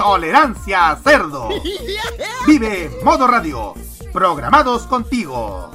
[0.00, 1.50] Tolerancia Cerdo.
[2.46, 3.74] Vive Modo Radio,
[4.14, 5.70] programados contigo.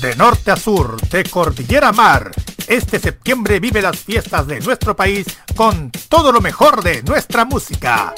[0.00, 2.30] De norte a sur, de cordillera a mar,
[2.68, 8.14] este septiembre vive las fiestas de nuestro país con todo lo mejor de nuestra música.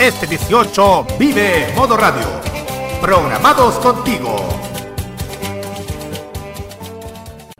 [0.00, 2.26] Este 18 vive Modo Radio.
[3.00, 4.34] Programados contigo.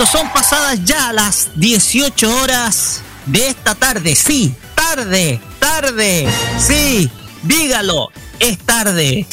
[0.00, 6.26] Cuando son pasadas ya las 18 horas de esta tarde, sí, tarde, tarde,
[6.58, 7.10] sí,
[7.42, 8.08] dígalo,
[8.38, 9.26] es tarde.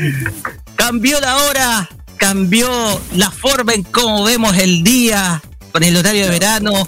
[0.76, 1.88] cambió la hora,
[2.18, 2.68] cambió
[3.14, 5.40] la forma en cómo vemos el día
[5.72, 6.86] con el horario de verano.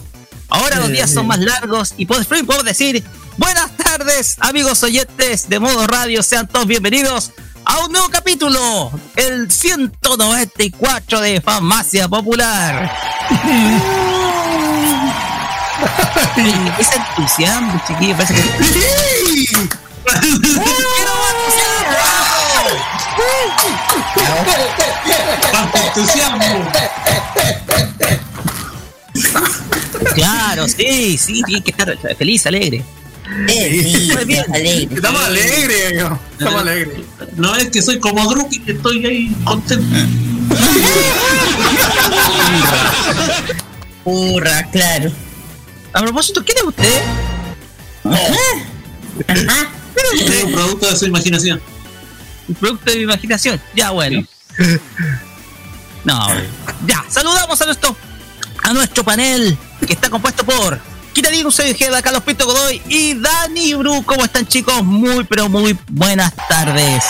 [0.51, 3.03] Ahora los días son más largos y por fin puedo decir
[3.39, 7.33] buenas tardes, amigos oyentes de modo radio, sean todos bienvenidos
[7.67, 12.91] a un nuevo capítulo, el 194 de Farmacia Popular.
[16.79, 18.41] Ese entusiasmo, chiquillo, parece que.
[25.51, 26.71] ¡Cuánto entusiasmo!
[30.15, 32.85] Claro, sí, sí, tiene que estar feliz, alegre.
[33.29, 34.47] Muy bien.
[34.93, 36.21] Estamos alegres, amigo.
[36.33, 36.99] Estamos alegres.
[37.37, 39.85] No es que soy como Drupi, que estoy ahí contento.
[44.05, 45.11] Hurra, claro.
[45.93, 47.03] A propósito, ¿quién es usted?
[48.05, 49.71] Ajá.
[50.15, 51.61] Es un producto de su imaginación.
[52.49, 53.61] Un producto de mi imaginación.
[53.75, 54.25] Ya, bueno.
[56.05, 56.29] No,
[56.87, 57.97] ya, saludamos a nuestro
[58.63, 60.81] a nuestro panel que está compuesto por
[61.17, 64.05] Kira Diego, Ojeda, Carlos Pinto Godoy y Dani Bru.
[64.05, 64.85] ¿Cómo están chicos?
[64.85, 67.05] Muy pero muy buenas tardes.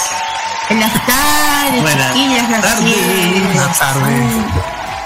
[0.71, 2.97] Buenas tardes, Buenas chiquillas, así tardes.
[2.97, 3.43] es.
[3.43, 4.25] Buenas tardes.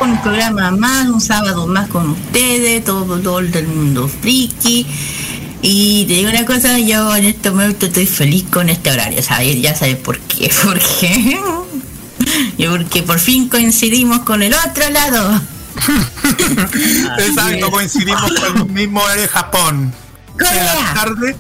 [0.00, 4.86] Un programa más, un sábado más con ustedes, todo, todo el mundo friki.
[5.62, 9.62] Y te digo una cosa, yo en este momento estoy feliz con este horario, ¿sabes?
[9.62, 11.40] Ya sabes por qué, por qué.
[12.58, 15.40] Y porque por fin coincidimos con el otro lado.
[17.18, 19.94] Exacto, coincidimos con el mismo horario de Japón.
[20.38, 21.36] En la tarde.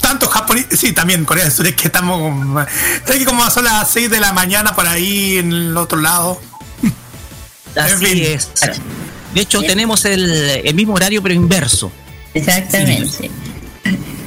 [0.00, 2.66] Tanto japoneses, sí, también Corea del Sur, es que estamos
[3.06, 6.40] es que como son las 6 de la mañana por ahí en el otro lado.
[7.76, 8.24] Así En fin.
[8.24, 8.50] es.
[9.34, 10.28] De hecho, tenemos el,
[10.64, 11.92] el mismo horario pero inverso.
[12.34, 13.30] Exactamente.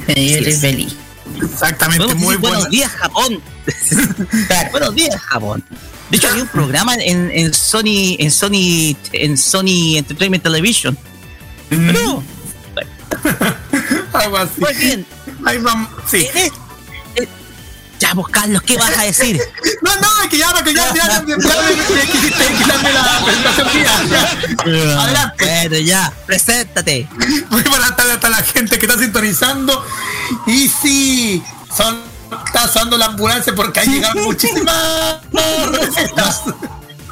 [0.06, 0.96] Pero yo feliz.
[1.42, 2.40] Exactamente, muy decir, bueno.
[2.56, 3.42] Buenos días, Japón.
[4.70, 5.64] Buenos días, Japón.
[6.12, 10.96] De hecho, había un programa en, en Sony, en Sony, en Sony Entertainment Television.
[11.70, 12.22] Pero,
[14.12, 14.60] Algo así.
[14.60, 15.06] muy bien.
[15.46, 16.18] Ahí vamos, sí.
[16.18, 16.52] Este-
[17.16, 17.28] eh,
[17.98, 19.40] Ya, vos, Carlos, ¿qué vas a decir?
[19.80, 21.62] No, no, es que ya, que ya, ya, ya, ya, ya
[21.94, 25.00] me quisiste quitarme la presentación mía.
[25.02, 25.44] Adelante.
[25.46, 27.08] Bueno, ya, preséntate.
[27.48, 29.82] Muy buenas tardes a la gente que está sintonizando.
[30.46, 31.42] Y sí,
[31.74, 32.02] son,
[32.46, 35.18] está sonando la ambulancia porque ha llegado muchísimas
[35.72, 36.42] recetas.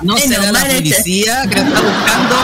[0.02, 2.37] No Menos será la policía que lo está buscando.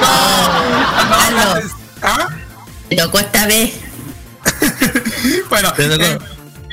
[0.00, 1.68] No, no, Aló.
[2.02, 2.28] ¿Ah?
[2.90, 3.72] Esta vez.
[5.50, 6.18] bueno, eh,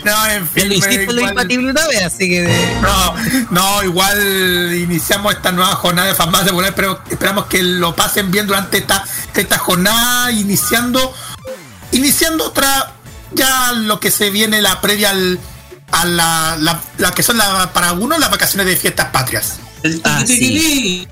[0.04, 0.70] no, en fin.
[0.70, 2.78] Lo hiciste lo impatible una vez, así que.
[2.82, 3.16] No,
[3.50, 8.48] no, igual iniciamos esta nueva jornada de de volar, pero esperamos que lo pasen bien
[8.48, 9.04] durante esta,
[9.34, 11.14] esta jornada, iniciando,
[11.92, 12.94] iniciando otra,
[13.34, 15.40] ya lo que se viene la previa al,
[15.92, 19.60] a la, la, que son la, para algunos las vacaciones de fiestas patrias.
[20.04, 21.08] Así,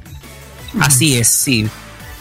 [0.79, 1.67] Así es, sí.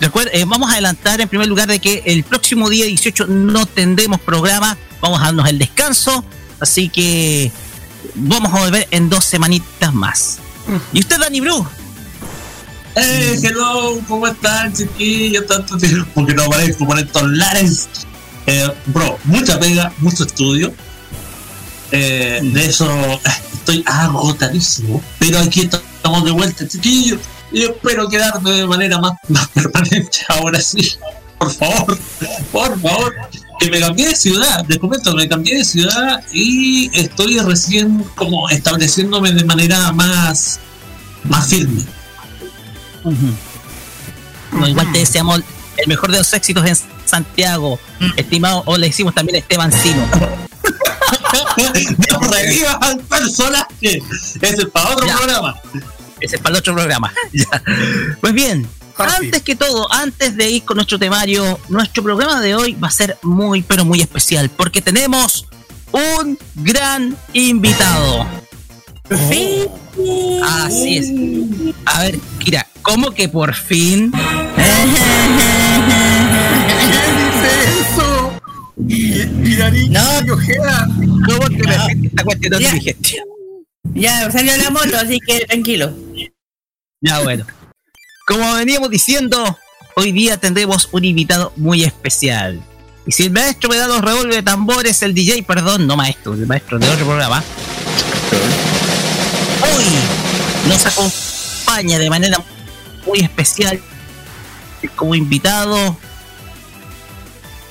[0.00, 3.66] Recuerda, eh, vamos a adelantar en primer lugar de que el próximo día 18 no
[3.66, 6.24] tendremos programa, vamos a darnos el descanso
[6.60, 7.52] Así que
[8.14, 10.38] vamos a volver en dos semanitas más.
[10.92, 11.66] ¿Y usted, Dani Bru?
[12.96, 15.46] Eh, hello, ¿cómo están, chiquillos?
[15.46, 17.88] Tanto tiempo porque no aparezco por estos lares.
[18.50, 20.72] Eh, bro, mucha pega, mucho estudio.
[21.92, 22.88] Eh, de eso
[23.52, 25.02] estoy agotadísimo.
[25.18, 27.20] Pero aquí estamos de vuelta, chiquillos.
[27.52, 30.96] Y espero quedarme de manera más, más permanente ahora sí.
[31.38, 31.98] Por favor,
[32.50, 33.14] por favor
[33.60, 38.48] que me cambié de ciudad, les comento, me cambié de ciudad y estoy recién como
[38.48, 40.58] estableciéndome de manera más,
[41.24, 41.82] más firme.
[44.66, 45.42] igual te deseamos
[45.76, 48.10] el mejor de los éxitos en Santiago, mm.
[48.16, 50.06] estimado, o le decimos también Esteban Sino.
[52.10, 54.02] no revivas al personaje.
[54.40, 55.60] Ese es para otro programa.
[56.20, 57.12] Ese es para otro programa.
[58.20, 62.75] pues bien, antes que todo, antes de ir con nuestro temario, nuestro programa de hoy
[62.75, 65.46] va a ser muy, pero muy especial, porque tenemos
[65.93, 68.26] un gran invitado.
[69.08, 69.69] Por fin.
[70.44, 71.75] Así es.
[71.87, 74.12] A ver, Kira, ¿cómo que por fin?
[78.86, 79.88] Eso?
[79.90, 80.36] No,
[81.26, 82.04] ¿Cómo te no.
[82.04, 82.75] esta cuestión ya.
[83.94, 85.92] ya, salió la moto, así que tranquilo.
[87.00, 87.46] Ya, bueno.
[88.26, 89.58] Como veníamos diciendo,
[89.96, 92.62] hoy día tendremos un invitado muy especial.
[93.06, 96.34] Y si el maestro me da los revólveres de tambores, el DJ, perdón, no maestro,
[96.34, 97.42] el maestro de otro programa,
[99.62, 102.44] hoy nos acompaña de manera
[103.06, 103.81] muy especial
[104.94, 105.96] como invitado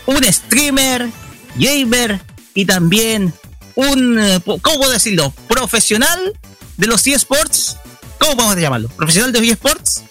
[0.08, 1.10] un streamer,
[1.56, 2.22] gamer
[2.54, 3.34] y también
[3.76, 5.32] un, eh, ¿cómo decirlo?
[5.48, 6.34] Profesional
[6.78, 7.78] de los eSports.
[8.18, 8.90] ¿Cómo a llamarlo?
[8.90, 10.04] ¿Profesional de los eSports?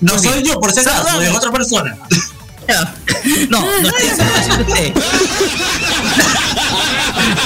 [0.00, 1.98] No soy yo, por si acaso, es otra persona.
[3.50, 4.94] No, no estoy haciendo usted.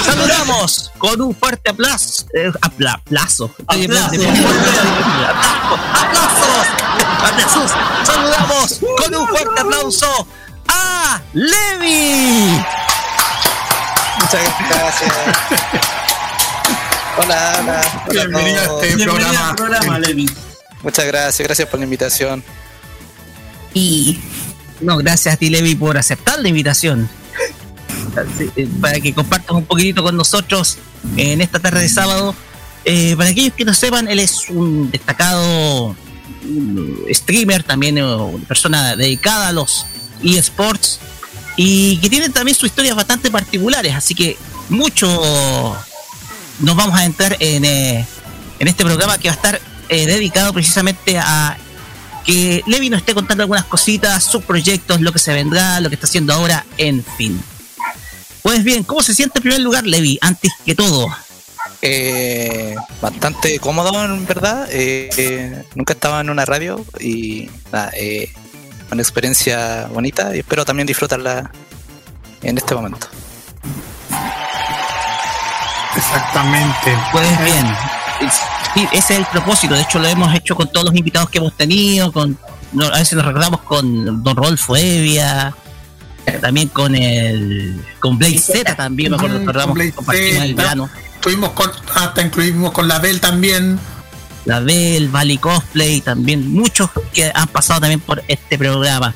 [0.05, 2.25] Saludamos con un fuerte aplauso.
[2.33, 3.53] Eh, aplauso.
[3.67, 4.17] Aplausos.
[7.19, 7.71] Aplausos.
[8.05, 10.27] Saludamos con un fuerte aplauso
[10.77, 12.63] a Levi.
[14.21, 15.13] Muchas gracias.
[17.17, 17.81] Hola, hola.
[18.11, 19.55] Bienvenido a este programa.
[19.55, 20.29] programa Levi.
[20.83, 22.43] Muchas gracias, gracias por la invitación.
[23.73, 24.19] Y
[24.81, 27.09] no, gracias a ti, Levi, por aceptar la invitación.
[28.55, 30.77] Eh, para que compartas un poquitito con nosotros
[31.15, 32.35] en esta tarde de sábado.
[32.85, 35.95] Eh, para aquellos que no sepan, él es un destacado
[37.09, 39.85] streamer, también una persona dedicada a los
[40.23, 40.99] eSports
[41.55, 44.37] y que tiene también sus historias bastante particulares, así que
[44.69, 45.07] mucho
[46.59, 48.05] nos vamos a entrar en, eh,
[48.59, 51.57] en este programa que va a estar eh, dedicado precisamente a
[52.25, 55.95] que Levi nos esté contando algunas cositas, sus proyectos, lo que se vendrá, lo que
[55.95, 57.41] está haciendo ahora, en fin.
[58.41, 61.07] Pues bien, ¿cómo se siente en primer lugar, Levi, antes que todo?
[61.81, 64.67] Eh, bastante cómodo, en verdad.
[64.71, 67.91] Eh, nunca estaba en una radio y nada,
[68.91, 71.51] una experiencia bonita y espero también disfrutarla
[72.41, 73.07] en este momento.
[75.95, 76.95] Exactamente.
[77.11, 77.65] Pues bien,
[78.91, 79.73] ese es el propósito.
[79.73, 82.11] De hecho, lo hemos hecho con todos los invitados que hemos tenido.
[82.11, 82.37] Con,
[82.93, 85.53] a veces nos recordamos con Don Rodolfo Evia,
[86.41, 89.77] también con el con Blaze Z también, me acuerdo, recordamos
[90.13, 90.89] el verano.
[91.19, 93.79] Tuvimos con, hasta incluimos con la Bell también.
[94.47, 99.13] La Bell, Valley Cosplay, también muchos que han pasado también por este programa.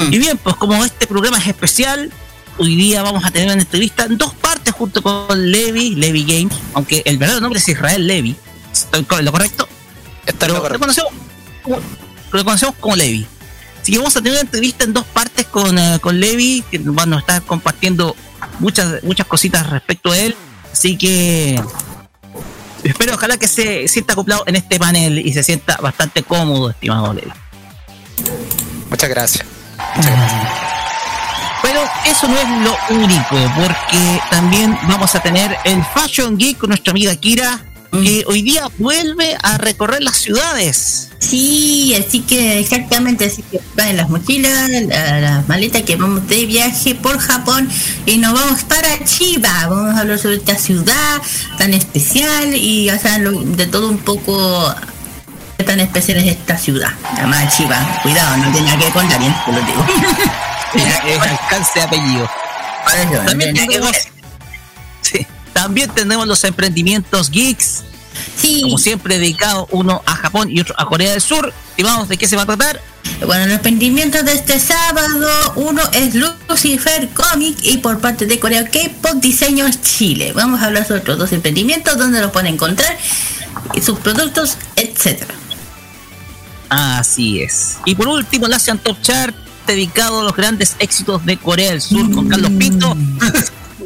[0.00, 0.12] Mm.
[0.12, 2.10] Y bien, pues como este programa es especial,
[2.58, 6.58] hoy día vamos a tener una entrevista en dos partes junto con Levi, Levi Games,
[6.74, 8.34] aunque el verdadero nombre es Israel Levi.
[8.72, 9.68] ¿Estoy lo correcto?
[10.26, 10.84] Está lo, correcto.
[12.32, 13.24] Lo, conocemos, como Levi.
[13.80, 16.80] Así que vamos a tener una entrevista en dos partes con, uh, con Levi, que
[16.80, 18.16] nos a estar compartiendo
[18.58, 20.34] muchas, muchas cositas respecto a él.
[20.72, 21.62] Así que
[22.84, 27.12] espero ojalá que se sienta acoplado en este panel y se sienta bastante cómodo, estimado
[27.12, 27.32] Levi.
[28.90, 29.46] Muchas gracias.
[29.96, 30.42] Muchas gracias.
[31.62, 36.68] Pero eso no es lo único, porque también vamos a tener el Fashion Geek con
[36.68, 37.58] nuestra amiga Kira.
[38.02, 41.08] Que hoy día vuelve a recorrer las ciudades.
[41.18, 46.44] Sí, así que exactamente, así que van las mochilas, la- las maletas que vamos de
[46.46, 47.68] viaje por Japón
[48.06, 49.66] y nos vamos para Chiba.
[49.68, 51.22] Vamos a hablar sobre esta ciudad
[51.58, 54.74] tan especial y o sea, lo- de todo un poco
[55.56, 56.90] qué tan especial es esta ciudad.
[57.16, 58.00] Llamada Chiba.
[58.02, 59.86] Cuidado, no tiene nada que ver con Darien, te lo digo.
[60.74, 62.28] Es alcance de apellido.
[63.02, 63.92] Eso, También tenemos,
[65.54, 67.84] también tenemos los emprendimientos geeks,
[68.36, 71.52] Sí, como siempre dedicados uno a Japón y otro a Corea del Sur.
[71.76, 72.80] Y vamos, ¿de qué se va a tratar?
[73.26, 78.64] Bueno, los emprendimientos de este sábado, uno es Lucifer Comic y por parte de Corea
[78.64, 80.32] K-Pop Diseños Chile.
[80.32, 82.96] Vamos a hablar sobre estos dos emprendimientos, dónde los pueden encontrar,
[83.74, 85.34] y sus productos, etcétera.
[86.68, 87.78] Así es.
[87.84, 89.34] Y por último, el Asian Top Chart,
[89.66, 92.96] dedicado a los grandes éxitos de Corea del Sur con Carlos Pinto.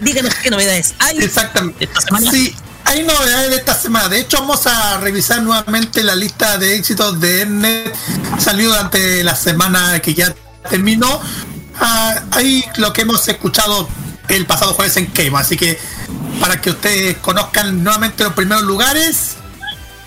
[0.00, 1.84] Díganos qué novedades hay Exactamente.
[1.84, 2.30] esta semana.
[2.30, 4.08] Sí, hay novedades de esta semana.
[4.08, 7.94] De hecho, vamos a revisar nuevamente la lista de éxitos de Mnet.
[8.38, 10.34] Salió durante la semana que ya
[10.68, 11.20] terminó.
[11.80, 13.88] Ah, ahí lo que hemos escuchado
[14.28, 15.40] el pasado jueves en Keima.
[15.40, 15.78] Así que
[16.40, 19.36] para que ustedes conozcan nuevamente los primeros lugares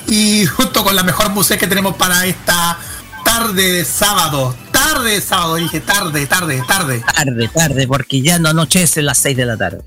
[0.07, 2.77] y junto con la mejor música que tenemos para esta
[3.23, 4.55] tarde de sábado.
[4.93, 7.01] Tarde de sábado, dije tarde, tarde, tarde.
[7.15, 9.79] Tarde, tarde, porque ya no anochece las 6 de la tarde.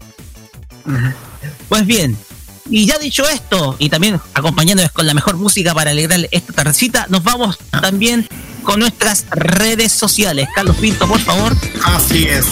[1.69, 2.17] Pues bien,
[2.71, 7.07] y ya dicho esto, y también acompañándonos con la mejor música para alegrarle esta tardecita,
[7.11, 8.27] nos vamos también
[8.63, 10.49] con nuestras redes sociales.
[10.55, 11.55] Carlos Pinto, por favor.
[11.85, 12.47] Así es.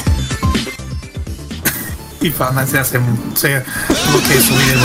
[2.23, 4.79] Y fama se subir.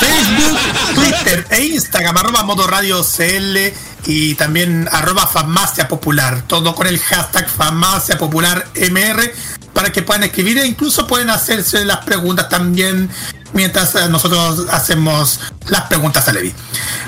[0.00, 0.58] Facebook,
[0.94, 3.72] Twitter e Instagram, arroba modo radio CL
[4.06, 6.42] y también arroba farmacia popular.
[6.46, 9.32] Todo con el hashtag farmacia popular MR
[9.76, 13.10] para que puedan escribir e incluso pueden hacerse las preguntas también
[13.52, 16.54] mientras eh, nosotros hacemos las preguntas a Levi.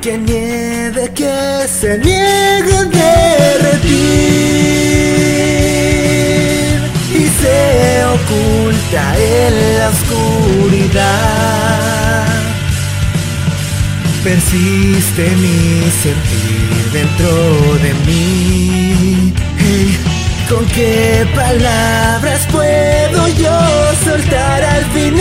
[0.00, 3.90] Que nieve que se niega a derretir
[7.14, 11.00] y se oculta en la oscuridad.
[14.24, 17.30] Persiste mi sentir dentro
[17.82, 19.34] de mí.
[20.48, 23.58] ¿Con qué palabras puedo yo
[24.04, 25.14] soltar al fin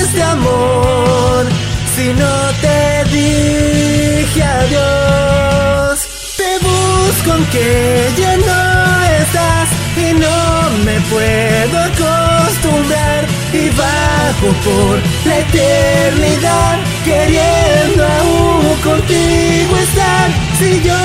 [0.00, 1.73] este amor?
[1.96, 6.00] Si no te dije adiós,
[6.36, 13.26] te busco aunque ya no estás y no me puedo acostumbrar.
[13.52, 20.30] Y bajo por la eternidad queriendo aún contigo estar.
[20.58, 20.98] Si yo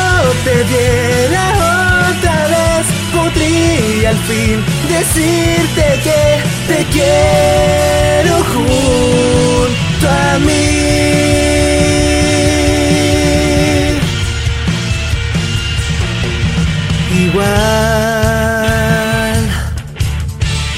[0.44, 1.44] te diera
[2.10, 10.80] otra vez, podría al fin decirte que te quiero junto a mí.
[17.26, 17.46] Igual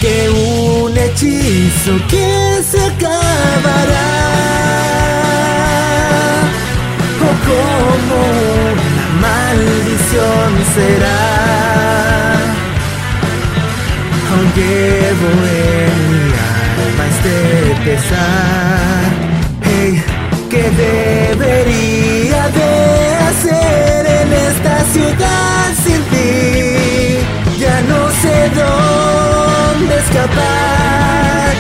[0.02, 2.30] que un hechizo que
[2.70, 4.12] se acabará
[7.28, 8.18] o como
[8.72, 11.24] una maldición será.
[14.34, 15.30] Aunque llevo
[15.68, 16.26] en mi
[16.86, 17.38] alma este
[17.86, 19.01] pesar,
[20.62, 27.60] ¿qué debería de hacer en esta ciudad sin ti?
[27.60, 31.54] Ya no sé dónde escapar.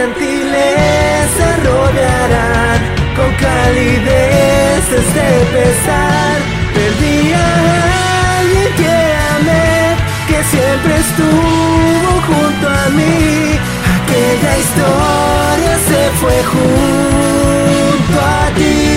[0.00, 2.80] Gentileza rodearán,
[3.16, 6.36] con calidez este pesar.
[6.74, 8.96] Perdí a alguien que
[9.36, 9.96] amé,
[10.28, 13.58] que siempre estuvo junto a mí.
[13.96, 18.89] Aquella historia se fue junto a ti.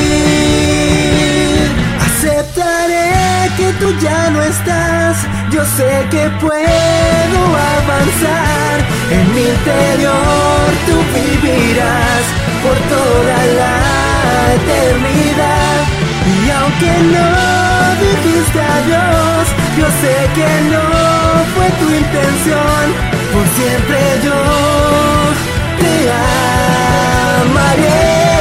[3.80, 5.18] Tú ya no estás.
[5.52, 7.40] Yo sé que puedo
[7.78, 8.76] avanzar.
[9.12, 12.24] En mi interior tú vivirás
[12.64, 13.76] por toda la
[14.58, 15.78] eternidad.
[16.36, 17.30] Y aunque no
[18.06, 20.86] dijiste adiós, yo sé que no
[21.54, 22.84] fue tu intención.
[23.34, 24.40] Por siempre yo
[25.80, 25.94] te
[27.42, 28.33] amaré.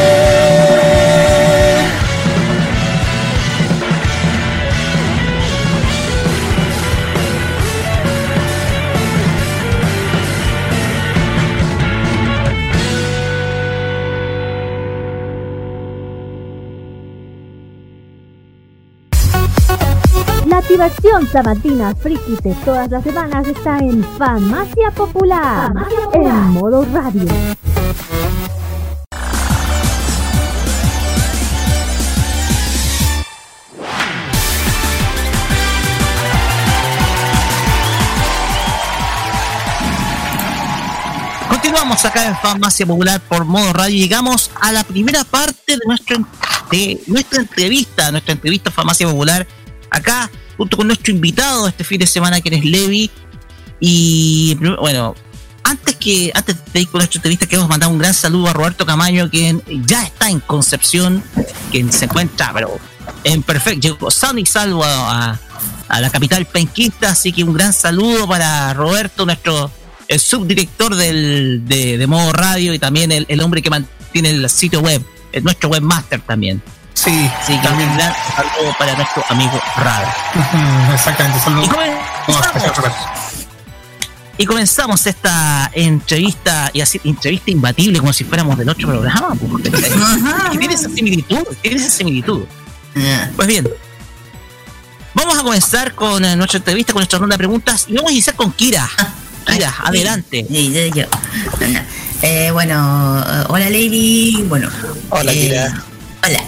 [20.52, 25.72] La activación sabatina friki de todas las semanas está en Farmacia Popular,
[26.12, 27.26] en modo radio.
[41.48, 45.80] Continuamos acá en Farmacia Popular por modo radio y llegamos a la primera parte de,
[45.86, 46.18] nuestro,
[46.70, 49.46] de nuestra entrevista, nuestra entrevista Farmacia Popular,
[49.88, 53.10] acá junto con nuestro invitado este fin de semana que es Levi.
[53.80, 55.14] Y bueno,
[55.64, 58.86] antes que antes de ir con nuestra entrevista, queremos mandar un gran saludo a Roberto
[58.86, 61.22] Camaño, quien ya está en Concepción,
[61.70, 62.78] quien se encuentra, pero
[63.24, 65.38] en perfecto, llegó sano y salvo a,
[65.88, 69.70] a la capital penquista, así que un gran saludo para Roberto, nuestro
[70.08, 74.50] el subdirector del, de, de Modo Radio y también el, el hombre que mantiene el
[74.50, 76.62] sitio web, el- nuestro webmaster también.
[77.02, 77.90] Sí, que también.
[77.98, 80.14] saludo para nuestro amigo Rada.
[80.94, 81.68] Exactamente, saludos.
[84.38, 89.34] Y comenzamos, esta entrevista, y así, entrevista imbatible, como si fuéramos del otro programa.
[90.58, 92.44] tiene esa similitud, tiene esa similitud.
[93.36, 93.68] Pues bien,
[95.14, 98.12] vamos a comenzar con eh, nuestra entrevista, con nuestra ronda de preguntas, y vamos a
[98.12, 98.88] iniciar con Kira.
[99.46, 100.46] Kira, Ay, adelante.
[100.48, 101.06] Sí, sí, yo.
[101.60, 101.80] No, no.
[102.22, 104.44] Eh, bueno, eh, hola Lady.
[104.48, 104.68] Bueno.
[105.10, 105.84] Hola, eh, Kira.
[106.24, 106.40] Hola.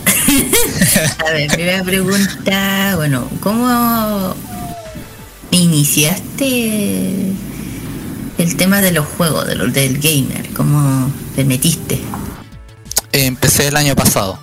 [1.26, 2.92] A ver, primera pregunta.
[2.96, 4.34] Bueno, ¿cómo
[5.50, 7.32] iniciaste
[8.38, 10.48] el tema de los juegos, de los, del gamer?
[10.54, 12.00] ¿Cómo te metiste?
[13.12, 14.38] Empecé el año pasado.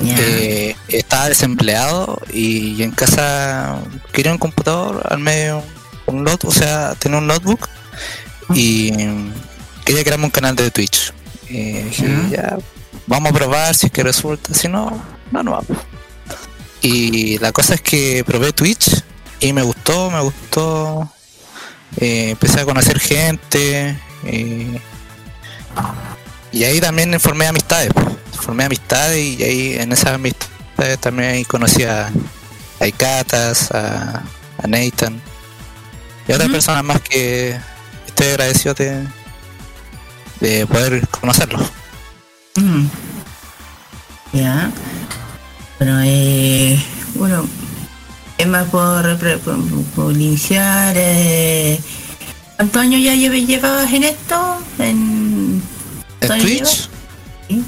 [0.00, 3.80] Eh, estaba desempleado y en casa
[4.12, 5.62] quería un computador, al medio
[6.06, 7.68] un lot, o sea, tenía un notebook
[8.54, 8.90] y
[9.84, 11.12] quería crearme un canal de Twitch.
[11.48, 12.58] Y dije, ya,
[13.06, 15.66] vamos a probar si es que resulta, si no, no, no vamos.
[16.80, 19.02] Y la cosa es que probé Twitch
[19.40, 21.10] y me gustó, me gustó.
[21.96, 23.98] Eh, empecé a conocer gente.
[24.24, 24.80] eh,
[26.52, 27.90] y ahí también formé amistades.
[27.92, 28.06] pues.
[28.40, 32.10] Formé amistades y ahí en esas amistades también ahí conocí a,
[32.80, 34.22] a Ikatas, a,
[34.62, 35.20] a Nathan
[36.28, 37.58] y otras personas más que
[38.06, 39.02] estoy agradecido de,
[40.40, 41.62] de poder conocerlos.
[42.56, 42.86] Mm.
[44.34, 44.70] Ya.
[45.78, 46.82] Bueno, eh,
[47.14, 47.46] bueno,
[48.36, 49.16] es más por,
[49.94, 50.94] por, iniciar.
[50.96, 51.78] Eh,
[52.56, 54.58] ¿Cuántos años ya lleve- llevabas en esto?
[54.78, 55.62] En
[56.20, 56.88] ¿En ¿Todavía Twitch?
[57.48, 57.64] Sí.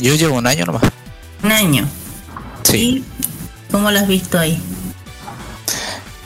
[0.00, 0.82] Yo llevo un año nomás.
[1.42, 1.88] un año.
[2.62, 2.76] Sí.
[2.76, 3.04] ¿Y
[3.72, 4.60] cómo lo has visto ahí?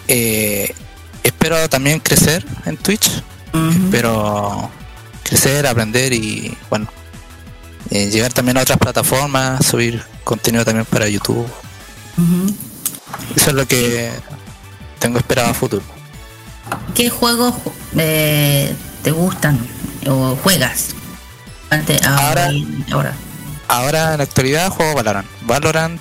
[0.08, 0.74] Eh,
[1.22, 3.08] espero también crecer en Twitch.
[3.54, 3.68] Ujú.
[3.84, 4.70] Espero
[5.22, 6.88] crecer, aprender y bueno,
[7.90, 11.46] eh, llegar también a otras plataformas, subir contenido también para YouTube.
[13.36, 14.10] Eso es lo que
[14.98, 15.82] tengo esperado a futuro.
[16.94, 17.54] ¿Qué juegos
[17.96, 19.58] eh, te gustan
[20.06, 20.88] o juegas?
[21.70, 22.50] Antes, Ahora-
[22.92, 23.14] ahora.
[23.68, 25.26] Ahora en la actualidad juego Valorant.
[25.42, 26.00] Valorant,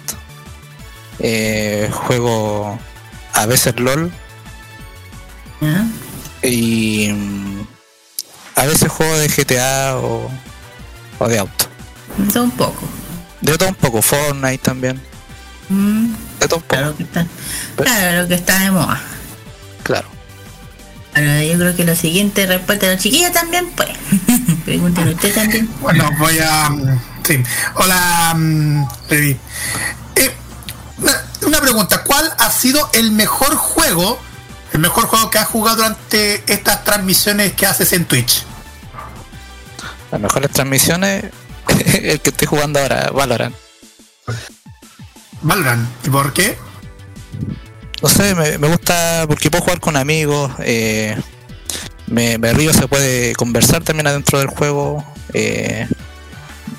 [1.19, 2.77] eh, juego
[3.33, 4.11] a veces LOL
[6.43, 7.61] y mm,
[8.55, 10.29] a veces juego de GTA o,
[11.19, 11.65] o de auto.
[12.27, 12.81] Eso un poco.
[13.41, 15.01] De todo un poco, Fortnite también.
[15.69, 17.25] Mm, De todo un poco, claro que está.
[17.75, 19.01] Pero- Claro, lo que está de moda.
[19.83, 20.07] claro.
[21.13, 23.89] Bueno, yo creo que lo siguiente respuesta de los chiquillos también, pues.
[24.65, 25.69] Pregúntenle usted también.
[25.81, 26.69] Bueno, voy a.
[26.69, 27.43] mm, Sí.
[27.75, 29.37] Hola, mm, Levi.
[30.15, 30.31] Eh,
[30.99, 31.11] una,
[31.47, 34.19] una pregunta: ¿Cuál ha sido el mejor juego,
[34.71, 38.43] el mejor juego que has jugado durante estas transmisiones que haces en Twitch?
[40.11, 41.25] Las mejores transmisiones,
[42.03, 43.55] el que estoy jugando ahora, Valorant.
[45.41, 45.87] Valorant.
[46.05, 46.57] ¿Y por qué?
[48.01, 51.15] No sé, me, me gusta porque puedo jugar con amigos, eh,
[52.07, 55.87] me, me río, se puede conversar también adentro del juego, eh,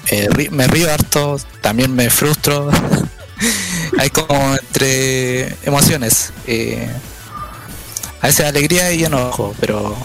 [0.09, 2.71] eh, me río harto, también me frustro,
[3.99, 6.33] hay como entre emociones,
[8.21, 9.97] a veces alegría y enojo, pero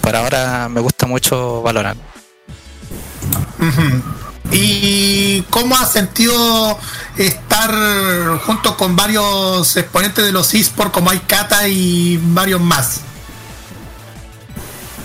[0.00, 2.13] por ahora me gusta mucho Valorant.
[4.50, 6.78] ¿Y cómo has sentido
[7.16, 13.00] estar junto con varios exponentes de los eSports como hay Kata y varios más?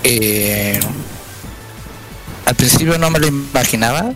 [0.04, 0.80] Eh,
[2.46, 4.12] al principio no me lo imaginaba,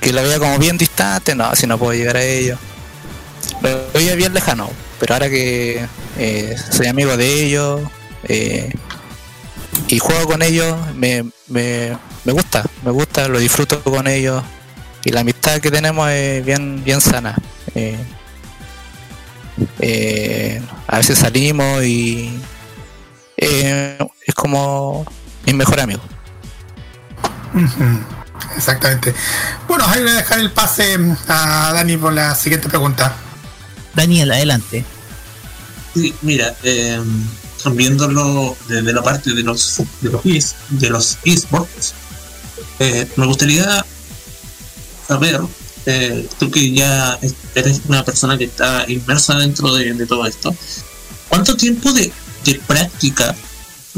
[0.00, 2.58] que lo veía como bien distante, no, si no puedo llegar a ellos.
[3.60, 5.86] Lo veía bien lejano, pero ahora que
[6.18, 7.80] eh, soy amigo de ellos
[8.24, 8.72] eh,
[9.92, 14.42] y juego con ellos, me, me, me gusta, me gusta, lo disfruto con ellos
[15.04, 17.36] y la amistad que tenemos es bien, bien sana.
[17.74, 17.98] Eh,
[19.80, 22.40] eh, a veces salimos y
[23.36, 25.04] eh, es como
[25.44, 26.00] mi mejor amigo.
[28.56, 29.12] Exactamente.
[29.68, 30.96] Bueno, ahí voy a dejar el pase
[31.28, 33.14] a Dani por la siguiente pregunta.
[33.92, 34.86] Daniel, adelante.
[35.92, 36.98] Sí, mira, eh,
[37.70, 40.22] viéndolo desde la parte de los de los,
[40.70, 41.94] de los esports,
[42.78, 43.84] eh, me gustaría
[45.06, 45.40] saber,
[45.86, 50.26] eh, tú que ya es- eres una persona que está inmersa dentro de, de todo
[50.26, 50.54] esto,
[51.28, 52.12] ¿cuánto tiempo de,
[52.44, 53.34] de práctica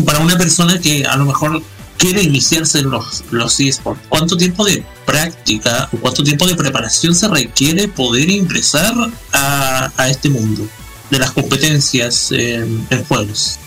[0.04, 1.62] para una persona que a lo mejor
[1.98, 4.02] quiere iniciarse en los, los esports?
[4.08, 8.94] ¿Cuánto tiempo de práctica o cuánto tiempo de preparación se requiere poder ingresar
[9.32, 10.66] a, a este mundo?
[11.10, 13.58] De las competencias en, en juegos.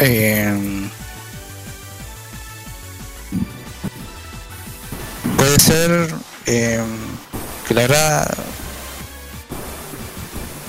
[0.00, 0.88] Eh,
[5.36, 6.14] puede ser
[6.46, 6.80] eh,
[7.66, 8.38] que la verdad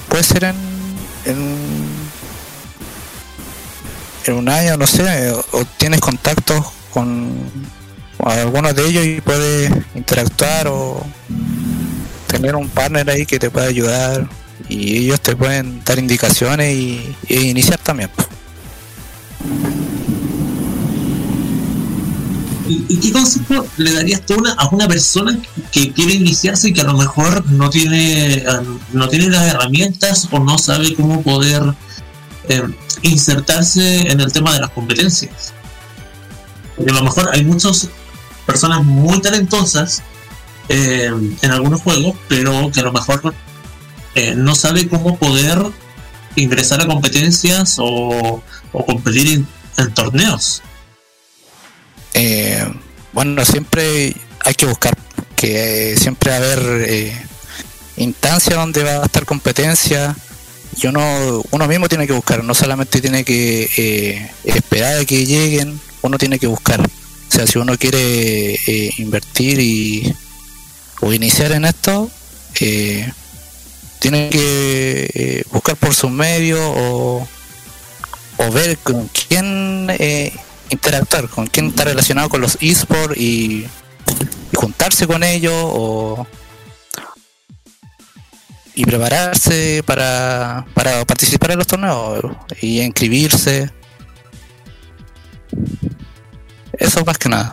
[0.07, 0.55] puede ser en,
[1.25, 1.57] en,
[4.25, 7.37] en un año, no sé, o, o tienes contactos con,
[8.17, 11.05] con algunos de ellos y puedes interactuar o
[12.27, 14.27] tener un partner ahí que te pueda ayudar
[14.69, 18.09] y ellos te pueden dar indicaciones y, iniciar también.
[22.67, 25.39] ¿Y, qué consejo le darías tú a una persona
[25.71, 28.45] que quiere iniciarse y que a lo mejor no tiene, eh,
[28.93, 31.63] no tiene las herramientas o no sabe cómo poder
[32.47, 32.61] eh,
[33.01, 35.53] insertarse en el tema de las competencias?
[36.75, 37.89] Porque a lo mejor hay muchas
[38.45, 40.03] personas muy talentosas
[40.69, 43.33] eh, en algunos juegos, pero que a lo mejor
[44.15, 45.59] eh, no sabe cómo poder
[46.35, 48.41] ingresar a competencias o,
[48.71, 49.45] o competir
[49.77, 50.61] en- torneos.
[52.13, 52.65] Eh,
[53.13, 54.97] bueno, siempre hay que buscar
[55.35, 57.21] que siempre va a haber eh,
[57.97, 60.15] instancias donde va a estar competencia
[60.81, 65.25] y uno, uno mismo tiene que buscar, no solamente tiene que eh, esperar a que
[65.25, 66.81] lleguen, uno tiene que buscar.
[66.81, 70.13] O sea, si uno quiere eh, invertir y
[71.01, 72.09] o iniciar en esto,
[72.59, 73.11] eh,
[73.99, 77.27] tiene que eh, buscar por sus medios o,
[78.37, 80.33] o ver con quién eh,
[80.69, 83.67] interactuar, con quién está relacionado con los esports y,
[84.55, 86.27] juntarse con ellos o
[88.75, 92.23] y prepararse para, para participar en los torneos
[92.61, 93.71] y inscribirse.
[96.73, 97.51] Eso más que nada.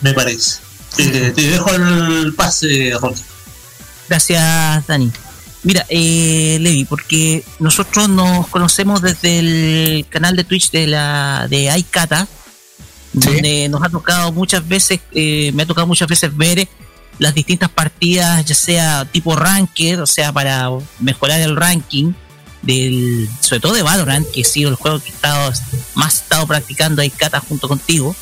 [0.00, 0.60] me parece.
[0.98, 3.22] Eh, te dejo el pase, Rocky.
[4.08, 5.10] Gracias, Dani.
[5.62, 11.70] Mira, eh, Levi, porque nosotros nos conocemos desde el canal de Twitch de la de
[11.70, 12.28] Aikata,
[13.12, 16.68] donde nos ha tocado muchas veces, eh, me ha tocado muchas veces ver
[17.18, 20.68] las distintas partidas, ya sea tipo ranked, o sea, para
[21.00, 22.12] mejorar el ranking
[22.62, 25.52] del, sobre todo de Valorant, que ha sido el juego que he estado,
[25.94, 28.14] más he estado practicando Aikata junto contigo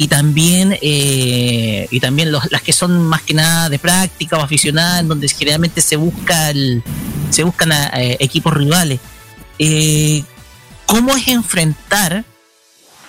[0.00, 4.40] y también eh, y también los, las que son más que nada de práctica o
[4.40, 6.82] aficionadas en donde generalmente se busca el,
[7.28, 8.98] se buscan a, equipos rivales.
[9.58, 10.24] Eh,
[10.86, 12.24] cómo es enfrentar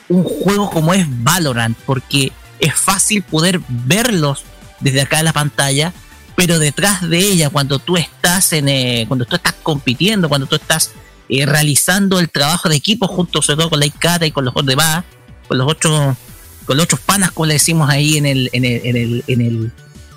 [0.09, 4.43] un juego como es Valorant porque es fácil poder verlos
[4.81, 5.93] desde acá en la pantalla
[6.35, 10.57] pero detrás de ella cuando tú estás en eh, cuando tú estás compitiendo cuando tú
[10.57, 10.91] estás
[11.29, 14.53] eh, realizando el trabajo de equipo junto sobre todo con la ICATA y con los
[14.65, 15.05] demás
[15.47, 16.17] con los otros
[16.71, 19.41] con los otros panas, como le decimos ahí en el, en el, en el, en
[19.41, 19.71] el,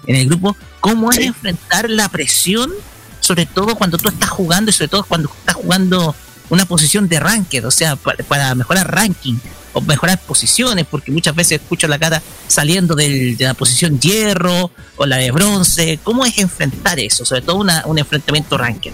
[0.06, 2.70] en el grupo, cómo es enfrentar la presión,
[3.18, 6.14] sobre todo cuando tú estás jugando y sobre todo cuando estás jugando
[6.50, 9.34] una posición de ranked, o sea, para, para mejorar ranking
[9.72, 14.70] o mejorar posiciones, porque muchas veces escucho la cara saliendo del- de la posición hierro
[14.94, 15.98] o la de bronce.
[16.04, 17.24] ¿Cómo es enfrentar eso?
[17.24, 18.92] Sobre todo una, un enfrentamiento ranked.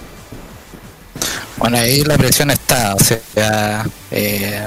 [1.58, 4.66] Bueno, ahí la presión está, o sea, eh,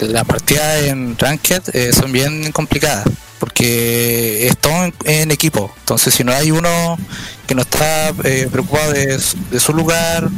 [0.00, 3.06] las partidas en Ranked eh, son bien complicadas,
[3.38, 6.98] porque es todo en, equipo, entonces si no hay uno
[7.46, 10.28] que no está eh, preocupado de, su- lugar,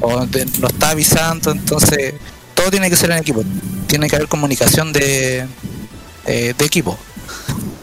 [0.00, 2.14] o no está avisando, entonces
[2.54, 3.42] todo tiene que ser en equipo,
[3.86, 5.46] tiene que haber comunicación de,
[6.26, 6.98] eh, de equipo.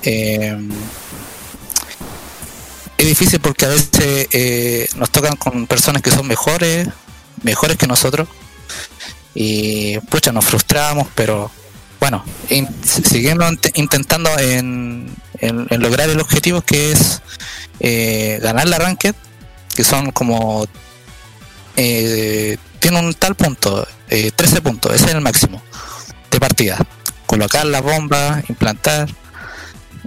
[0.03, 0.57] Eh,
[2.97, 6.87] es difícil porque a veces eh, nos tocan con personas que son mejores,
[7.43, 8.27] mejores que nosotros.
[9.39, 11.51] Y pucha, nos frustramos, pero
[11.99, 15.15] bueno, in- seguimos int- intentando en,
[15.79, 17.21] lograr el objetivo que es
[17.79, 19.13] eh, ganar la ranked,
[19.75, 20.65] que son como
[21.75, 25.61] eh, tiene un tal punto, eh, 13 puntos, ese es el máximo
[26.31, 26.83] de partida.
[27.27, 29.07] Colocar la bomba, implantar,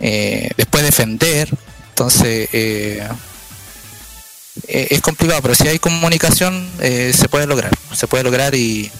[0.01, 1.49] eh, después defender.
[1.91, 3.07] Entonces eh,
[4.67, 8.91] eh, es complicado, pero si hay comunicación se puede lograr, se puede lograr y,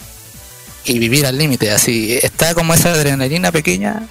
[0.85, 1.71] y vivir al límite.
[1.71, 4.09] Así está como esa adrenalina pequeña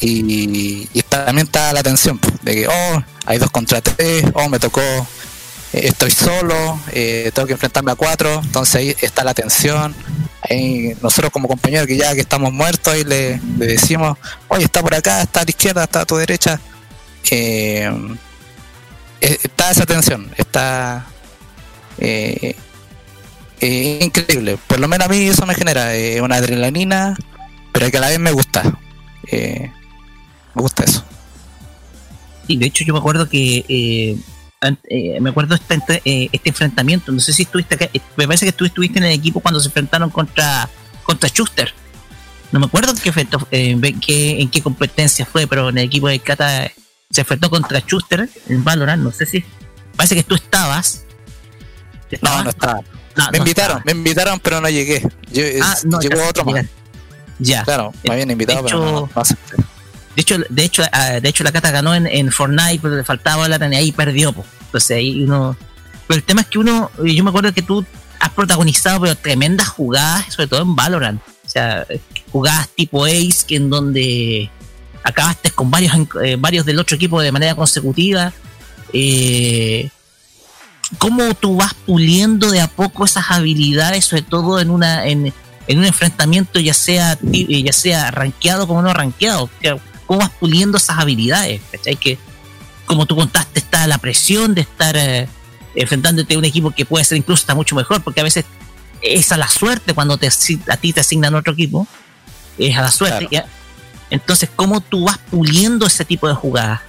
[0.00, 4.48] y, y también está la tensión pues, de que oh hay dos contra tres, oh
[4.48, 4.80] me tocó
[5.72, 9.94] eh, estoy solo, eh, tengo que enfrentarme a cuatro, entonces ahí está la tensión.
[10.42, 14.16] Ahí nosotros como compañeros que ya que estamos muertos ahí le, decimos,
[14.48, 16.60] oye está por acá, está a la izquierda, está a tu derecha.
[17.30, 17.92] Eh,
[19.20, 21.06] está esa tensión, está
[23.60, 24.58] eh, increíble.
[24.66, 27.16] Por lo menos a mí eso me genera eh, una adrenalina,
[27.72, 28.78] pero que a la vez me gusta.
[29.30, 29.70] Eh,
[30.54, 31.04] me gusta eso.
[32.48, 34.16] Y de hecho yo me acuerdo que
[35.20, 38.98] me acuerdo este, este enfrentamiento, no sé si estuviste acá, me parece que tú estuviste
[38.98, 40.68] en el equipo cuando se enfrentaron contra
[41.04, 41.72] contra Schuster.
[42.52, 45.84] No me acuerdo en qué, efecto- en qué, en qué competencia fue, pero en el
[45.84, 46.74] equipo de Kata eh,
[47.10, 49.44] se enfrentó contra Schuster en Valorant, no sé si
[49.96, 51.04] parece que tú estabas.
[52.10, 52.44] No, ¿Estabas?
[52.44, 52.80] no estaba.
[53.16, 55.02] No, Me no invitaron, me invitaron, pero no llegué.
[55.32, 56.66] Yo, Ah, no, llegó ya, otro más.
[57.38, 57.64] ya.
[57.64, 59.56] Claro, me habían invitado, de pero no, hecho- no acepté.
[60.16, 63.04] De hecho, de hecho, ah, de hecho la Cata ganó en, en Fortnite, pero le
[63.04, 64.32] faltaba la y ahí perdió.
[64.32, 64.44] po.
[64.66, 65.56] Entonces ahí uno.
[66.06, 67.84] Pero el tema es que uno, yo me acuerdo que tú
[68.18, 71.20] has protagonizado pero tremendas jugadas, sobre todo en Valorant.
[71.46, 71.86] O sea,
[72.32, 74.50] jugadas tipo Ace, que en donde
[75.02, 78.32] acabaste con varios, eh, varios del otro equipo de manera consecutiva.
[78.92, 79.88] Eh,
[80.98, 85.32] ¿Cómo tú vas puliendo de a poco esas habilidades, sobre todo en una en,
[85.66, 89.48] en un enfrentamiento ya sea ti- ya sea rankeado como no rankeado?
[90.06, 91.60] ¿Cómo vas puliendo esas habilidades?
[91.70, 91.96] ¿Cachai?
[91.96, 92.18] Que
[92.86, 95.28] como tú contaste, está la presión de estar eh,
[95.76, 98.44] enfrentándote a un equipo que puede ser incluso está mucho mejor, porque a veces
[99.00, 101.86] es a la suerte cuando te, a ti te asignan otro equipo,
[102.58, 103.28] es a la suerte.
[103.28, 103.46] Claro.
[103.46, 103.52] ¿ya?
[104.10, 106.80] Entonces, ¿cómo tú vas puliendo ese tipo de jugadas?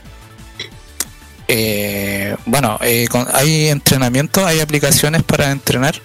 [1.54, 6.02] Eh, bueno, eh, hay entrenamiento, hay aplicaciones para entrenar.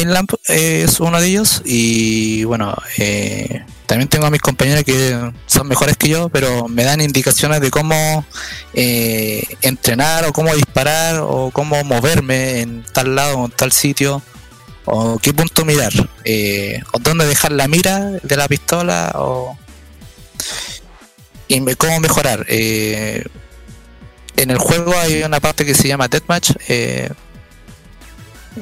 [0.00, 5.66] iLamp es uno de ellos y bueno, eh, también tengo a mis compañeros que son
[5.66, 8.24] mejores que yo, pero me dan indicaciones de cómo
[8.72, 14.22] eh, entrenar o cómo disparar o cómo moverme en tal lado o en tal sitio
[14.84, 15.92] o qué punto mirar
[16.24, 19.56] eh, o dónde dejar la mira de la pistola o
[21.48, 22.46] y me- cómo mejorar.
[24.36, 27.10] En el juego hay una parte que se llama Deathmatch, eh,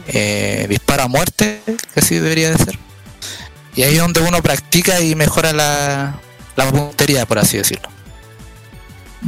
[0.09, 2.79] eh, dispara a muerte, que así debería de ser.
[3.75, 6.21] Y ahí es donde uno practica y mejora la,
[6.57, 7.89] la puntería, por así decirlo.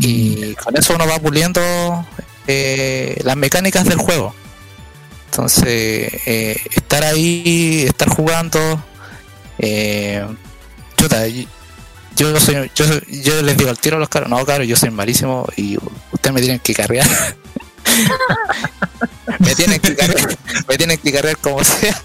[0.01, 1.63] Y con eso uno va puliendo
[2.47, 4.35] eh, las mecánicas del juego.
[5.31, 8.85] Entonces, eh, estar ahí, estar jugando,
[9.59, 10.25] eh,
[10.97, 11.25] chuta,
[12.16, 14.90] yo soy, yo, yo les digo al tiro a los caros, no, caros, yo soy
[14.90, 15.77] malísimo y
[16.12, 17.07] ustedes me tienen que carrear.
[19.38, 22.00] me tienen que carrear, me tienen que carrear como sea.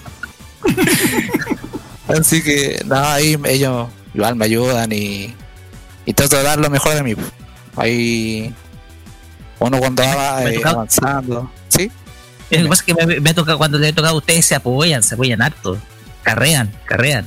[2.08, 5.34] Así que, no, ahí ellos igual me ayudan y,
[6.06, 7.16] y trato de dar lo mejor de mí.
[7.76, 8.54] Ahí,
[9.60, 11.92] uno cuando va eh, tocado- avanzando, ¿sí?
[12.50, 15.04] Lo que pasa es que me, me toca cuando le toca a ustedes se apoyan,
[15.04, 15.78] se apoyan harto.
[16.24, 17.26] Carrean, carrean.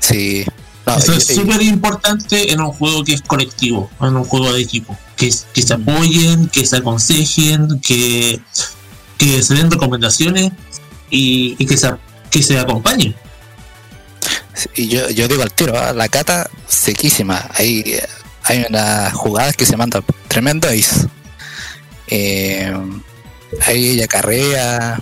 [0.00, 0.44] Sí.
[0.86, 4.60] No, Eso es súper importante en un juego que es colectivo, en un juego de
[4.60, 4.96] equipo.
[5.16, 8.40] Que, que se apoyen, que se aconsejen, que,
[9.16, 10.52] que se den recomendaciones
[11.10, 11.90] y, y que, se,
[12.30, 13.14] que se acompañen.
[14.76, 17.48] Y yo, yo digo al tiro, ah, la cata sequísima.
[17.54, 17.98] Hay,
[18.44, 20.68] hay unas jugadas que se mandan tremendo.
[22.08, 22.72] Eh,
[23.66, 25.00] ahí ella carrea,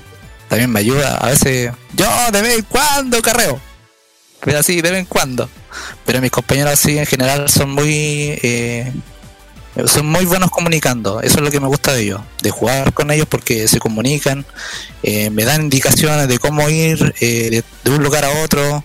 [0.49, 1.17] también me ayuda.
[1.19, 3.61] A veces yo de vez en cuando carreo,
[4.45, 5.49] pero así de vez en cuando.
[6.05, 8.93] Pero mis compañeros así en general son muy eh,
[9.87, 11.21] son muy buenos comunicando.
[11.21, 14.45] Eso es lo que me gusta de ellos, de jugar con ellos porque se comunican,
[15.03, 18.85] eh, me dan indicaciones de cómo ir eh, de, un lugar a otro.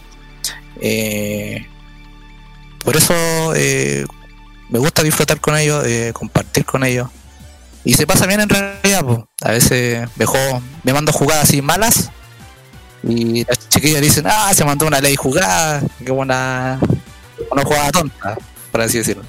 [0.79, 1.65] Eh,
[2.83, 3.13] por eso
[4.69, 7.09] me gusta disfrutar con ellos, compartir con ellos.
[7.83, 9.03] Y se pasa bien en realidad,
[9.41, 12.11] a veces me, juego- me mando jugadas así malas
[13.03, 16.79] y las chiquillas dicen, ah, se mandó una ley jugada, que buena,
[17.51, 18.38] una jugada tonta,
[18.71, 19.23] por así decirlo.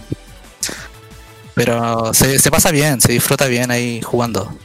[1.55, 4.57] Pero se, se pasa bien, se disfruta bien ahí jugando.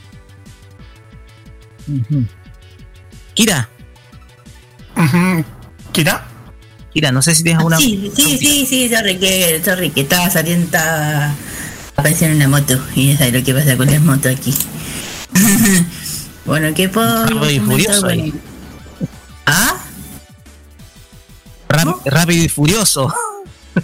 [3.33, 3.69] Kira.
[5.91, 6.27] ¿Kira?
[6.93, 7.77] Kira, no sé si tienes alguna.
[7.77, 11.33] Sí, sí, sí, sí, sorry que, sorry que estaba saliendo, estaba
[11.95, 14.53] apareciendo una moto y ya sabes lo que pasa con las motos aquí.
[16.45, 17.95] bueno, ¿qué puedo Rápido y comentar?
[17.95, 18.31] furioso ahí.
[18.31, 18.52] Bueno.
[19.45, 19.75] ¿Ah?
[21.69, 23.13] Rap- Rápido y furioso.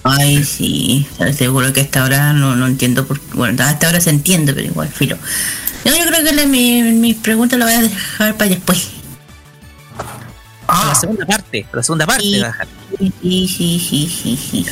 [0.04, 4.12] Ay, sí, estoy seguro que hasta ahora no, no entiendo por Bueno, hasta ahora se
[4.12, 5.18] entiende, pero igual, filo.
[5.86, 8.90] No, yo creo que la- mi- mis preguntas las voy a dejar para después.
[10.68, 12.24] La Ah, segunda parte, la segunda parte.
[12.24, 12.40] Sí.
[12.40, 12.68] baja.
[13.00, 14.66] Sí, sí, sí, sí, sí, sí.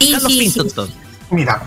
[0.00, 0.68] Sí, Carlos sí, Pinto, sí.
[0.68, 0.96] entonces.
[1.30, 1.62] mira.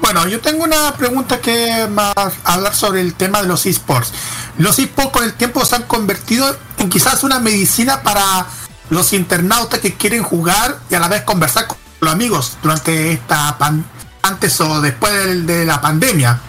[0.00, 4.12] Bueno, yo tengo una pregunta que más hablar sobre el tema de los esports.
[4.58, 6.56] Los esports con el tiempo se han convertido en
[6.88, 8.46] quizás una medicina para
[8.88, 13.56] los internautas que quieren jugar y a la vez conversar con los amigos durante esta
[13.58, 13.84] pan
[14.22, 16.40] antes o después de, la pandemia.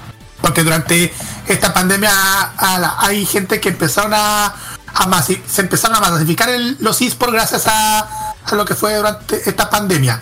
[0.41, 1.13] Porque durante
[1.47, 2.11] esta pandemia
[2.99, 4.45] hay gente que empezaron a,
[4.93, 8.07] a se empezaron a masificar el- los esports gracias a,
[8.53, 10.21] lo que fue durante esta pandemia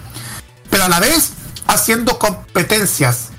[0.70, 1.32] pero a la vez
[1.68, 3.30] haciendo competencias,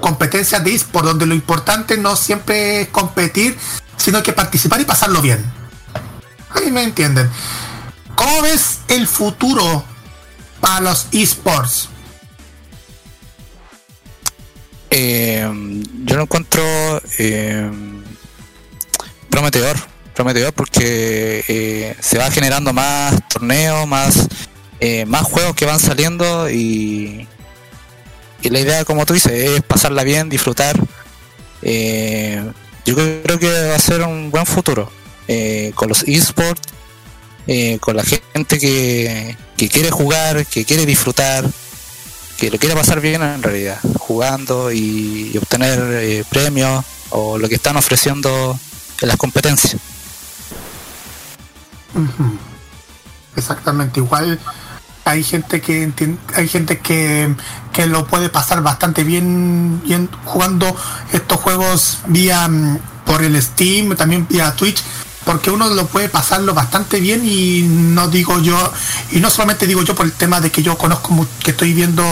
[0.00, 3.56] competencias de eSport, donde lo importante no siempre es competir,
[3.96, 5.44] sino que participar y pasarlo bien.
[6.56, 7.30] Ahí me entienden.
[8.14, 9.84] ¿Cómo ves el futuro
[10.60, 11.88] para los eSports?
[14.90, 15.46] Eh,
[16.04, 16.62] yo lo encuentro
[17.18, 17.70] eh,
[19.28, 19.76] prometedor,
[20.14, 24.26] prometedor porque eh, se va generando más torneos, más,
[24.80, 27.28] eh, más juegos que van saliendo y,
[28.40, 30.78] y la idea, como tú dices, es pasarla bien, disfrutar.
[32.86, 34.95] Yo creo que va a ser un buen futuro
[35.28, 36.62] eh, con los esports,
[37.46, 41.44] eh, con la gente que, que quiere jugar, que quiere disfrutar
[42.36, 47.54] que lo quiere pasar bien en realidad, jugando y, obtener eh, premios o lo que
[47.54, 48.58] están ofreciendo
[49.00, 49.76] en las competencias.
[53.36, 54.38] Exactamente, igual
[55.04, 55.90] hay gente que
[56.34, 57.34] hay gente que,
[57.72, 60.74] que lo puede pasar bastante bien, bien jugando
[61.12, 64.82] estos juegos vía mm, por el Steam, también vía Twitch,
[65.26, 68.72] porque uno lo puede pasarlo bastante bien y no digo yo,
[69.10, 72.04] y no solamente digo yo por el tema de que yo conozco que estoy viendo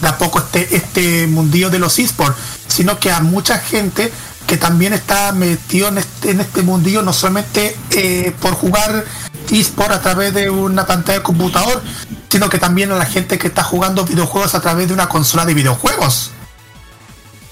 [0.00, 4.12] de a poco este, este mundillo de los esports, sino que a mucha gente
[4.46, 9.04] que también está metido en este, en este mundillo, no solamente eh, por jugar
[9.50, 11.82] eSport a través de una pantalla de computador,
[12.28, 15.44] sino que también a la gente que está jugando videojuegos a través de una consola
[15.44, 16.30] de videojuegos.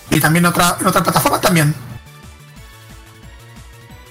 [0.09, 1.90] Y también otra, en otra plataforma también.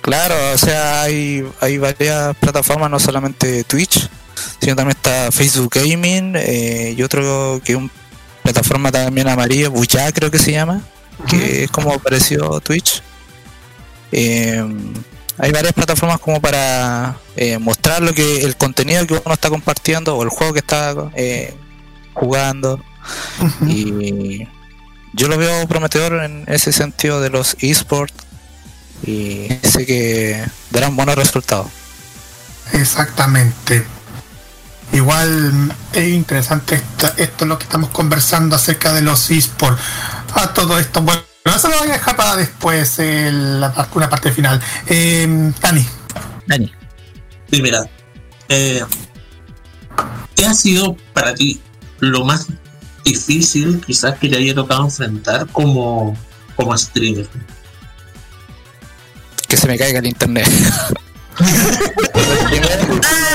[0.10, 4.10] Claro, o sea, hay, hay varias plataformas, no solamente Twitch,
[4.60, 7.92] sino también está Facebook Gaming eh, y otro que es una
[8.42, 10.82] plataforma también amarilla, Buya creo que se llama,
[11.28, 13.04] que es como parecido Twitch.
[14.12, 14.66] Eh,
[15.38, 20.18] hay varias plataformas como para eh, mostrar lo que el contenido que uno está compartiendo
[20.18, 21.54] o el juego que está eh,
[22.16, 22.84] jugando.
[23.68, 24.48] Y
[25.14, 28.29] yo lo veo prometedor en ese sentido de los esports
[29.04, 31.68] y sé que darán buenos resultados.
[32.74, 33.86] Exactamente.
[34.92, 39.80] Igual es interesante esto, esto es lo que estamos conversando acerca de los esports.
[40.34, 44.10] A todo esto, bueno, eso lo voy a dejar para después, el- la, parte- una
[44.10, 44.60] parte final.
[44.88, 45.28] Eh,
[45.62, 45.86] Dani,
[46.48, 46.72] Dani.
[47.52, 47.84] Sí, mira.
[48.50, 48.84] eh,
[50.36, 51.62] ¿Qué ha sido para ti
[52.00, 52.48] lo más
[53.04, 56.18] difícil quizás que te haya tocado enfrentar como,
[56.56, 57.28] como streamer?
[59.50, 60.48] Que se me caiga el internet.
[61.40, 61.46] No,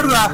[0.02, 0.28] no,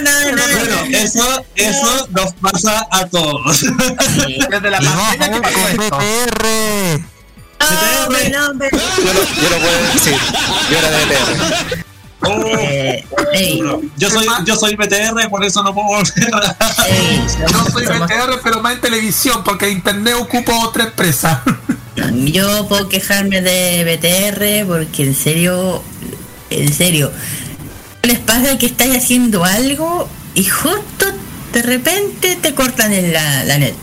[0.00, 3.60] no, Bueno, eso, eso nos pasa a todos.
[3.60, 5.98] desde la pandemia que pasó esto.
[8.70, 10.16] Yo lo, yo lo puedo decir.
[10.70, 11.84] Yo era de BTR.
[12.26, 13.60] Eh, ey,
[13.98, 16.32] Yo soy, yo soy BTR, por eso no puedo volver
[16.88, 21.42] ey, Yo soy BTR, pero más en televisión, porque internet ocupo otra empresa.
[21.96, 25.82] Yo puedo quejarme de BTR porque en serio,
[26.50, 27.12] en serio,
[28.02, 31.06] ¿qué les pasa que estáis haciendo algo y justo
[31.52, 33.74] de repente te cortan en la, la net?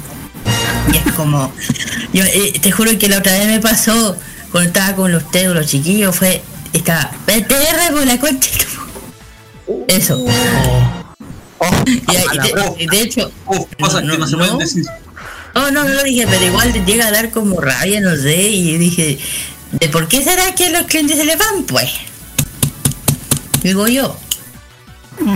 [0.92, 1.54] Y es como,
[2.14, 4.18] yo eh, te juro que la otra vez me pasó
[4.52, 6.42] cuando estaba con ustedes, con los chiquillos, fue,
[6.74, 8.50] estaba BTR con la concha.
[9.66, 9.86] tu-".
[9.88, 10.26] Eso.
[11.86, 14.84] Y, y de, y de hecho, Uf, cosas que no se pueden decir.
[15.56, 18.78] No, no, no lo dije, pero igual llega a dar como rabia, no sé, y
[18.78, 19.20] dije,
[19.74, 21.64] ¿de por qué será que los clientes se le van?
[21.68, 21.90] Pues,
[23.64, 24.18] digo yo.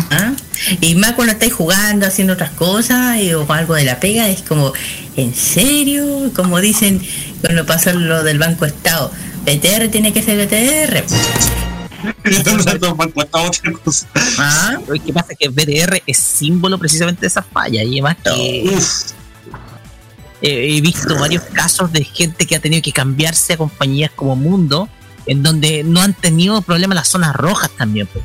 [0.10, 0.34] ¿Ah?
[0.82, 4.42] Y más cuando estáis jugando, haciendo otras cosas, y- o algo de la pega, es
[4.42, 4.74] como,
[5.16, 6.32] ¿en serio?
[6.36, 7.02] Como dicen
[7.42, 9.12] cuando pasó lo del Banco Estado,
[9.46, 11.04] BTR tiene que ser BTR.
[14.40, 14.78] ¿Ah?
[14.88, 18.64] Lo que pasa es que BDR es símbolo precisamente de esa falla y además que
[18.74, 19.12] Uf,
[20.42, 24.36] eh, he visto varios casos de gente que ha tenido que cambiarse a compañías como
[24.36, 24.90] Mundo
[25.26, 28.08] en donde no han tenido problemas las zonas rojas también.
[28.08, 28.24] pues.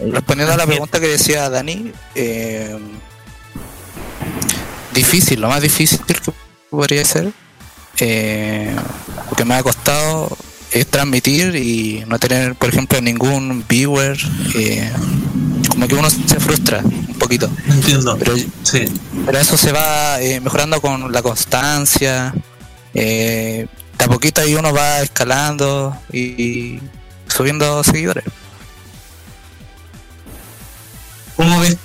[0.00, 2.76] Respondiendo a la pregunta que decía Dani, eh,
[4.92, 6.14] difícil, lo más difícil que
[6.70, 7.32] podría ser,
[7.98, 8.74] eh,
[9.30, 10.36] lo que me ha costado
[10.72, 14.18] es transmitir y no tener, por ejemplo, ningún viewer,
[14.56, 14.90] eh,
[15.74, 17.50] como que uno se frustra un poquito.
[17.68, 18.16] entiendo.
[18.18, 18.84] Pero, Sí.
[19.26, 22.32] pero eso se va eh, mejorando con la constancia,
[22.94, 23.66] eh,
[23.98, 26.78] de a poquito ahí uno va escalando y
[27.28, 28.24] subiendo seguidores.
[31.36, 31.76] ¿Cómo ves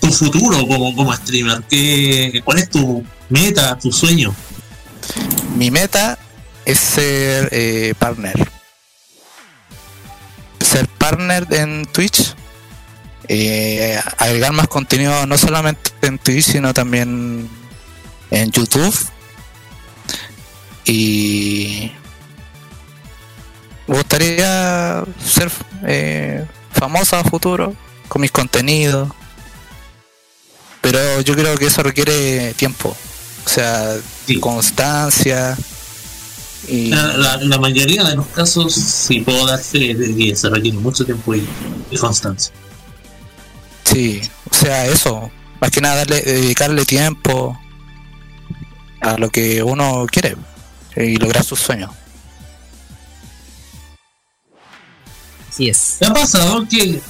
[0.00, 1.62] tu futuro como, como streamer?
[1.68, 4.34] ¿Qué, ¿Cuál es tu meta, tu sueño?
[5.56, 6.18] Mi meta
[6.64, 8.48] es ser eh, partner.
[10.60, 12.34] Ser partner en Twitch.
[13.28, 17.48] Eh, agregar más contenido no solamente en Twitch, sino también
[18.30, 18.94] en YouTube.
[20.84, 21.92] Y
[23.86, 25.50] me gustaría ser
[25.86, 27.74] eh, famosa a futuro
[28.08, 29.10] con mis contenidos.
[30.80, 32.96] Pero yo creo que eso requiere tiempo.
[33.44, 34.38] O sea, Sí.
[34.40, 35.56] constancia.
[36.66, 40.48] Y La, la- la mayoría de los casos, sí puedo dar fe de que se
[40.50, 41.46] requiere mucho tiempo y,
[41.90, 42.52] y constancia.
[43.90, 44.20] Sí,
[44.50, 45.30] o sea, eso.
[45.60, 47.58] Más que nada darle, dedicarle tiempo
[49.00, 50.36] a lo que uno quiere
[50.96, 51.90] y lograr sus sueños.
[55.48, 55.96] Así es.
[55.98, 57.00] ¿Te ha pasado que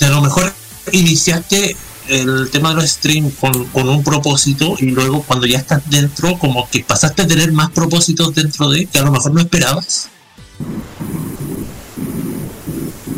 [0.00, 0.52] a lo mejor
[0.92, 1.76] iniciaste
[2.08, 6.38] el tema de los streams con, con un propósito y luego cuando ya estás dentro,
[6.38, 10.08] como que pasaste a tener más propósitos dentro de que a lo mejor no esperabas?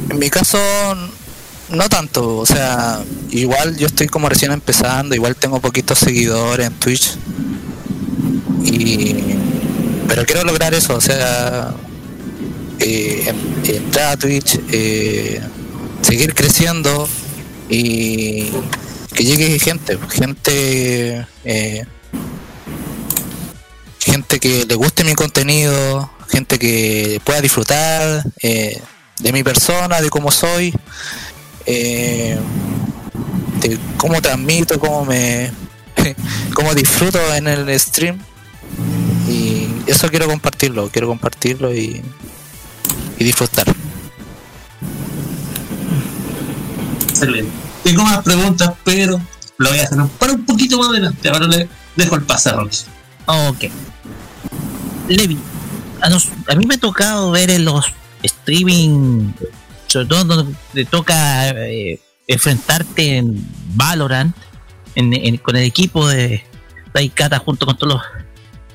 [0.09, 0.59] En mi caso,
[1.71, 2.39] no tanto.
[2.39, 7.17] O sea, igual yo estoy como recién empezando, igual tengo poquitos seguidores en Twitch.
[8.65, 9.15] Y,
[10.07, 11.73] pero quiero lograr eso, o sea,
[12.81, 15.41] eh, en- entrar a Twitch, eh,
[16.03, 17.09] seguir creciendo
[17.69, 18.47] y
[19.15, 21.85] que llegue gente, gente, eh,
[24.01, 28.81] gente que le guste mi contenido, gente que pueda disfrutar eh,
[29.21, 30.73] de mi persona, de cómo soy,
[31.71, 32.39] eh,
[33.61, 35.51] de cómo transmito, cómo me,
[36.55, 38.19] cómo disfruto en el stream
[39.29, 42.01] y eso quiero compartirlo, quiero compartirlo y,
[43.19, 43.67] y disfrutar.
[47.09, 47.51] Excelente.
[47.83, 49.21] Tengo más preguntas, pero
[49.59, 51.29] lo voy a hacer para un poquito más adelante.
[51.29, 52.79] Ahora le dejo el pase a Rocky.
[53.27, 53.65] Ok.
[55.09, 55.39] Levi,
[56.01, 57.85] a, nos- a mí me ha tocado ver en los
[58.23, 59.33] streaming,
[59.89, 64.35] sobre todo donde te toca eh, enfrentarte en Valorant,
[64.95, 66.45] en- con el equipo de
[66.95, 68.03] Daikata junto con todos los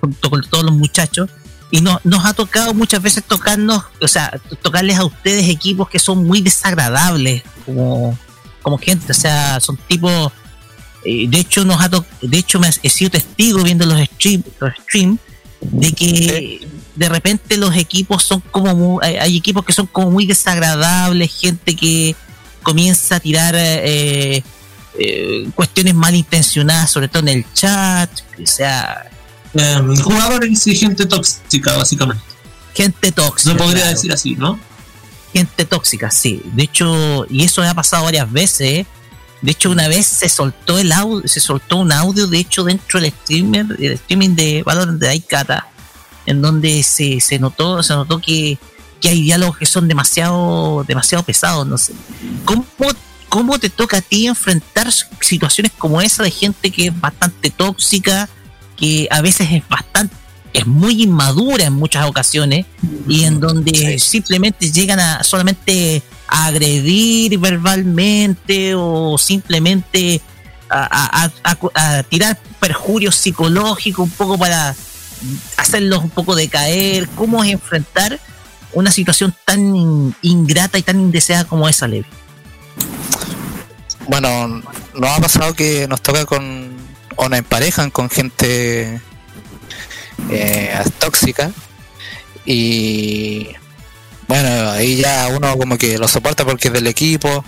[0.01, 1.29] junto con todos los muchachos.
[1.71, 5.97] Y no, nos ha tocado muchas veces tocarnos, o sea, tocarles a ustedes equipos que
[5.97, 8.17] son muy desagradables como,
[8.61, 10.31] como gente, o sea, son tipos
[11.05, 11.89] eh, de hecho nos ha
[12.21, 15.17] de hecho me he sido testigo viendo los stream, los stream
[15.61, 20.25] de que de repente los equipos son como muy- hay, equipos que son como muy
[20.25, 22.15] desagradables, gente que
[22.61, 24.43] comienza a tirar eh,
[24.99, 28.09] eh, cuestiones malintencionadas, sobre todo en el chat,
[28.41, 29.09] o sea,
[29.55, 32.23] Eh, jugadores y gente tóxica, básicamente.
[32.75, 33.51] gente tóxica.
[33.51, 33.95] Se podría claro.
[33.95, 34.59] decir así, ¿no?
[35.31, 36.41] Gente tóxica, sí.
[36.53, 38.61] De hecho, y eso me ha pasado varias veces.
[38.61, 38.85] ¿eh?
[39.41, 42.99] De hecho, una vez se soltó el audio, se soltó un audio, de hecho, dentro
[43.01, 45.67] del streamer, el streaming de Valorant de Aikata,
[46.25, 48.57] en donde se, se notó, se notó que,
[49.01, 51.93] que hay diálogos que son demasiado, demasiado pesados, no sé.
[52.45, 52.65] ¿Cómo,
[53.29, 58.29] ¿Cómo te toca a ti enfrentar situaciones como esa de gente que es bastante tóxica,
[58.77, 60.15] que a veces es bastante,
[60.53, 62.65] es muy inmadura en muchas ocasiones,
[63.07, 70.21] y en donde simplemente llegan a solamente a agredir verbalmente o simplemente
[70.69, 74.75] a, a- a- a- a tirar perjurios psicológicos un poco para
[75.57, 78.19] hacerlos un poco decaer, cómo es enfrentar
[78.73, 82.05] una situación tan in- ingrata y tan indeseada como esa, Levi.
[84.07, 84.61] Bueno,
[84.95, 86.71] nos ha pasado que nos toca con.
[87.15, 88.99] o nos emparejan con gente
[90.29, 91.51] eh, tóxica.
[92.45, 93.47] Y.
[94.27, 97.45] Bueno, ahí ya uno como que lo soporta porque es del equipo.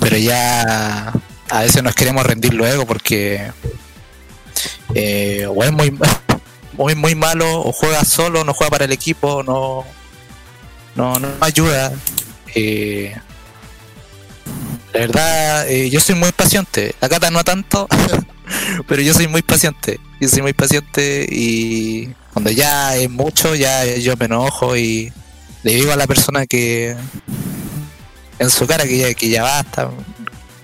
[0.00, 1.12] Pero ya.
[1.50, 3.52] A veces nos queremos rendir luego porque.
[4.94, 5.96] eh, o es muy,
[6.76, 9.84] muy, muy malo, o juega solo, no juega para el equipo, no.
[10.94, 11.92] No, no ayuda.
[12.54, 13.14] Eh,
[14.92, 16.94] la verdad, eh, yo soy muy paciente.
[17.00, 17.88] La cata no tanto,
[18.86, 19.98] pero yo soy muy paciente.
[20.20, 25.12] Yo soy muy paciente y cuando ya es mucho, ya yo me enojo y
[25.64, 26.96] le digo a la persona que
[28.38, 29.90] en su cara que ya, que ya basta.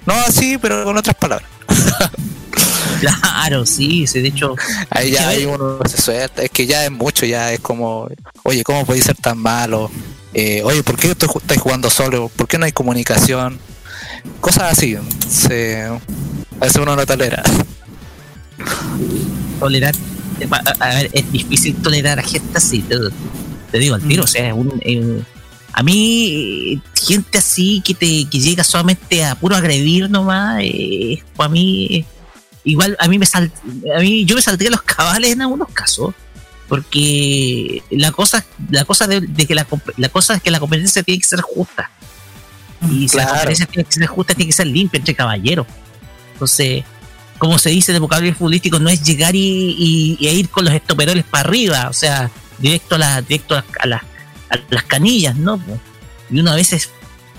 [0.06, 1.48] No así, pero con otras palabras.
[3.00, 4.54] Claro, sí, sí, de hecho,
[4.90, 6.42] Ahí a ya ahí uno se suelta.
[6.42, 8.08] Es que ya es mucho, ya es como,
[8.42, 9.90] oye, ¿cómo podéis ser tan malo?
[10.34, 12.28] Eh, oye, ¿por qué estáis jugando solo?
[12.28, 13.58] ¿Por qué no hay comunicación?
[14.40, 14.96] Cosas así.
[15.28, 17.42] Se, a veces uno no tolera.
[19.58, 19.94] tolerar,
[20.50, 22.96] a, a ver, es difícil tolerar a gente así, te,
[23.70, 25.22] te digo al tiro, o sea, es un, eh,
[25.72, 31.48] a mí, gente así que te que llega solamente a puro agredir nomás, eh, para
[31.48, 32.04] mí,
[32.64, 33.50] igual a mí me sal,
[33.96, 36.14] a mí yo me saldría los cabales en algunos casos,
[36.68, 41.02] porque la cosa, la cosa de, de que la, la cosa es que la competencia
[41.02, 41.90] tiene que ser justa.
[42.90, 43.30] Y si la Claro.
[43.40, 45.66] competencia tiene que ser justa, tiene que ser limpia entre caballeros.
[46.32, 46.84] Entonces,
[47.38, 49.38] como se dice en el vocabulario futbolístico, no es llegar y,
[49.78, 53.64] y- y ir con los estoperoles para arriba, o sea, directo a, la, directo a,
[53.80, 54.02] a las-
[54.50, 55.60] a las canillas, ¿no?
[56.30, 56.90] Y uno a veces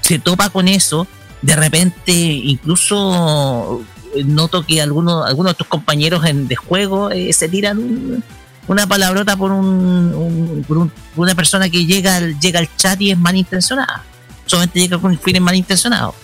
[0.01, 1.07] se topa con eso,
[1.41, 3.83] de repente incluso
[4.25, 8.23] noto que algunos, algunos de tus compañeros en, de juego eh, se tiran un-
[8.67, 13.11] una palabrota por, un, por, un- una persona que llega al, llega al chat y
[13.11, 14.03] es malintencionada.
[14.45, 16.15] Solamente llega con fines malintencionados.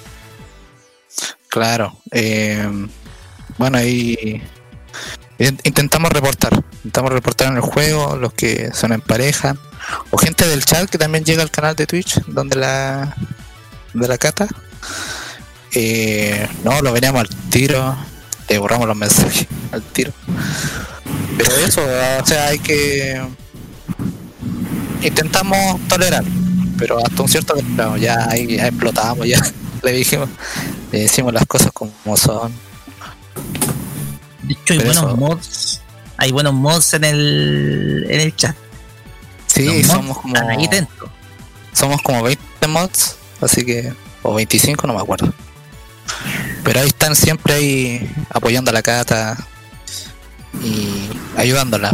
[1.49, 1.97] Claro.
[2.11, 2.69] eh,
[3.57, 4.41] bueno, ahí
[5.39, 6.53] in- intentamos reportar.
[6.75, 9.55] Intentamos reportar en el juego los que son en pareja.
[10.11, 13.15] O gente del chat que también llega al canal de Twitch donde la,
[13.93, 14.47] de la cata.
[15.79, 17.95] Eh, no, lo veníamos al tiro.
[18.49, 20.11] Le borramos los mensajes al tiro.
[21.37, 23.21] Pero eso, o sea, hay que.
[25.01, 26.23] Intentamos tolerar.
[26.77, 29.39] Pero hasta un cierto grado, ya ya explotamos, ya
[29.83, 30.29] le dijimos,
[30.91, 32.51] le decimos las cosas como son.
[34.43, 35.81] De hecho, hay Pero buenos eso- mods.
[36.19, 38.55] Hay buenos mods en el, en el chat.
[39.45, 41.09] Sí, somos como, ahí dentro.
[41.73, 45.31] somos como 20 mods, así que, o 25, no me acuerdo.
[46.63, 49.37] Pero ahí están siempre ahí apoyando a la cata
[50.63, 51.93] y ayudándola.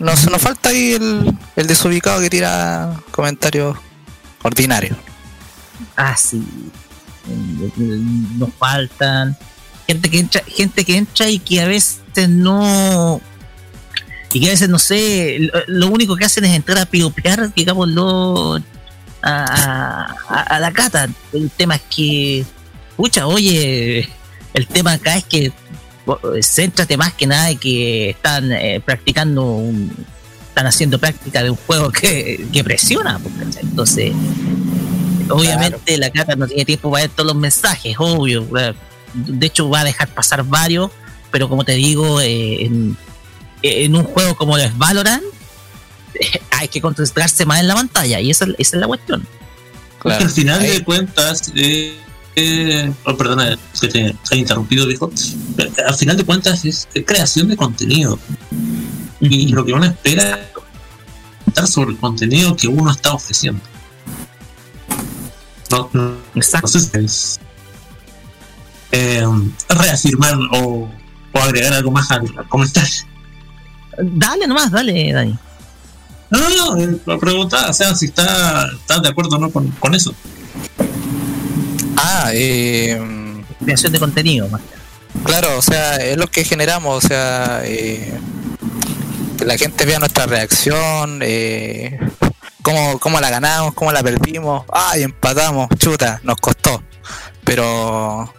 [0.00, 3.76] Nos, nos falta ahí el, el desubicado que tira comentarios
[4.42, 4.96] ordinarios.
[5.96, 6.42] Ah, sí.
[8.36, 9.36] Nos faltan.
[9.86, 13.20] Gente que entra, gente que entra y que a veces no.
[14.32, 18.62] Y que a veces no sé, lo, único que hacen es entrar a piropear, digámoslo,
[19.22, 21.08] a, a, a la cata.
[21.32, 22.44] El tema es que,
[22.96, 24.08] pucha, oye,
[24.54, 25.52] el tema acá es que
[26.04, 29.90] bo- céntrate más que nada que están eh, practicando un,
[30.48, 34.12] están haciendo práctica de un juego que, que presiona, pues, entonces
[35.30, 38.46] obviamente la cata no tiene tiempo para ver todos los mensajes, obvio.
[39.14, 40.90] de hecho va a dejar pasar varios,
[41.30, 42.96] pero como te digo, eh, en,
[43.62, 45.22] en un juego como el Valorant,
[46.50, 49.26] hay que concentrarse más en la pantalla y esa, esa es la cuestión.
[50.02, 50.24] Porque Claro.
[50.24, 51.96] al final Ahí- de cuentas, eh,
[52.34, 55.10] eh, oh, perdona que te he interrumpido, viejo.
[55.86, 58.18] Al final de cuentas es creación de contenido.
[59.20, 63.60] Y lo que uno espera es comentar sobre el contenido que uno está ofreciendo.
[65.70, 66.66] No, no, Exacto.
[66.74, 67.40] no sé si es
[68.90, 69.24] eh,
[69.68, 70.90] reafirmar o,
[71.32, 73.04] o agregar algo más al, al comentario.
[73.98, 75.38] Dale nomás, dale, Dani.
[76.32, 79.50] No, no, no, eh, la pregunta, o sea, si está, estás de acuerdo o no
[79.50, 80.14] con, con eso.
[81.96, 82.98] Ah, eh,
[83.62, 84.62] Creación de contenido, más.
[85.24, 88.18] claro, o sea, es lo que generamos, o sea, eh,
[89.36, 92.00] que la gente vea nuestra reacción, eh,
[92.62, 96.82] cómo, cómo la ganamos, cómo la perdimos, ay, empatamos, chuta, nos costó,
[97.44, 98.32] pero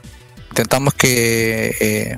[0.49, 2.17] intentamos que eh,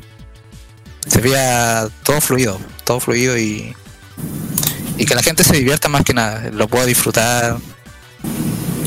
[1.06, 3.76] se vea todo fluido, todo fluido y,
[4.98, 7.58] y que la gente se divierta más que nada, lo pueda disfrutar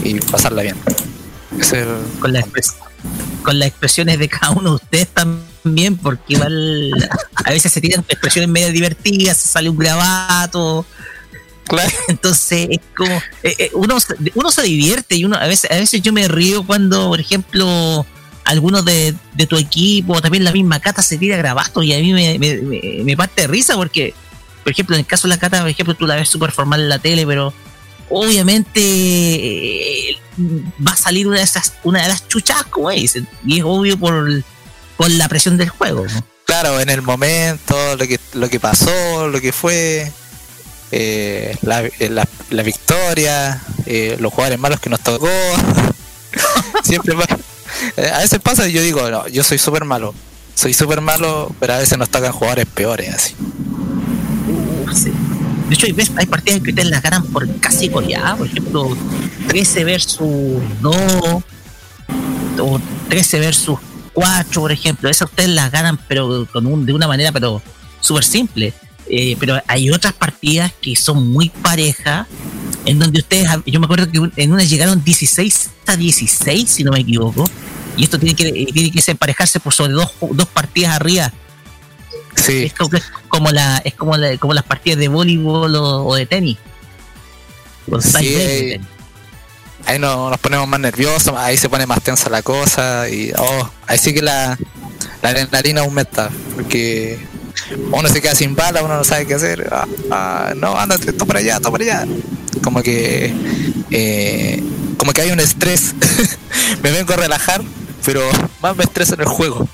[0.02, 0.76] y pasarla bien.
[1.60, 1.84] Ese
[2.20, 2.44] con, la
[3.42, 6.92] con las expresiones de cada uno de ustedes también, porque igual
[7.44, 10.84] a veces se tiran expresiones medio divertidas, se sale un grabato,
[11.66, 11.90] Claro.
[12.08, 15.74] entonces es como eh, eh, uno, se- uno se divierte y uno a veces, a
[15.76, 18.06] veces yo me río cuando, por ejemplo,
[18.44, 21.98] algunos de, de tu equipo, o también la misma Cata se tira grabatos y a
[21.98, 24.14] mí me, me, me- me parte de risa porque,
[24.68, 26.82] por ejemplo, en el caso de la Cata, por ejemplo, tú la ves súper formal
[26.82, 27.54] en la tele, pero
[28.10, 30.18] obviamente eh,
[30.86, 33.98] va a salir una de esas, una de las chuchas, como dicen, y es obvio
[33.98, 34.28] por,
[34.98, 36.04] por la presión del juego.
[36.44, 40.12] claro, en el momento, lo que, lo que pasó, lo que fue,
[40.92, 43.62] eh, la, eh, la, la victoria,
[44.18, 45.30] los jugadores malos que nos tocó.
[46.84, 47.14] Siempre
[48.12, 50.14] A veces pasa y yo digo, yo soy súper malo.
[50.54, 53.34] Soy súper malo, pero a veces nos tocan jugadores peores, así.
[55.68, 58.96] De hecho, hay, partidas que ustedes las ganan por casi goleada, por ejemplo,
[59.48, 60.96] 13 versus 2,
[62.60, 63.78] o 13 versus
[64.14, 65.10] 4, por ejemplo.
[65.10, 67.62] Esas ustedes las ganan, pero con un, de una manera, pero
[68.00, 68.72] súper simple.
[69.10, 72.26] Eh, pero hay otras partidas que son muy parejas,
[72.84, 76.92] en donde ustedes, yo me acuerdo que en una llegaron 16 a 16, si no
[76.92, 77.44] me equivoco,
[77.96, 81.32] y esto tiene que, tiene que emparejarse por sobre dos, dos partidas arriba.
[82.44, 86.04] Sí, Es como, es como la, es como, la- como las partidas de voleibol o,
[86.06, 86.56] o de tenis.
[87.88, 88.80] Con Sí, tenis.
[89.86, 93.70] ahí no- nos ponemos más nerviosos, ahí se pone más tensa la cosa y oh,
[93.86, 94.58] ahí sí que la,
[95.22, 97.18] la adrenalina aumenta, porque
[97.90, 101.26] uno se queda sin bala, uno no sabe qué hacer, ah, ah, no, ándate, tú
[101.26, 102.06] para allá, tú para allá,
[102.62, 103.34] como que
[103.90, 104.62] eh,
[104.98, 105.94] como que hay un estrés,
[106.82, 107.62] me vengo a relajar,
[108.04, 108.20] pero
[108.60, 109.66] más me estreso en el juego.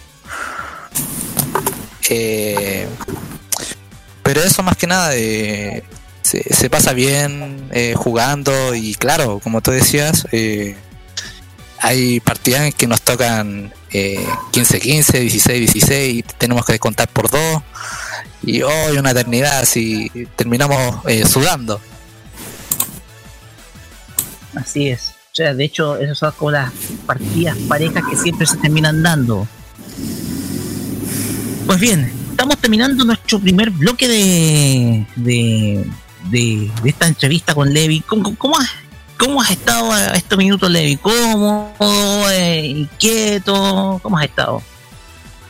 [2.11, 2.87] Eh,
[4.25, 5.85] pero eso más que nada eh,
[6.23, 10.27] se, pasa bien eh, jugando y claro, como tú decías,
[11.79, 17.63] hay partidas que nos tocan eh, 15-15, 16-16 y tenemos que contar por dos
[18.43, 21.81] y hoy una eternidad así terminamos sudando.
[24.55, 25.11] Así es.
[25.33, 26.73] O sea, de hecho, esas son como las
[27.05, 29.47] partidas parejas que siempre se terminan dando.
[31.67, 35.85] Pues bien, estamos terminando nuestro primer bloque de, de,
[36.29, 38.01] de, de esta entrevista con Levi.
[38.01, 38.69] ¿Cómo, cómo has,
[39.19, 40.99] cómo has estado a estos minutos, Levi?
[40.99, 41.75] ¿Cómo?
[42.31, 43.99] Eh, ¿Inquieto?
[44.03, 44.63] ¿Cómo has estado?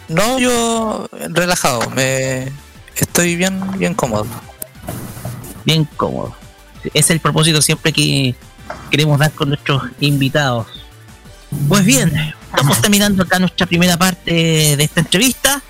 [0.08, 2.52] No, yo relajado, me
[2.94, 4.26] estoy bien bien cómodo.
[5.64, 6.36] Bien cómodo.
[6.84, 8.36] Ese es el propósito siempre que
[8.88, 10.68] queremos dar con nuestros invitados.
[11.68, 12.12] Pues bien,
[12.50, 14.30] estamos terminando acá nuestra primera parte
[14.76, 15.60] de esta entrevista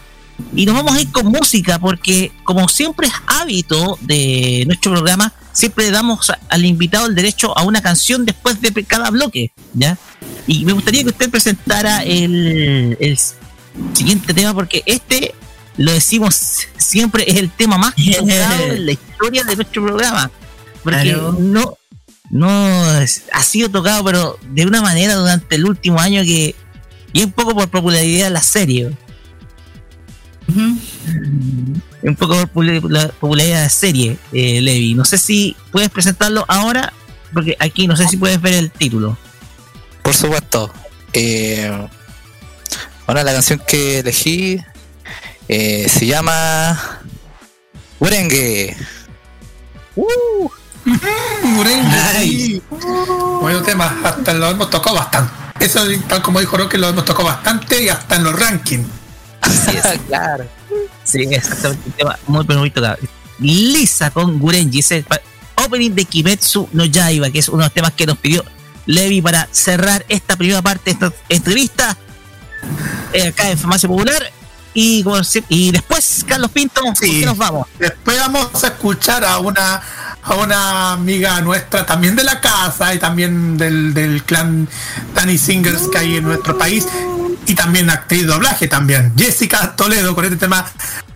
[0.55, 5.33] y nos vamos a ir con música porque como siempre es hábito de nuestro programa,
[5.53, 9.97] siempre le damos al invitado el derecho a una canción después de cada bloque, ¿ya?
[10.47, 13.19] Y me gustaría que usted presentara el, el
[13.93, 15.35] siguiente tema porque este
[15.77, 20.31] lo decimos siempre es el tema más tocado en la historia de nuestro programa
[20.85, 21.37] porque Claro.
[21.39, 21.77] no
[22.31, 26.55] no ha sido tocado pero de una manera durante el último año que
[27.13, 28.93] y un poco por popularidad de la serie
[30.47, 36.45] Un poco por la popularidad de la serie eh, Levi no sé si puedes presentarlo
[36.49, 36.93] ahora
[37.33, 39.17] porque aquí no sé si puedes ver el título
[40.03, 40.73] Por supuesto.
[41.13, 41.89] Eh,
[43.07, 44.61] bueno, la canción que elegí
[45.49, 47.01] eh, se llama
[47.99, 48.77] Urengue.
[51.43, 52.63] Murengue.
[53.41, 55.33] Bueno tema, hasta lo hemos tocado bastante.
[55.61, 58.87] eso, tal como dijo Roque, lo hemos tocado bastante y hasta en los rankings.
[59.45, 60.01] Así es.
[60.09, 60.45] claro.
[61.05, 61.83] Sí, exactamente.
[61.87, 62.97] Un tema muy, muy tocado.
[63.39, 65.05] Lisa con Gurenji, ese
[65.57, 68.45] opening de Kimetsu no Yaiba, que es uno de los temas que nos pidió
[68.87, 71.97] Levi para cerrar esta primera parte de esta entrevista
[73.13, 74.33] eh, acá en Farmacia Popular.
[74.77, 75.05] Y,
[75.71, 77.21] después, Carlos Pinto, ¿con Sí.
[77.21, 77.69] qué nos vamos?
[77.79, 79.81] Después vamos a escuchar a una
[80.27, 84.67] a una amiga nuestra también de la casa y también del, del clan
[85.15, 86.87] Danny Singers que hay en nuestro país
[87.47, 90.65] y también actriz de doblaje también Jessica Toledo con este tema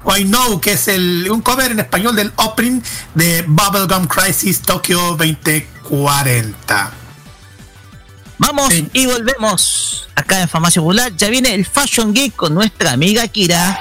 [0.04, 2.80] Why No que es el, un cover en español del opening
[3.14, 6.90] de Bubblegum Crisis Tokyo 2040
[8.38, 8.88] Vamos Sí.
[8.92, 11.12] y volvemos acá en Farmacia Popular.
[11.16, 13.80] Ya viene el Fashion Geek con nuestra amiga Kira.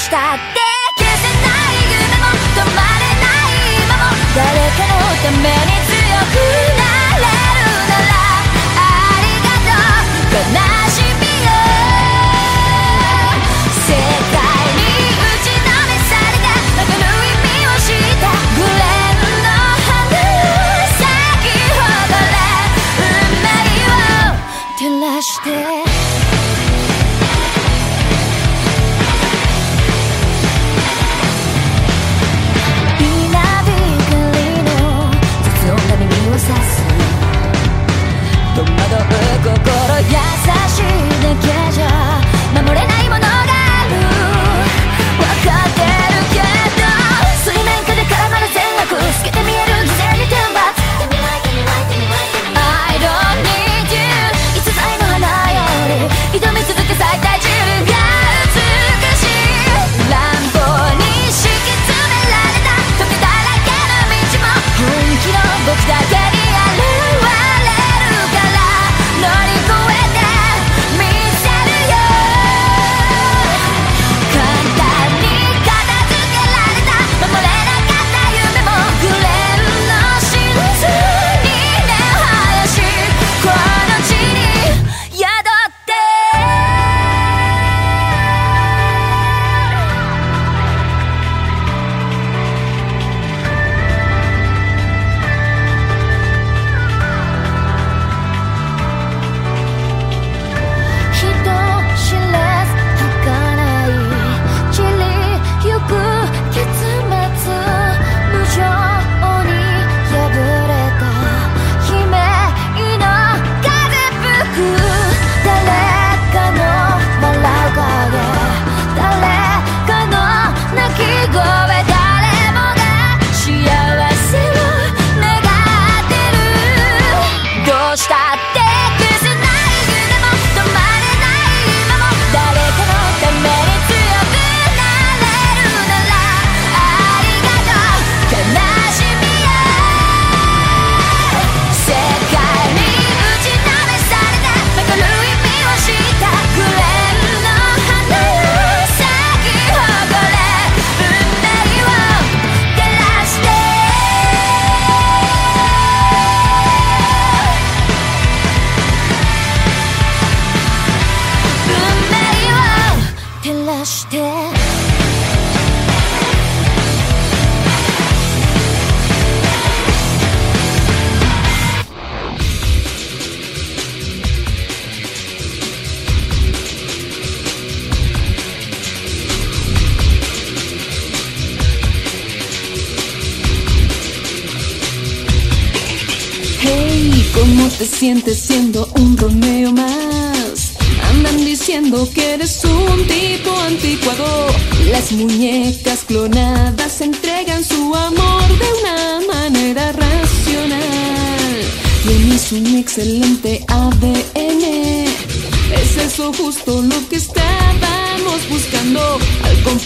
[0.00, 5.89] したって消せない夢も止まれない今も誰かのために
[41.80, 42.19] viajar.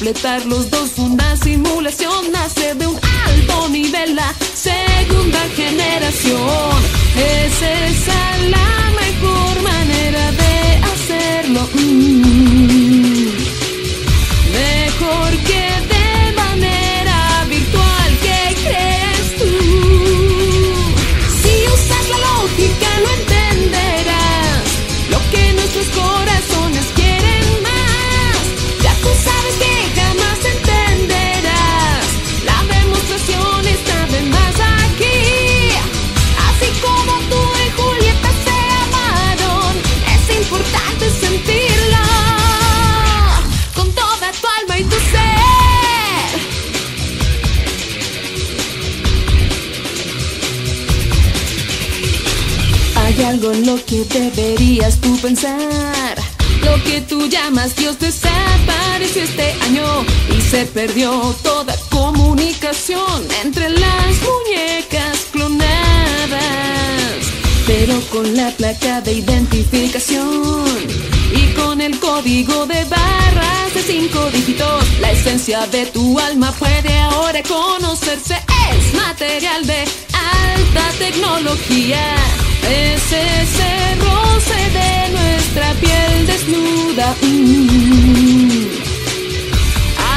[0.05, 6.83] Completar los dos, una simulación nace de un alto nivel la segunda generación.
[7.17, 8.44] Es esa
[53.27, 56.17] Algo en lo que deberías tú pensar.
[56.63, 60.05] Lo que tú llamas Dios desapareció este año
[60.37, 65.65] y se perdió toda comunicación entre las muñecas clonadas.
[67.67, 70.67] Pero con la placa de identificación
[71.33, 76.99] y con el código de barras de cinco dígitos, la esencia de tu alma puede
[76.99, 78.37] ahora conocerse.
[78.71, 82.17] Es material de alta tecnología.
[82.71, 87.15] Es ese roce de nuestra piel desnuda.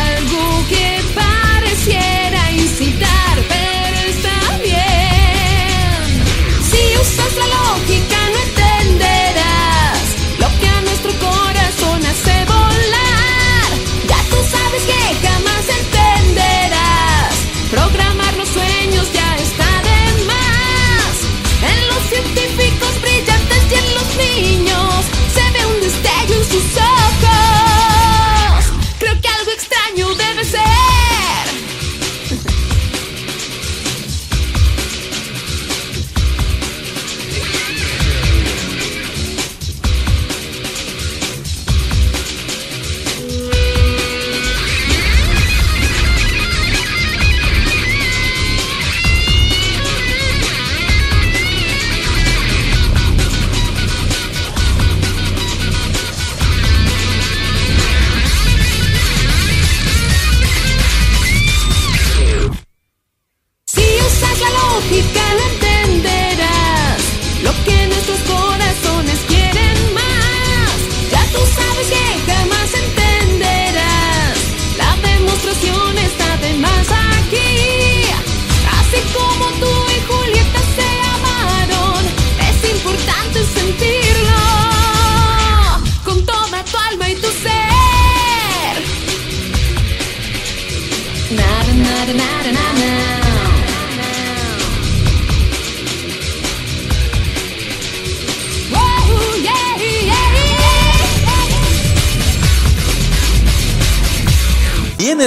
[0.05, 6.23] Algo que pareciera incitar, pero está bien.
[6.69, 8.26] Si usas la lógica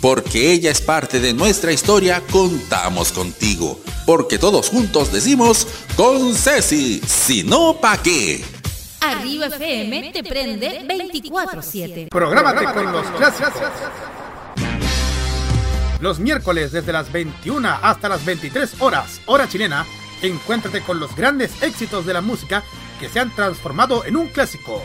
[0.00, 3.80] Porque ella es parte de nuestra historia, contamos contigo.
[4.06, 8.42] Porque todos juntos decimos con Ceci, si no pa' qué.
[9.02, 12.08] Arriba FM te prende 24-7.
[12.08, 13.52] Prográmate con los clásicos.
[16.00, 19.84] Los miércoles desde las 21 hasta las 23 horas, hora chilena,
[20.22, 22.62] encuéntrate con los grandes éxitos de la música
[22.98, 24.82] que se han transformado en un clásico.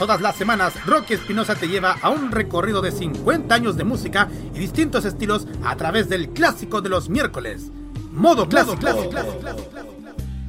[0.00, 4.30] Todas las semanas, Rocky Espinosa te lleva a un recorrido de 50 años de música
[4.54, 7.70] y distintos estilos a través del clásico de los miércoles.
[8.10, 8.78] Modo clásico.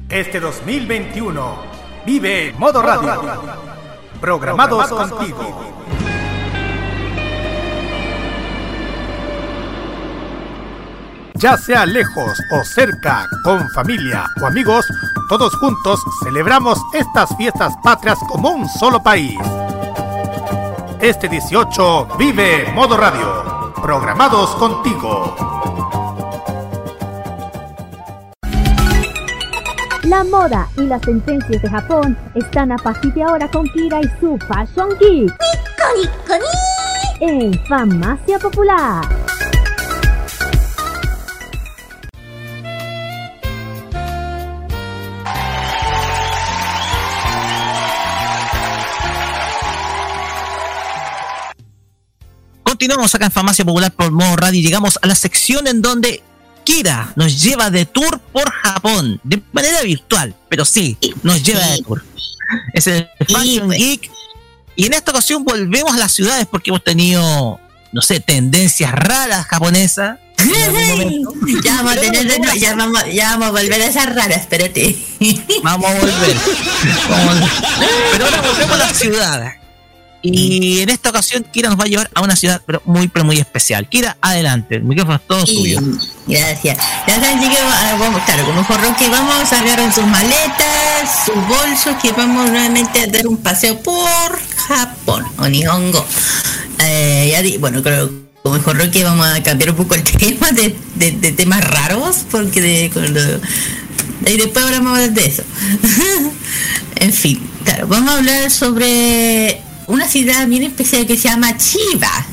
[0.08, 1.56] Este 2021,
[2.06, 3.20] vive Modo Radio.
[4.22, 5.82] Programados contigo.
[11.34, 14.86] Ya sea lejos o cerca, con familia o amigos,
[15.28, 19.38] todos juntos celebramos estas fiestas patrias como un solo país.
[21.00, 23.72] Este 18 vive Modo Radio.
[23.82, 25.34] Programados contigo.
[30.04, 34.20] La moda y las tendencias de Japón están a partir de ahora con Kira y
[34.20, 35.34] su Fashion Geek.
[37.20, 39.31] En Farmacia Popular.
[52.82, 56.20] Continuamos acá en Farmacia Popular por Modo Radio y llegamos a la sección en donde
[56.64, 61.80] Kira nos lleva de tour por Japón, de manera virtual, pero sí, nos lleva de
[61.80, 62.04] tour.
[62.72, 64.10] Es el Fashion Geek.
[64.74, 67.60] Y en esta ocasión volvemos a las ciudades porque hemos tenido,
[67.92, 70.18] no sé, tendencias raras japonesas.
[71.62, 74.96] ya, vamos a tener, no, ya, vamos, ya vamos a volver a esas raras, espérate.
[75.62, 76.36] Vamos a volver.
[77.08, 77.50] Vamos a volver.
[78.10, 79.61] Pero ahora volvemos a la ciudad.
[80.22, 83.24] Y en esta ocasión Kira nos va a llevar a una ciudad pero muy pero
[83.24, 83.88] muy especial.
[83.88, 85.80] Kira, adelante, el micrófono es todo suyo.
[86.26, 86.78] Gracias.
[87.08, 91.34] Ya saben, chicos, ah, vamos, claro, como jorro que vamos a agarrar sus maletas, sus
[91.48, 96.06] bolsos, que vamos nuevamente a dar un paseo por Japón, o Nihongo.
[96.78, 98.10] Eh, ya di- bueno, creo
[98.42, 102.18] como dijo Roque vamos a cambiar un poco el tema de, de- de temas raros,
[102.30, 103.40] porque de, cuando-
[104.24, 105.42] y después hablamos de eso.
[106.96, 112.26] en fin, claro, vamos a hablar sobre una ciudad bien especial que se llama Chiba.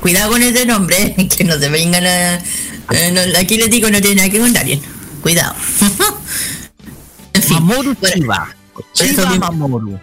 [0.00, 2.34] Cuidado con ese nombre, que no se vengan a...
[2.36, 4.80] eh, no, aquí les digo, no tiene nada que contar bien.
[5.22, 5.54] Cuidado.
[7.32, 8.54] en fin, Mamoru Chiba.
[8.72, 9.52] por eso mismo.
[9.52, 10.00] Mamoru.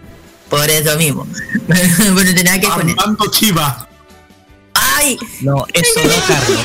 [0.48, 1.26] Por eso mismo.
[1.66, 2.96] bueno, no tiene nada que poner.
[2.98, 3.85] Armando Chiva.
[4.96, 5.18] ¡Ay!
[5.40, 6.60] No, eso no, Carlos.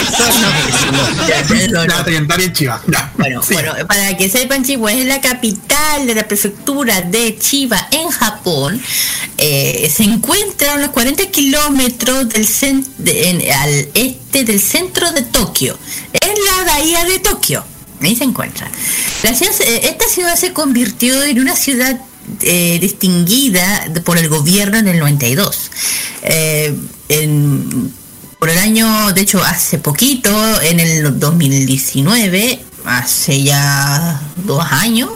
[0.00, 1.28] Eso no.
[1.28, 2.52] Ya, eso no.
[2.52, 2.82] Chiva.
[2.86, 3.12] Ya.
[3.16, 3.54] Bueno, Sí.
[3.54, 8.80] bueno, para que sepan, Chiba es la capital de la prefectura de Chiba en Japón.
[9.38, 12.46] Eh, se encuentra a unos 40 kilómetros del
[12.98, 15.78] de- en- al este del centro de Tokio,
[16.12, 17.64] en la bahía de Tokio.
[18.00, 18.70] Ahí se encuentra.
[19.22, 21.98] La ciudad- eh, esta ciudad se convirtió en una ciudad
[22.42, 25.70] eh, distinguida por el gobierno en el 92.
[26.22, 26.74] Eh,
[27.08, 27.92] en-
[28.38, 35.08] por el año, de hecho, hace poquito, en el 2019, hace ya dos años,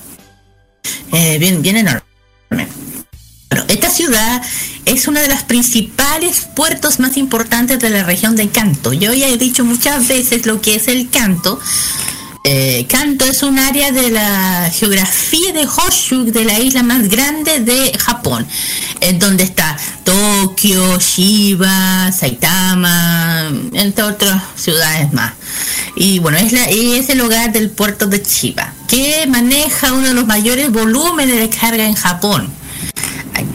[1.12, 2.02] Eh, bien, bien enorme.
[2.50, 4.42] Bueno, esta ciudad
[4.84, 8.92] es una de las principales puertos más importantes de la región de Kanto.
[8.92, 11.60] Yo ya he dicho muchas veces lo que es el Kanto.
[12.48, 17.58] Eh, Kanto es un área de la geografía de Honshu, de la isla más grande
[17.58, 18.46] de Japón,
[19.00, 25.32] en donde está Tokio, Shiba, Saitama, entre otras ciudades más.
[25.96, 30.14] Y bueno, es, la, es el hogar del puerto de Chiba, que maneja uno de
[30.14, 32.48] los mayores volúmenes de carga en Japón.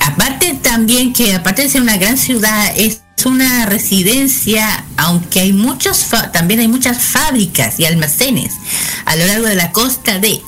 [0.02, 6.06] Aparte también que aparte de ser una gran ciudad es una residencia, aunque hay muchos
[6.34, 8.54] también hay muchas fábricas y almacenes
[9.06, 10.42] a lo largo de la costa de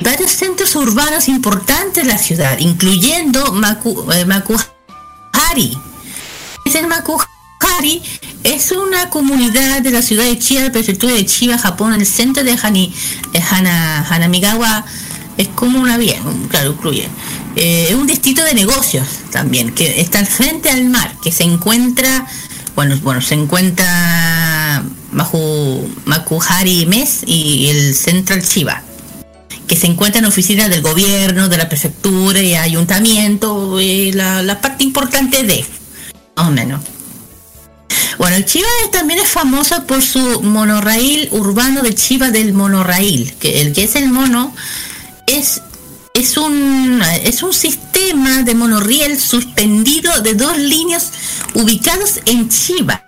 [0.00, 5.78] varios centros urbanos importantes de la ciudad, incluyendo Maku, eh, Makuhari.
[6.64, 8.02] Es el Makuhari
[8.44, 12.44] es una comunidad de la ciudad de Chiba, prefectura de Chiba, Japón, en el centro
[12.44, 14.84] de eh, Hana- Hanamigawa.
[15.36, 17.08] Es como una vía, claro, incluye.
[17.56, 21.42] Eh, es un distrito de negocios también, que está al frente al mar, que se
[21.42, 22.26] encuentra,
[22.74, 28.82] bueno, bueno, se encuentra Maku, Makuhari Mes y el Central Chiba
[29.66, 34.84] que se encuentran en oficinas del gobierno, de la prefectura y ayuntamiento, y la, parte
[34.84, 35.64] importante de,
[36.36, 36.80] más o menos.
[38.18, 43.60] Bueno, el Chiva también es famoso por su monorraíl urbano de Chiva del monorraíl, que
[43.62, 44.54] el que es el mono
[45.26, 45.62] es
[46.16, 51.12] es un es un sistema de monorriel suspendido de dos líneas
[51.54, 53.04] ubicados en Chiba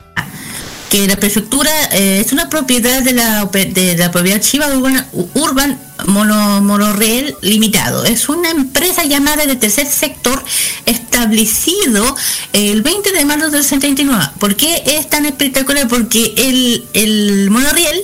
[0.91, 5.79] que la prefectura eh, es una propiedad de la, de la propiedad Chiba Urban, Urban
[6.07, 8.05] Mono, Monorrail Limitado.
[8.07, 10.43] Es una empresa llamada de tercer sector
[10.87, 12.17] establecido
[12.55, 14.31] el 20 de marzo del 79.
[14.41, 15.89] ¿Por qué es tan espectacular?
[15.89, 18.01] Porque el, el monorriel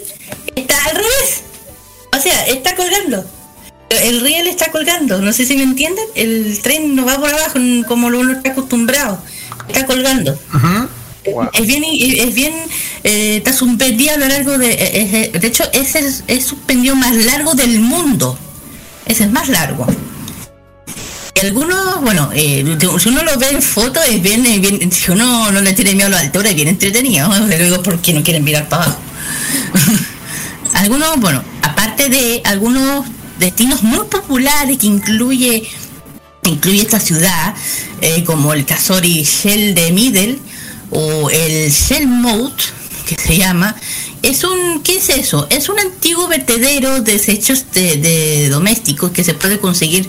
[0.54, 1.42] está al revés.
[2.14, 3.24] O sea, está colgando.
[3.90, 6.04] El riel está colgando, no sé si me entienden.
[6.14, 9.22] El tren no va por abajo como lo uno está acostumbrado.
[9.68, 10.38] Está colgando.
[11.52, 12.52] Es bien, es bien,
[13.02, 16.96] eh, está suspendido a lo largo de, eh, eh, de hecho, ese es el suspendido
[16.96, 18.38] más largo del mundo.
[19.06, 19.86] Ese es más largo.
[21.34, 25.10] Y algunos, bueno, eh, si uno lo ve en foto, es bien, es bien, si
[25.10, 27.28] uno no le tiene miedo a la altura, es bien entretenido.
[27.48, 28.98] digo, porque no quieren mirar para abajo.
[30.74, 33.06] algunos, bueno, aparte de algunos
[33.38, 35.68] destinos muy populares que incluye
[36.46, 37.54] incluye esta ciudad,
[38.02, 40.38] eh, como el Casori Shell de Middle
[40.90, 42.52] o el Shell Moat,
[43.06, 43.74] que se llama,
[44.20, 45.46] es un, ¿qué es eso?
[45.48, 50.06] Es un antiguo vertedero de desechos de, de domésticos que se puede conseguir,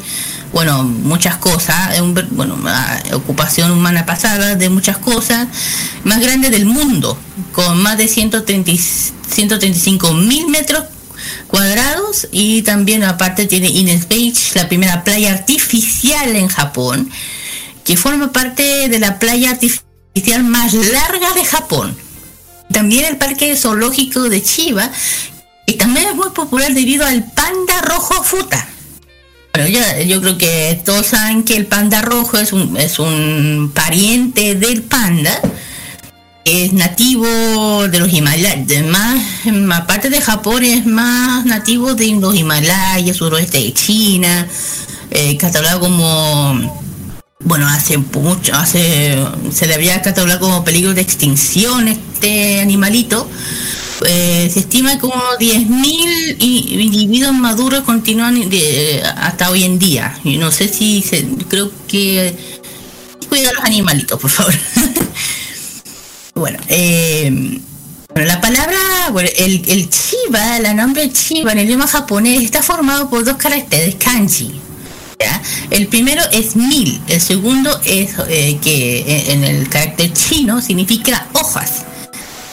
[0.51, 2.57] bueno, muchas cosas, un bueno,
[3.13, 5.47] ocupación humana pasada de muchas cosas,
[6.03, 7.17] más grande del mundo,
[7.53, 10.83] con más de 130, y- 135 mil metros
[11.47, 17.09] cuadrados y también aparte tiene Ines Beach, la primera playa artificial en Japón,
[17.83, 21.97] que forma parte de la playa artificial más larga de Japón.
[22.71, 24.91] También el parque zoológico de Chiba,
[25.65, 28.67] y también es muy popular debido al panda rojo futa.
[29.53, 33.71] Bueno, ya, yo creo que todos saben que el panda rojo es un, es un
[33.73, 35.39] pariente del panda,
[36.45, 39.19] es nativo de los Himalayas, más,
[39.73, 44.47] aparte de Japón es más nativo de los Himalayas, suroeste de China,
[45.09, 46.85] eh, catalogado como,
[47.43, 49.17] bueno, hace mucho, hace,
[49.51, 53.27] se le había catalogado como peligro de extinción este animalito.
[54.05, 60.19] Eh, se estima como 10.000 i- individuos maduros continúan de- hasta hoy en día.
[60.23, 62.35] Y no sé si, se, creo que...
[63.29, 64.53] Cuida los animalitos, por favor.
[66.35, 67.31] Bueno, eh,
[68.13, 68.77] bueno, la palabra,
[69.13, 73.37] bueno, el, el chiba, el nombre chiba en el idioma japonés está formado por dos
[73.37, 74.59] caracteres kanji.
[75.71, 81.83] El primero es mil, el segundo es eh, que en, el carácter chino significa hojas.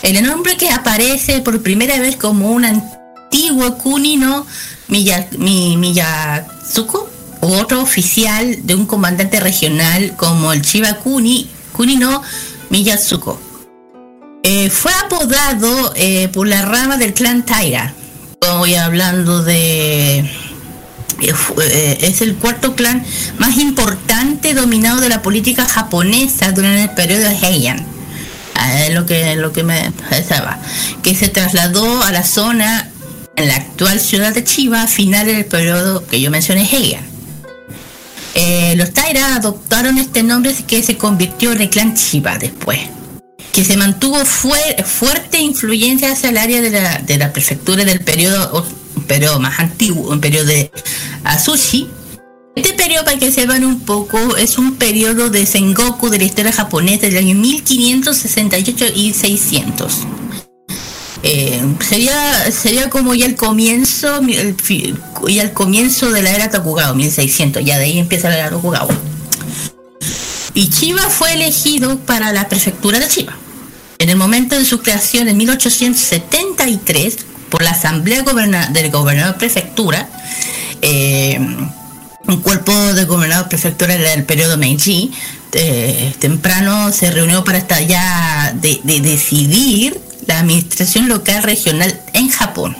[0.02, 4.46] El nombre que aparece por primera vez como un antiguo kuni no
[4.88, 7.10] Miya- Mi- Miyatsuko,
[7.40, 12.22] u otro oficial de un comandante regional como el Chiba Kuni, Kuni no
[12.70, 13.38] Miyatsuko.
[14.44, 17.94] Eh, fue apodado eh, por la rama del clan Taira.
[18.40, 20.28] Voy hablando de...
[21.20, 23.04] eh, es el cuarto clan
[23.38, 27.86] más importante dominado de la política japonesa durante el periodo Heian.
[28.92, 30.58] Lo que, lo que me pensaba.
[31.02, 32.90] Que se trasladó a la zona
[33.36, 37.04] en la actual ciudad de Chiba a finales del periodo que yo mencioné Heian.
[38.76, 42.80] Los Taira adoptaron este nombre que se convirtió en el clan Chiba después
[43.52, 48.00] que se mantuvo fue- fuerte influencia hacia el área de la, de la prefectura del
[48.00, 48.66] periodo,
[49.06, 50.70] periodo más antiguo, un periodo de
[51.24, 51.88] Asushi.
[52.54, 56.52] Este periodo, para que sepan un poco, es un periodo de Sengoku de la historia
[56.52, 59.98] japonesa del año 1568 y 600.
[61.24, 64.56] Eh, sería sería como ya el comienzo el
[65.28, 68.92] ya el comienzo de la era Tokugawa 1600 ya de ahí empieza la era Tokugawa
[70.52, 73.38] y Chiba fue elegido para la prefectura de Chiba.
[74.02, 78.24] En el momento de su creación en 1873 por la Asamblea
[78.70, 80.08] del Gobernador Prefectura,
[80.80, 81.38] eh,
[82.26, 85.12] un cuerpo de gobernador prefectura del periodo Meiji,
[85.52, 92.28] eh, temprano se reunió para estar ya de, de decidir la administración local regional en
[92.28, 92.76] Japón.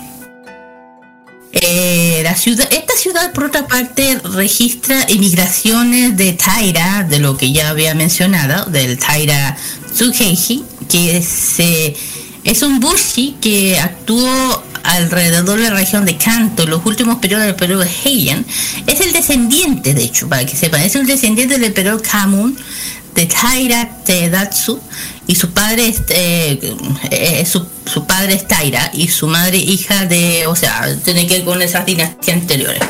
[1.53, 7.53] Eh, la ciudad, esta ciudad, por otra parte, registra emigraciones de Taira, de lo que
[7.53, 9.55] ya había mencionado, del Taira
[9.93, 11.97] Tsukeiji, que
[12.43, 17.55] es un bushi que actuó alrededor de la región de Kanto los últimos periodos del
[17.55, 18.45] periodo Heian.
[18.85, 22.55] Es el descendiente, de hecho, para que sepan, es el descendiente del periodo Kamun,
[23.15, 24.79] de Taira Tedatsu,
[25.25, 26.75] y su padre es, eh,
[27.09, 31.45] eh, su, padre es Taira y su madre hija de, o sea, tiene que ver
[31.45, 32.83] con esas dinastías anteriores.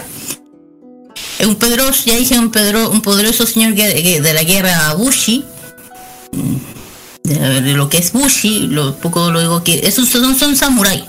[1.40, 5.46] Es un poderoso, ya dije, un, pedro, un poderoso señor de la guerra Bushi,
[7.24, 11.04] de, lo que es Bushi, lo poco lo digo que esos son, son samuráis.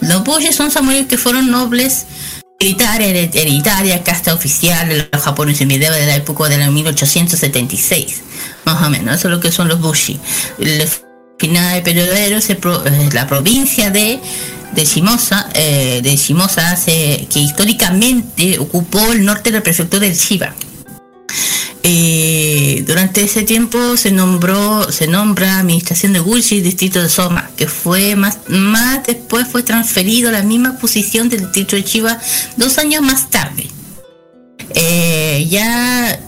[0.00, 2.06] Los Bushi son samuráis que fueron nobles
[2.58, 8.20] hereditarias, casta oficial de los japoneses medieval de la época de la 1876,
[8.64, 10.18] más o menos, eso es lo que son los Bushi.
[10.58, 10.88] El
[11.38, 14.20] final del periodo se pro- eh, la provincia de
[14.72, 20.16] de Shimosa, eh, de Shimosa se- que históricamente ocupó el norte de la prefectura del
[20.16, 20.54] Chiba.
[21.82, 27.66] Eh, durante ese tiempo se nombró, se nombra administración de Gushi, distrito de Soma, que
[27.68, 32.18] fue más, más después fue transferido a la misma posición del distrito de Chiba
[32.56, 33.66] dos años más tarde.
[34.74, 36.20] Eh, ya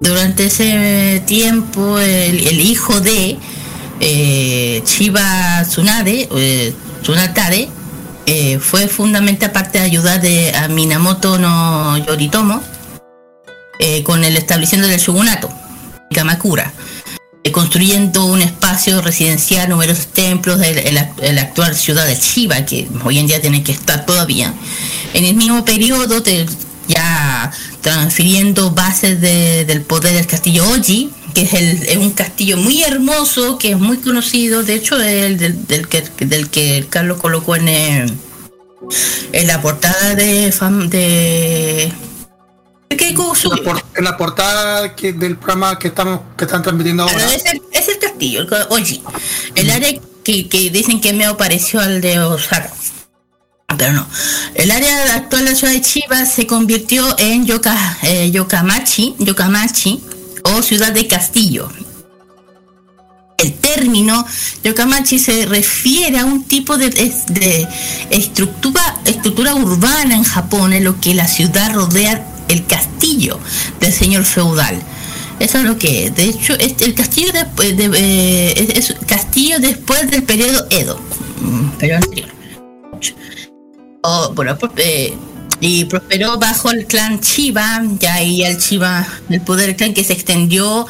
[0.00, 3.38] durante ese tiempo el, hijo de
[4.00, 7.68] eh, Chiba Tsunade, eh, Tsunatare,
[8.26, 12.62] eh, fue fundamental aparte de ayudar de, a Minamoto no Yoritomo
[13.84, 15.50] eh, con el establecimiento del shogunato,
[16.14, 16.72] Kamakura,
[17.42, 20.78] eh, construyendo un espacio residencial, numerosos templos, el-
[21.20, 24.54] el actual ciudad de Chiba, que hoy en día tiene que estar todavía.
[25.14, 26.46] En el mismo periodo, te-
[26.86, 27.50] ya
[27.80, 33.70] transfiriendo bases de- del poder del castillo Oji, que es, un castillo muy hermoso, que
[33.72, 38.06] es muy conocido, de hecho, el, del, del que, del que Carlos colocó en, eh,
[39.32, 40.52] en la portada de...
[40.52, 41.92] fam- de
[42.96, 43.48] ¿Qué cosa?
[43.48, 47.14] La, por- la portada que, del programa que estamos que están transmitiendo ahora.
[47.14, 49.02] Claro, es, el, es el castillo, Oji.
[49.54, 49.92] El área
[50.24, 52.72] que, que dicen que me pareció al de Osaka.
[53.78, 54.06] Pero no.
[54.54, 60.00] El área actual de la ciudad de Chiba se convirtió en Yoka, eh, Yokamachi, Yokamachi
[60.44, 61.70] o ciudad de castillo.
[63.38, 64.24] El término
[64.62, 67.66] Yokamachi se refiere a un tipo de, de
[68.10, 73.38] estructura, estructura urbana en Japón, en lo que la ciudad rodea el castillo
[73.80, 74.80] del señor feudal.
[75.38, 76.14] Eso es lo que es.
[76.14, 81.00] De hecho, este- el castillo después de, eh, es, es castillo después del periodo Edo,
[81.40, 82.28] mm, periodo anterior.
[84.02, 85.14] Oh, bueno, pues, eh,
[85.60, 90.12] y prosperó bajo el clan Chiba, ya ahí el Chiba, el poder clan que se
[90.12, 90.86] extendió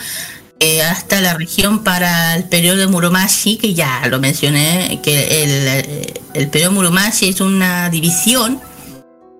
[0.61, 5.51] eh, hasta la región para el periodo de Muromachi, que ya lo mencioné, que el,
[5.51, 8.61] eh, el periodo Muromachi es una división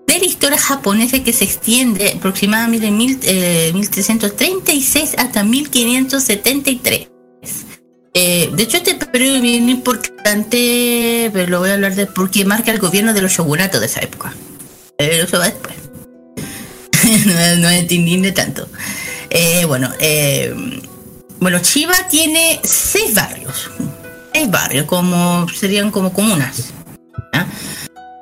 [0.07, 7.07] de la historia japonesa que se extiende aproximadamente de mil, eh, 1336 hasta 1573.
[8.15, 12.45] Eh, de hecho, este periodo es bien importante, pero lo voy a hablar de porque
[12.45, 14.33] marca el gobierno de los shogunatos de esa época.
[14.97, 15.75] Pero eso va después.
[17.25, 18.67] no, no entendí tanto.
[19.29, 20.53] Eh, bueno, eh,
[21.39, 23.71] bueno, Chiba tiene seis barrios.
[24.31, 26.71] Seis barrios, como serían como comunas.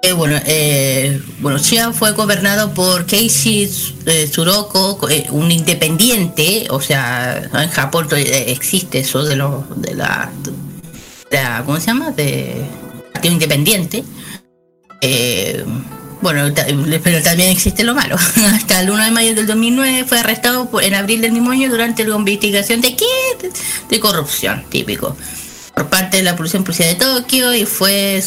[0.03, 3.69] Eh, bueno, eh, bueno, Chiba fue gobernado por Keishi
[4.07, 10.31] eh, Tsuroko, eh, un independiente, o sea, en Japón existe eso de lo de la,
[11.29, 12.09] de ¿cómo se llama?
[12.11, 12.63] De
[13.13, 14.03] partido independiente.
[15.01, 15.63] Eh,
[16.21, 16.51] bueno,
[17.03, 18.15] pero también existe lo malo.
[18.55, 21.69] Hasta el 1 de mayo del 2009 fue arrestado por- en abril del mismo año
[21.69, 23.05] durante la investigación de qué?
[23.89, 25.15] De corrupción, típico
[25.76, 28.22] por parte de la Policía Policía de Tokio y fue,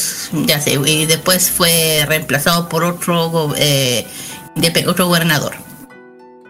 [0.47, 4.07] ya sé, y después fue reemplazado por otro, eh,
[4.57, 5.55] indepe- otro gobernador.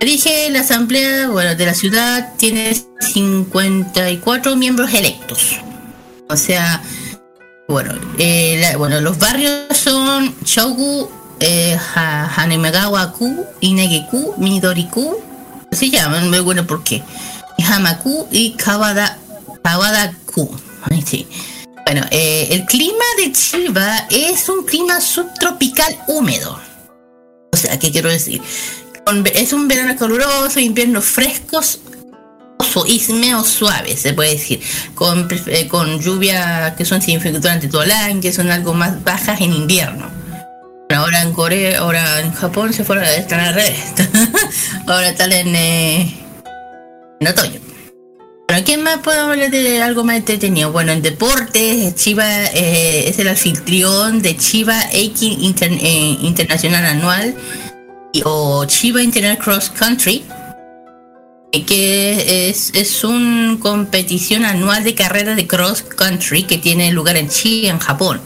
[0.01, 5.57] Dije, la asamblea bueno, de la ciudad tiene 54 miembros electos.
[6.29, 6.83] O sea,
[7.69, 11.11] bueno, eh, bueno los barrios son Shogu,
[11.41, 15.17] eh, Ha- Hanemagawa-ku, Inage-ku, Midori-ku,
[15.73, 17.03] se llaman, muy bueno por qué.
[17.67, 19.19] Hamaku y Kawada,
[19.63, 20.55] Kawada-ku.
[21.07, 21.27] Sí.
[21.85, 26.59] Bueno, eh, el clima de Chiba es un clima subtropical húmedo.
[27.53, 28.41] O sea, ¿qué quiero decir?
[29.35, 31.81] Es un verano caluroso, inviernos frescos
[32.87, 34.61] ismeos suaves, se puede decir,
[34.95, 39.03] con, eh, con lluvia que son significativas durante todo el año, que son algo más
[39.05, 40.11] bajas en invierno.
[40.95, 43.79] Ahora en Corea, ahora en Japón se fueron, están al revés.
[44.87, 46.15] ahora están en, eh,
[47.21, 47.64] en otoño.
[48.65, 50.73] ¿Qué más puedo hablar de algo más entretenido?
[50.73, 57.35] Bueno, en deportes, Chiva eh, es el anfitrión de Chiva Inter- eh, Internacional Anual
[58.13, 60.25] y- o Chiva International Cross Country,
[61.53, 67.17] eh, que es, es una competición anual de carreras de cross country que tiene lugar
[67.17, 68.21] en Chiba, en Japón.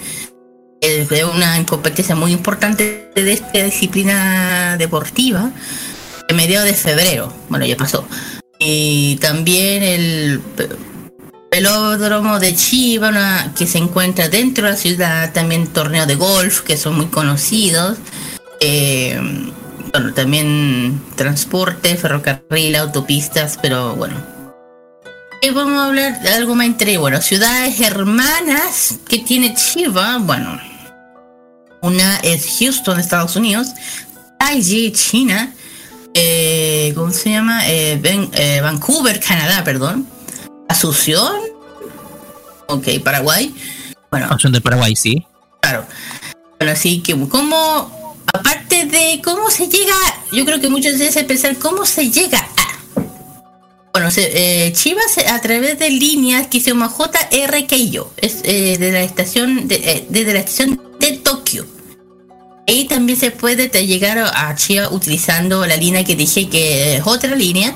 [0.81, 5.51] Es una competencia muy importante de esta disciplina deportiva
[6.29, 7.33] a mediados de febrero.
[7.49, 8.07] Bueno, ya pasó.
[8.59, 10.43] Y también el
[11.51, 16.61] velódromo de Chiba, una- que se encuentra dentro de la ciudad, también torneos de golf
[16.61, 17.99] que son muy conocidos.
[18.61, 19.21] Eh,
[19.93, 24.17] bueno, también transporte, ferrocarril, autopistas, pero bueno.
[25.41, 30.61] Y vamos a hablar de algo más entre, bueno, ciudades hermanas que tiene Chiba, bueno.
[31.81, 33.69] Una es Houston, Estados Unidos,
[34.41, 35.55] Taiji, China,
[36.21, 37.69] eh, ¿cómo se llama?
[37.69, 40.07] Eh, eh, Vancouver, Canadá, perdón.
[40.69, 41.33] Asunción,
[42.67, 43.55] ok, Paraguay.
[44.11, 45.25] Bueno, Asunción de Paraguay, sí.
[45.61, 45.87] Claro.
[46.59, 49.95] Bueno, así que, ¿cómo, aparte de cómo se llega,
[50.33, 52.79] yo creo que muchos veces pensar cómo se llega a.
[53.93, 58.93] Bueno, se, eh, Chivas a través de líneas que se llama JRKyo, es eh, de
[58.93, 61.78] la estación, de, desde la estación de Tokio.
[62.69, 67.35] Ahí también se puede llegar a Chiba utilizando la línea que dije que es otra
[67.35, 67.75] línea,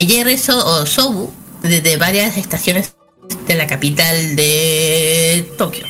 [0.00, 1.30] JR So- o Sobu,
[1.62, 2.94] desde varias estaciones
[3.46, 5.86] de la capital de Tokio.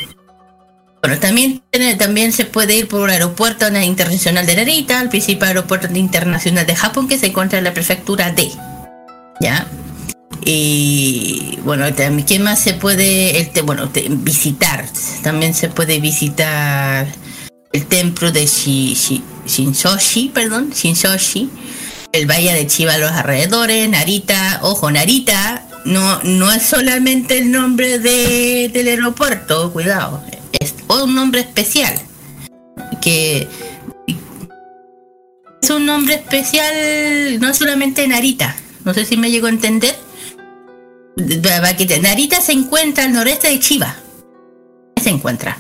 [1.01, 1.63] Bueno, también,
[1.99, 6.77] también se puede ir por el aeropuerto internacional de Narita, el principal aeropuerto internacional de
[6.77, 8.51] Japón que se encuentra en la prefectura D.
[9.41, 9.67] ¿Ya?
[10.45, 14.85] Y bueno, también, ¿qué más se puede el te- bueno, visitar?
[15.23, 17.07] También se puede visitar
[17.73, 21.49] el templo de Shi, Shi- Shinsoshi, perdón, Shinsoshi,
[22.13, 27.51] el valle de Chiba a los alrededores, Narita, ojo, Narita no, no es solamente el
[27.51, 30.23] nombre de, del aeropuerto, cuidado,
[30.61, 31.95] es un nombre especial,
[33.01, 33.49] que
[35.63, 38.55] es un nombre especial, no solamente Narita,
[38.85, 39.97] no sé si me llegó a entender.
[42.03, 43.97] Narita se encuentra al noreste de Chiba.
[45.03, 45.59] Se encuentra.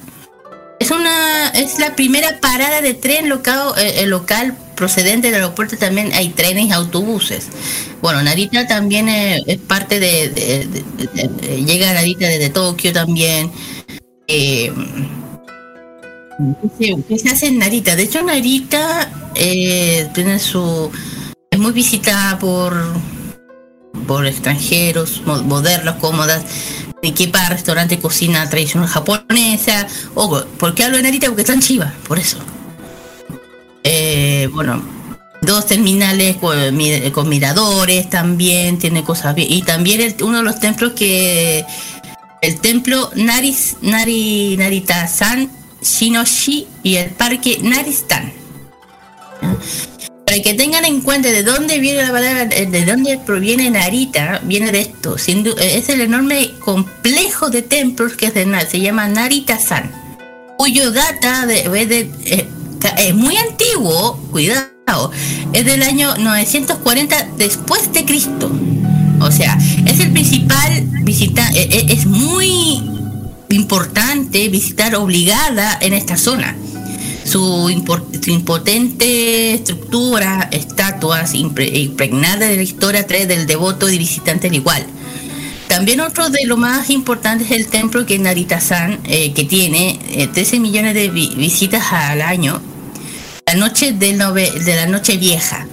[0.82, 5.76] Es una es la primera parada de tren local, eh, eh, local procedente del aeropuerto.
[5.76, 7.46] También hay trenes y autobuses.
[8.00, 10.66] Bueno, Narita también eh, es parte de,
[11.64, 13.52] llega a Narita desde Tokio también.
[14.26, 14.72] Eh,
[16.60, 17.94] ¿qué, se, qué hace en Narita?
[17.94, 20.90] De hecho, Narita tiene su
[21.48, 22.74] es muy visitada por
[24.08, 26.42] por extranjeros, mo- modernos, cómodas,
[27.02, 29.86] equipa restaurante, cocina tradicional japonesa.
[30.14, 31.26] Ojo, ¿por qué hablo de Narita?
[31.26, 32.38] Porque está en Chiva, por eso.
[33.84, 34.82] Eh, bueno,
[35.40, 39.50] dos terminales con, mi- con miradores también, tiene cosas bien.
[39.50, 41.64] Y también el- uno de los templos que.
[42.40, 45.48] El templo Naris, Nari, Narita-san,
[45.80, 48.32] Shinoshi y el parque Naristan.
[50.32, 54.40] Para que tengan en cuenta de dónde viene la palabra, eh, de dónde proviene Narita,
[54.42, 55.18] viene de esto.
[55.18, 59.92] Sin eh, es el enorme complejo de templos que de, Na- se llama Narita-san,
[60.56, 62.48] cuyo data de, es de- eh,
[62.96, 65.10] es muy antiguo, cuidado,
[65.52, 68.50] es del año 940 después de Cristo.
[69.20, 72.80] O sea, es el principal visita, es muy
[73.50, 76.56] importante visitar obligada en esta zona
[77.24, 77.70] su,
[78.26, 84.86] impotente estructura, estatuas impre- impregnadas de la historia trae del devoto y visitante al igual.
[85.68, 90.26] También otro de lo más importante es el templo que Narita-san, eh, que tiene eh,
[90.26, 92.60] 13 millones de vi- visitas al año.
[93.46, 95.66] La noche de la noche vieja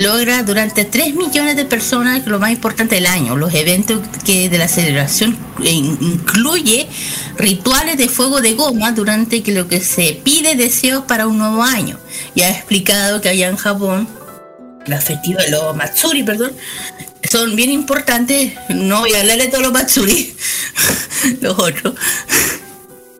[0.00, 3.36] logra durante 3 millones de personas lo más importante del año.
[3.36, 6.88] Los eventos que de la celebración eh, incluye
[7.36, 11.62] rituales de fuego de goma durante que lo que se pide deseos para un nuevo
[11.62, 11.98] año.
[12.34, 14.08] Ya he explicado que allá en Japón
[14.86, 16.52] las festivas, los Matsuri, perdón,
[17.30, 18.54] son bien importantes.
[18.70, 20.34] No voy a hablar de todos los Matsuri,
[21.42, 21.94] los otros.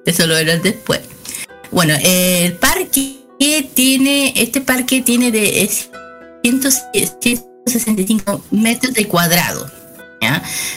[0.07, 1.01] Eso lo verán después.
[1.70, 3.19] Bueno, el parque
[3.74, 5.62] tiene, este parque tiene de
[6.43, 9.71] 165 metros de cuadrado.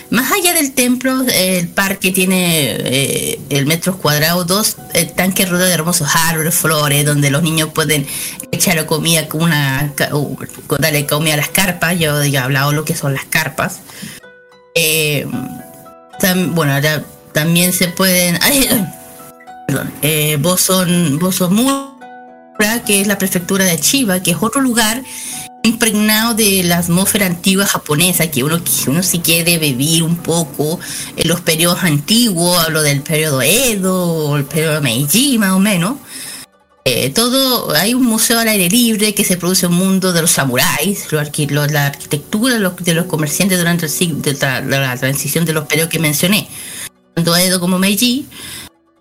[0.09, 5.69] Más allá del templo, el parque tiene eh, el metros cuadrados, dos eh, tanques rodeados
[5.69, 8.07] de hermosos árboles, flores, donde los niños pueden
[8.51, 9.93] echar comida con una,
[10.79, 11.99] darle comida a las carpas.
[11.99, 13.81] Yo he hablado lo que son las carpas.
[14.75, 15.27] Eh,
[16.51, 17.03] bueno, ahora
[17.33, 18.39] también se pueden.
[18.41, 18.67] ay,
[19.67, 21.89] perdón, eh, Boson, Bosomura,
[22.85, 25.03] que es la prefectura de Chiba, que es otro lugar
[25.63, 30.79] impregnado de la atmósfera antigua japonesa, que uno, que uno si quiere vivir un poco
[31.15, 35.95] en los periodos antiguos, hablo del periodo Edo, el periodo Meiji más o menos.
[36.85, 40.31] Eh, todo, hay un museo al aire libre que se produce un mundo de los
[40.31, 41.21] samuráis, la
[41.87, 45.99] arquitectura de los, comerciantes durante el siglo, la- de la transición de los periodos que
[45.99, 46.49] mencioné,
[47.15, 48.25] tanto Edo como Meiji.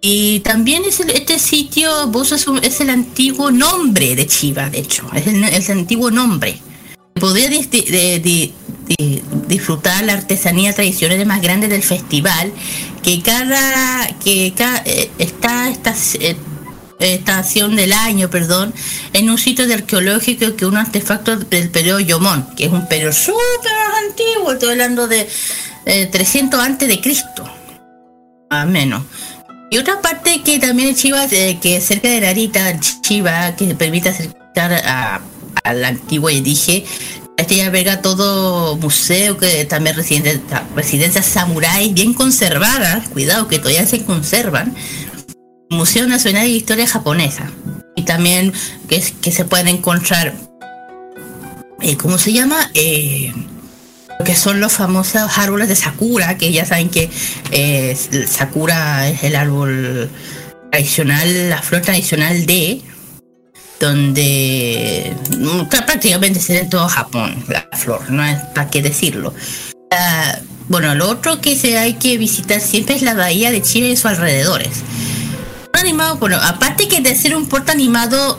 [0.04, 4.68] Y también es el- este sitio, Bozo es, un- es el antiguo nombre de Chiba,
[4.68, 6.58] de hecho, es el, antiguo nombre.
[7.20, 8.52] Poder de- di-
[8.88, 12.52] di- disfrutar la artesanía tradicional más grande del festival,
[13.04, 16.36] que cada, que ca- eh, está esta eh,
[16.98, 18.74] estación del año, perdón,
[19.12, 23.12] en un sitio de arqueológico que un artefacto del periodo Yomón, que es un periodo
[23.12, 23.72] súper
[24.08, 25.28] antiguo, estoy hablando de
[25.86, 27.44] eh, 300 antes de Cristo,
[28.50, 29.02] más menos.
[29.72, 34.10] Y otra parte que también es Chiva, eh, que cerca de Narita, Chiva, que permite
[34.10, 35.22] acercar a,
[35.64, 36.84] a la antigua, y dije,
[37.38, 40.42] este alberga todo museo, que también residen-
[40.76, 44.74] residencias samuráis bien conservadas, cuidado que todavía se conservan,
[45.70, 47.50] Museo Nacional de Historia Japonesa.
[47.96, 48.52] Y también
[48.90, 50.34] que, es- que se pueden encontrar,
[51.80, 52.70] eh, ¿cómo se llama?
[52.74, 53.32] Eh,
[54.24, 57.10] que son los famosos árboles de Sakura, que ya saben que
[57.50, 57.96] eh,
[58.28, 60.10] Sakura es el árbol
[60.70, 62.82] tradicional, la flor tradicional de,
[63.80, 69.34] donde mm, prácticamente se en todo Japón, la flor, no es para qué decirlo.
[70.68, 73.96] Bueno, lo otro que se hay que visitar siempre es la bahía de Chiba y
[73.96, 74.82] sus alrededores.
[75.74, 78.38] Animado, bueno, aparte que de ser un puerto animado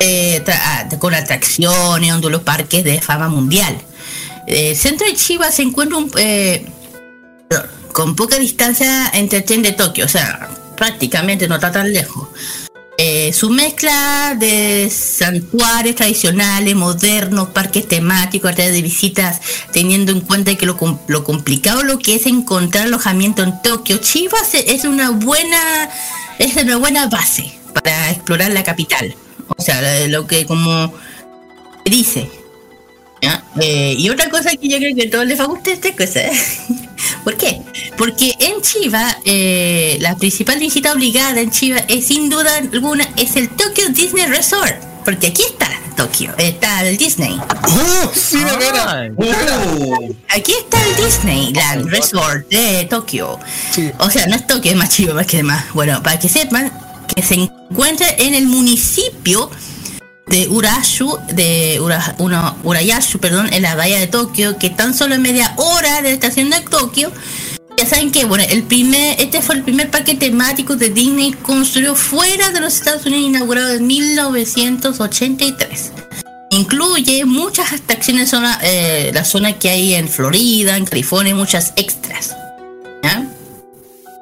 [0.00, 3.78] eh, ah, con atracciones, uno de los parques de fama mundial.
[4.46, 6.66] Eh, El centro de Chiba se encuentra un, eh,
[7.92, 12.28] con poca distancia entre el tren de Tokio, o sea, prácticamente no está tan lejos.
[12.96, 19.40] Eh, su mezcla de santuarios tradicionales, modernos, parques temáticos, través de visitas,
[19.72, 24.38] teniendo en cuenta que lo, lo complicado lo que es encontrar alojamiento en Tokio, Chiba
[24.52, 25.90] es una buena
[26.38, 29.14] es una buena base para explorar la capital.
[29.56, 30.92] O sea, lo que como
[31.84, 32.30] dice.
[33.24, 33.44] ¿Ya?
[33.60, 35.92] Eh, y otra cosa que yo creo que a todos les va a gustar esta
[35.92, 36.20] cosa.
[37.24, 37.60] ¿Por qué?
[37.96, 43.36] Porque en Chiva, eh, la principal visita obligada en Chiva es sin duda alguna es
[43.36, 44.76] el Tokyo Disney Resort.
[45.04, 47.38] Porque aquí está Tokio, está el Disney.
[47.62, 48.12] ¡Oh!
[48.14, 49.10] ¡Sí, de veras!
[50.28, 53.38] Aquí está el Disneyland Resort de Tokio.
[53.98, 55.66] O sea, no es Tokio, es más chivo, más que demás.
[55.72, 56.72] Bueno, para que sepan
[57.14, 59.50] que se encuentra en el municipio
[60.26, 65.14] de Urashu, de Ura- uno- Urayashu, perdón, en la bahía de Tokio, que tan solo
[65.14, 67.12] en media hora de la estación de Tokio.
[67.76, 71.94] Ya saben que, bueno, el primer, este fue el primer parque temático de Disney construido
[71.96, 75.92] fuera de los Estados Unidos, inaugurado en 1983.
[76.50, 82.36] Incluye muchas atracciones, zona, eh, la zona que hay en Florida, en California, muchas extras.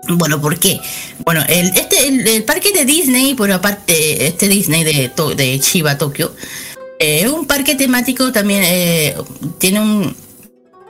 [0.08, 0.80] Bueno, ¿por qué?
[1.24, 5.96] Bueno, el, este, el, parque de Disney, bueno, aparte, este Disney de, To- de Chiba,
[5.96, 6.34] Tokio,
[6.98, 9.14] eh, es un parque temático también, eh,
[9.58, 10.16] tiene un,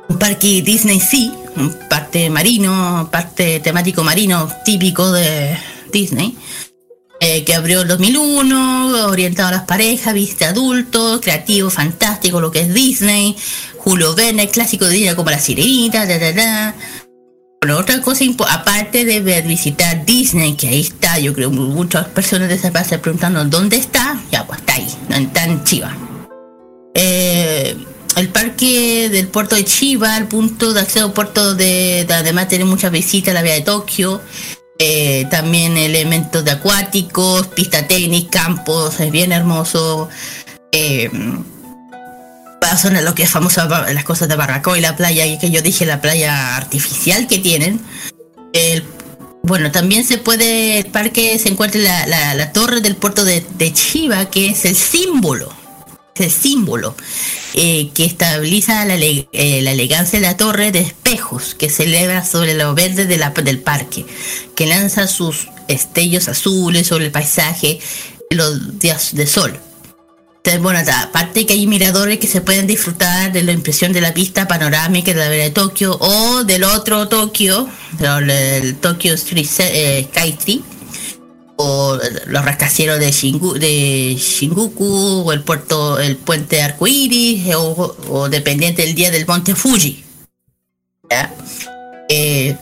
[0.09, 5.59] un parque Disney Sea, un parte marino, parte temático marino típico de
[5.93, 6.35] Disney,
[7.21, 12.61] eh, que abrió en 2001, orientado a las parejas, viste adultos, creativo, fantástico, lo que
[12.63, 13.37] es Disney,
[13.77, 16.75] Julio Verne, clásico de Disney como la sirenita, da, da, da.
[17.63, 22.49] Bueno, otra cosa, aparte de ver- visitar Disney, que ahí está, yo creo muchas personas
[22.49, 25.97] de esa se preguntando dónde está, ya pues está ahí, no está en Chiva.
[26.93, 27.77] Eh,
[28.17, 32.65] el parque del puerto de Chiba, el punto de acceso puerto de, de- además tiene
[32.65, 34.21] muchas visitas a la vía de Tokio,
[34.81, 40.09] eh, también elementos de acuáticos, pista tenis, campos, es bien hermoso.
[40.73, 41.09] Eh,
[42.71, 45.63] la zona, lo que es famoso, las cosas de Barbacoa y la playa, que yo
[45.63, 47.81] dije, la playa artificial que tienen.
[49.45, 53.73] Bueno, también se puede, el parque se encuentra la, la- torre del puerto de, de
[53.73, 55.53] Chiba, que es el símbolo,
[56.15, 56.95] es el símbolo
[57.55, 62.25] eh, que estabiliza la, eh, la elegancia de la torre de espejos que se eleva
[62.25, 64.07] sobre lo verde de del parque,
[64.55, 67.81] que lanza sus estellos azules sobre el paisaje
[68.31, 69.59] los días de sol.
[70.61, 74.49] Bueno, aparte que hay miradores que se pueden disfrutar de la impresión de la vista
[74.49, 77.69] panorámica de la vera de Tokio o del otro Tokio,
[78.01, 80.61] el, el Tokyo Street, eh, Skytree,
[81.57, 81.97] o
[82.27, 88.83] los rascacielos de, Shingu- de Shinjuku, o el puerto, el puente arcoíris, o, o dependiente
[88.83, 90.05] del día del monte Fuji.
[92.09, 92.57] Eh,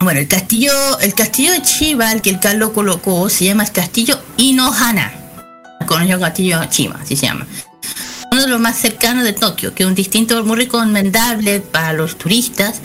[0.00, 3.72] bueno, el castillo, el castillo de Chiba, el que el Carlos colocó, se llama el
[3.72, 5.22] castillo Inohana.
[5.86, 7.46] Conocido castillo Chiba, así se llama.
[8.32, 12.16] Uno de los más cercanos de Tokio, que es un distinto muy recomendable para los
[12.18, 12.80] turistas.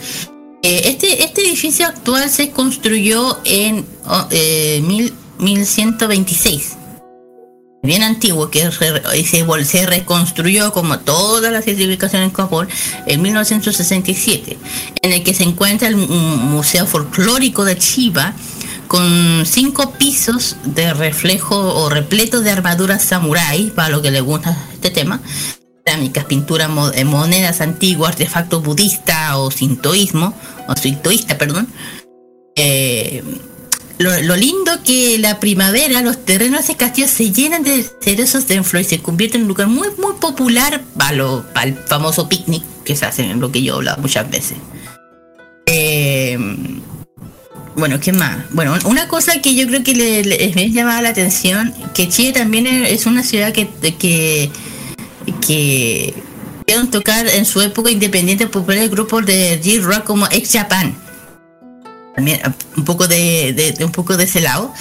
[0.62, 6.76] Eh, este, este edificio actual se construyó en oh, eh, mil- 1126
[7.84, 12.68] bien antiguo que se, se reconstruyó como todas las edificaciones en Japón
[13.08, 14.56] en 1967
[15.02, 18.34] en el que se encuentra el mu- museo folclórico de Chiba
[18.92, 24.54] con cinco pisos de reflejo o repleto de armaduras samurái para lo que le gusta
[24.74, 25.22] este tema
[25.86, 30.34] cerámicas, pinturas, eh, monedas antiguas, artefactos budistas o sintoísmo,
[30.68, 31.66] o sintoísta, perdón.
[32.54, 33.24] Eh,
[33.98, 38.62] lo, lo lindo que la primavera los terrenos de castillo se llenan de cerezos de
[38.62, 42.28] flor y se convierte en un lugar muy muy popular para, lo- para el famoso
[42.28, 44.58] picnic que se hace en lo que yo he hablado muchas veces.
[45.66, 46.38] Eh,
[47.76, 48.38] bueno, ¿qué más?
[48.50, 52.66] Bueno, una cosa que yo creo que le, le- llamaba la atención, que Chile también
[52.66, 53.68] es una ciudad que,
[53.98, 54.50] que,
[55.46, 56.14] que
[56.60, 60.94] pudieron tocar en su época independiente populares grupos de J-Rock como Ex Japan.
[62.14, 64.72] También eh, un poco de, un poco de ese lado.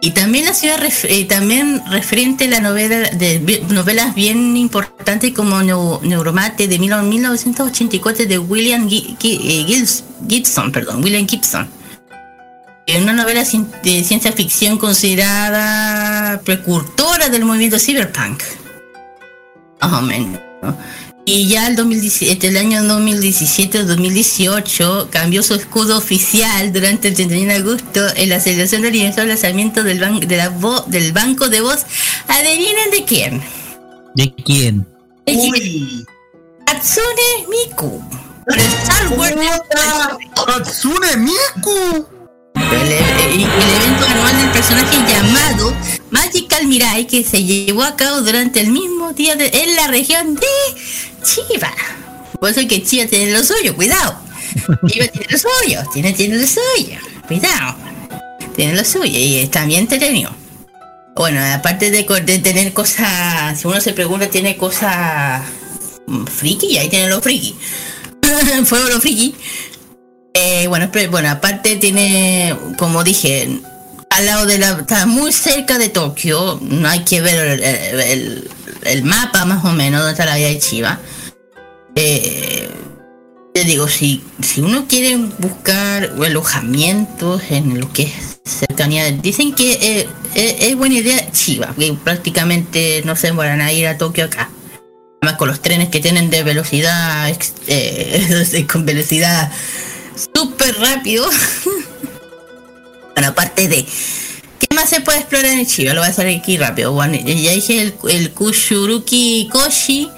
[0.00, 5.32] Y también la ciudad ref- eh, también referente a la novela de novelas bien importantes
[5.32, 9.84] como Neu- Neuromate de mil- 1984 de William Gi- Gi- eh,
[10.28, 11.68] Gibson, perdón, William Gibson.
[12.86, 13.42] Es una novela
[13.82, 18.42] de ciencia ficción considerada precursora del movimiento cyberpunk.
[19.80, 20.38] Más o menos.
[20.62, 20.76] ¿no?
[21.24, 27.54] Y ya el, 2017, el año 2017-2018 cambió su escudo oficial durante el 31 de
[27.58, 31.48] agosto en la celebración del aniversario del lanzamiento del, ban- de la vo- del banco
[31.48, 31.86] de voz.
[32.28, 33.42] ¿Adivinen de quién?
[34.14, 34.86] ¿De quién?
[35.24, 36.04] ¿De quién?
[36.66, 38.02] Hatsune Miku.
[38.54, 39.48] El software de-
[40.52, 42.06] ¡Hatsune Miku!
[42.72, 45.74] El, el- el evento anual del personaje llamado
[46.10, 50.34] Magical Mirai que se llevó a cabo durante el mismo día de- en la región
[50.34, 50.46] de
[51.22, 51.72] Chiba.
[52.40, 54.16] Por eso es que Chiba tiene lo suyo, cuidado.
[54.88, 57.76] Chiba tiene lo suyo, tiene, tiene lo suyo, cuidado.
[58.56, 60.30] Tiene lo suyo y está bien entretenido.
[61.16, 62.02] Bueno, aparte de,
[62.38, 65.42] tener cosas, si uno se pregunta, tiene cosas
[66.06, 67.56] mm, friki, y ahí tienen los friki.
[68.64, 69.34] Fueron los friki.
[70.34, 73.60] Eh, bueno, pero, bueno, aparte tiene, como dije,
[74.10, 77.60] al lado de la, está muy cerca de Tokio, no hay que ver
[78.84, 80.98] el, mapa más o menos donde está la vía de Chiva.
[81.96, 82.68] Eh,
[83.54, 89.72] te digo, si, si uno quiere buscar alojamientos en lo que es cercanía, dicen que
[89.72, 94.24] eh, eh, es buena idea Chiva, que prácticamente no se van a ir a Tokio
[94.24, 94.50] acá.
[95.22, 97.32] Además con los trenes que tienen de velocidad,
[98.72, 99.50] con velocidad
[100.34, 101.28] súper rápido.
[103.14, 103.84] bueno, aparte de...
[104.58, 105.92] ¿Qué más se puede explorar en Chiba?
[105.94, 106.92] Lo voy a hacer aquí rápido.
[106.92, 110.10] Bueno, ya dije el, el Kushuruki Koshi,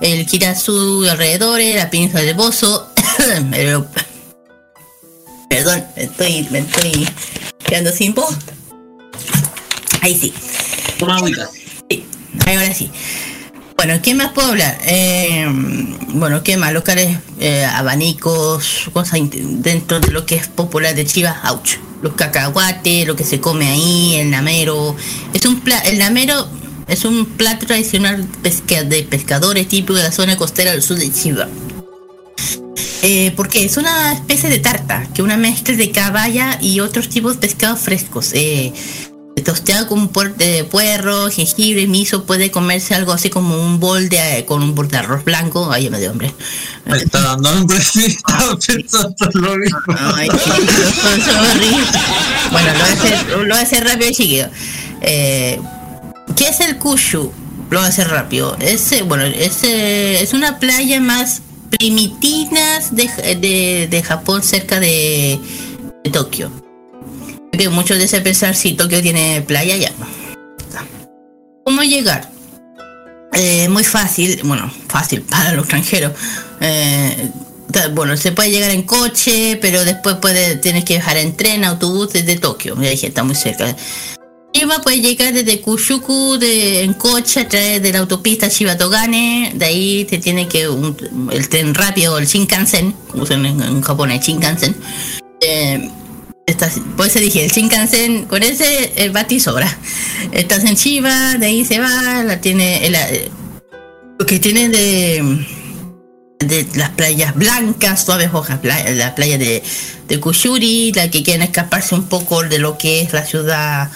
[0.00, 2.88] el Kirasu alrededores, la península de Bozo.
[3.50, 3.86] pero-
[5.48, 7.08] Perdón, me estoy, me estoy
[7.64, 8.34] quedando sin voz.
[10.00, 10.32] Ahí sí.
[10.98, 11.48] Toma agüita.
[11.88, 12.04] Sí,
[12.46, 12.90] ahora sí.
[13.76, 14.78] Bueno, ¿qué más puedo hablar?
[14.86, 15.46] Eh,
[16.14, 16.72] bueno, ¿qué más?
[16.72, 21.76] Locales, eh, abanicos, cosas dentro de lo que es popular de Chivas, ouch.
[22.02, 24.94] Los cacahuates, lo que se come ahí, el namero.
[25.32, 26.48] Es un pla el namero
[26.86, 31.48] es un plato tradicional de pescadores típico de la zona costera del sur de Chiva.
[33.02, 37.34] Eh, porque es una especie de tarta, que una mezcla de caballa y otros tipos
[37.34, 38.32] de pescados frescos.
[38.34, 38.72] Eh,
[39.42, 44.44] tosteado con puer- de puerro, jengibre, miso, puede comerse algo así como un bol de
[44.46, 45.70] con un bol de arroz blanco.
[45.72, 46.32] Ay, me dio hambre.
[46.86, 49.78] Me está dando hambre, sí, estaba pensando lo mismo.
[50.14, 50.28] Ay.
[52.52, 54.46] Bueno, lo voy a hacer, lo voy a hacer rápido, chiquillo.
[55.00, 55.60] Eh,
[56.36, 57.32] ¿Qué es el Kushu?
[57.70, 58.56] Lo voy a hacer rápido.
[58.60, 63.08] Ese, bueno, ese es una playa más primitinas de,
[63.40, 65.40] de, de Japón cerca de,
[66.04, 66.50] de Tokio.
[67.56, 69.92] Que muchos deben pensar si Tokio tiene playa ya.
[71.64, 72.30] ¿Cómo llegar?
[73.32, 76.12] Eh, muy fácil, bueno, fácil para los extranjeros.
[76.60, 77.30] Eh,
[77.92, 82.12] bueno, se puede llegar en coche, pero después puede, tienes que dejar en tren, autobús
[82.12, 82.76] desde Tokio.
[82.80, 83.74] Ya dije, está muy cerca.
[84.52, 89.52] Chiba puede llegar desde Kushuku de, en coche a través de la autopista Shibatogane.
[89.56, 93.80] De ahí te tiene que un- el tren rápido, el Shinkansen, como se en, en
[93.82, 94.76] japonés, Shinkansen.
[95.40, 95.90] Eh,
[96.46, 99.78] estás, por eso dije, el Shinkansen, con ese el bati sobra.
[100.32, 103.30] Estás en Chiba, de ahí se va, la tiene, el- eh,
[104.18, 105.46] lo que tiene de,
[106.40, 109.62] de las playas blancas, suaves hojas, la playa de,
[110.08, 113.90] de Kushuri, la que quieren escaparse un poco de lo que es la ciudad,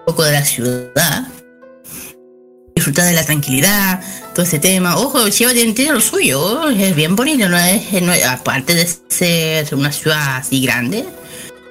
[0.00, 1.28] un poco de la ciudad.
[2.74, 4.00] Disfrutar de la tranquilidad,
[4.34, 4.96] todo ese tema.
[4.96, 9.92] Ojo, Chiba tiene, tiene lo suyo, es bien bonito, no es- aparte de ser una
[9.92, 11.04] ciudad así grande,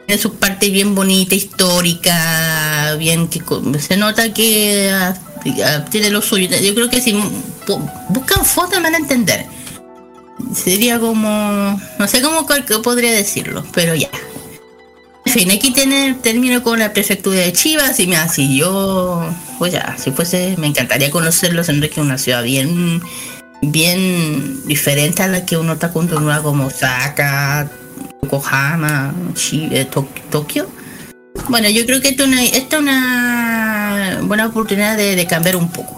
[0.10, 3.44] tiene su parte bien bonita, histórica, bien que
[3.80, 5.16] se nota que ah,
[5.64, 6.50] ah, tiene lo suyo.
[6.50, 9.46] Yo creo que si bu- buscan fotos van a entender.
[10.56, 14.10] Sería como, no sé cómo cual- podría decirlo, pero ya.
[15.28, 19.24] En fin, aquí tiene, termino con la prefectura de Chivas y me si yo,
[19.60, 23.00] pues ya, si fuese, me encantaría conocerlos, en es una ciudad bien,
[23.62, 27.70] bien diferente a la que uno está acostumbrado como Osaka,
[28.24, 29.14] Yokohama,
[29.52, 30.70] eh, Tok- Tokio.
[31.48, 35.98] Bueno, yo creo que esta es una, es una buena oportunidad de, cambiar un poco.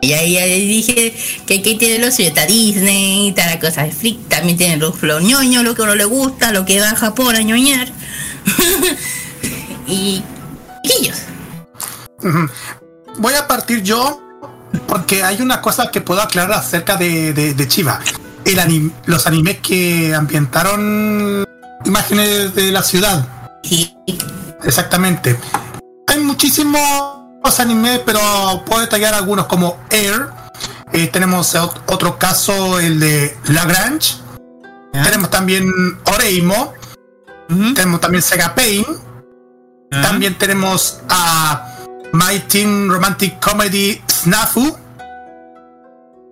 [0.00, 0.36] Y ahí,
[0.66, 1.14] dije
[1.46, 5.02] que aquí tiene lo suyo, está Disney, está la cosa de freak, también tiene los,
[5.02, 7.88] los ñoños, lo que uno le gusta, lo que va a Japón a ñoñar.
[9.88, 10.22] y
[10.84, 11.18] chiquillos.
[13.18, 14.20] Voy a partir yo
[14.86, 18.00] porque hay una cosa que puedo aclarar acerca de, de, de Chiva.
[18.44, 21.44] El anim- los animes que ambientaron
[21.84, 23.26] imágenes de la ciudad.
[24.64, 25.38] Exactamente.
[26.06, 26.80] Hay muchísimos
[27.58, 28.20] animes, pero
[28.66, 30.28] puedo detallar algunos como Air.
[30.92, 34.16] Eh, tenemos ot- otro caso, el de Lagrange.
[34.92, 35.70] Tenemos también
[36.14, 36.74] Oreimo.
[37.74, 38.84] Tenemos también Sega Pain.
[39.90, 41.76] También tenemos a
[42.12, 44.76] My Teen Romantic Comedy Snafu.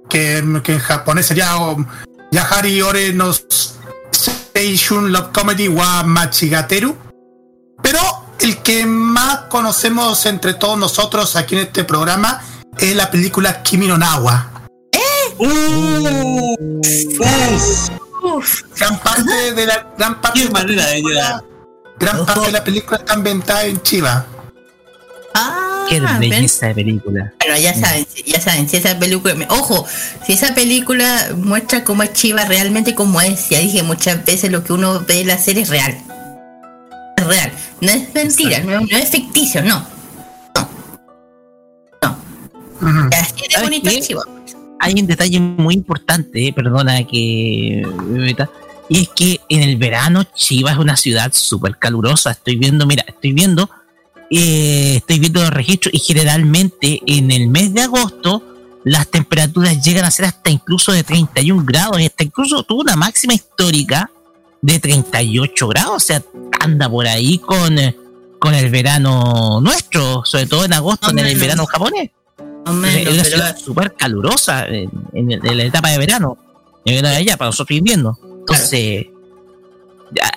[0.09, 1.77] Que, que en japonés sería o,
[2.31, 3.33] Yahari Ore no
[4.11, 6.97] Seishun Love Comedy wa Machigateru.
[7.83, 8.01] Pero
[8.41, 12.43] el que más conocemos entre todos nosotros aquí en este programa
[12.79, 14.51] es la película Kimi no Nawa.
[18.79, 21.45] Gran parte de la gran parte Qué manera de llegar.
[21.99, 24.27] gran parte de la película está ambientada en Chiva.
[25.35, 26.19] Ah, Qué ven.
[26.21, 27.33] belleza de película.
[27.39, 29.87] Pero ya saben, ya saben, si esa película, ojo,
[30.27, 34.65] si esa película muestra cómo es Chiva realmente como es, ya dije muchas veces lo
[34.65, 35.97] que uno ve en la serie es real.
[37.17, 39.87] Es real, no es mentira, no, no es ficticio, no.
[40.55, 40.69] No.
[42.03, 43.09] No.
[43.13, 43.99] Así de ¿Sabes bonito qué?
[43.99, 44.23] es Chiva.
[44.81, 48.51] Hay un detalle muy importante, eh, perdona que me meta,
[48.89, 52.31] y es que en el verano Chiva es una ciudad súper calurosa.
[52.33, 53.69] Estoy viendo, mira, estoy viendo,
[54.31, 58.43] eh, estoy viendo los registros y generalmente en el mes de agosto
[58.85, 62.97] las temperaturas llegan a ser hasta incluso de 31 grados y hasta incluso tuvo una
[62.97, 64.11] máxima histórica
[64.63, 66.23] de 38 grados, o sea,
[66.61, 67.97] anda por ahí con, eh,
[68.39, 72.11] con el verano nuestro, sobre todo en agosto, en el verano japonés.
[72.65, 76.37] No menos, es una ciudad súper calurosa en, en- en la etapa de verano.
[76.85, 78.19] En verano de allá, para nosotros invierno.
[78.41, 79.07] Entonces,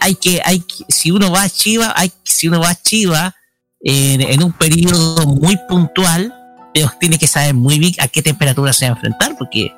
[0.02, 3.36] hay que, hay que- si uno va a Chiva, hay, si uno va a Chiva
[3.81, 6.34] en, un periodo muy puntual,
[6.73, 9.73] eh, tiene que saber muy bien a qué temperatura se va a enfrentar, porque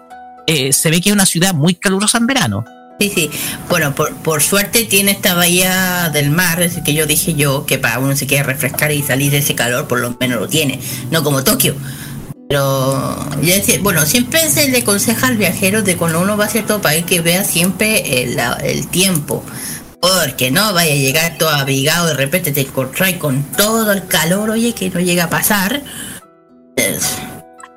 [0.47, 2.65] eh, se ve que es una ciudad muy calurosa en verano.
[2.99, 3.31] Sí, sí.
[3.67, 7.79] Bueno, por, por suerte tiene esta bahía del mar, es que yo dije yo, que
[7.79, 10.79] para uno se quiere refrescar y salir de ese calor, por lo menos lo tiene.
[11.09, 11.75] No como Tokio.
[12.47, 16.81] Pero, ya bueno, siempre se le aconseja al viajero de cuando uno va a cierto
[16.81, 19.41] país que vea siempre el tiempo.
[20.01, 24.49] Porque no vaya a llegar todo abrigado, de repente te encontráis con todo el calor,
[24.49, 25.81] oye, que no llega a pasar.
[26.75, 27.17] Es-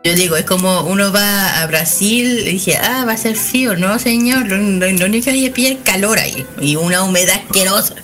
[0.02, 3.76] yo digo, es como uno va a Brasil y dice, ah, va a ser frío.
[3.76, 7.36] No, señor, lo, lo- lo único que hay es pillar calor ahí y una humedad
[7.46, 7.94] asquerosa.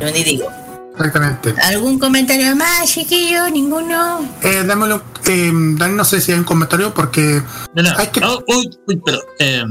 [0.00, 0.48] Yo ni digo.
[0.96, 1.54] Exactamente.
[1.60, 3.48] ¿Algún comentario más, chiquillo?
[3.50, 4.28] ¿Ninguno?
[4.42, 7.42] Eh, dámelo, eh, no sé si hay un comentario porque
[7.74, 9.64] Mira, hay que oh, uy, uy, pero eh,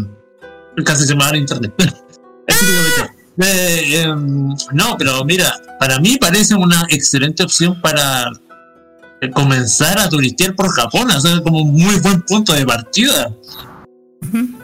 [0.84, 1.73] casi se me va el internet.
[3.38, 4.15] Eh, eh,
[4.74, 8.32] no, pero mira, para mí parece una excelente opción para
[9.22, 13.34] eh, comenzar a turistear por Japón, o sea, como un muy buen punto de partida.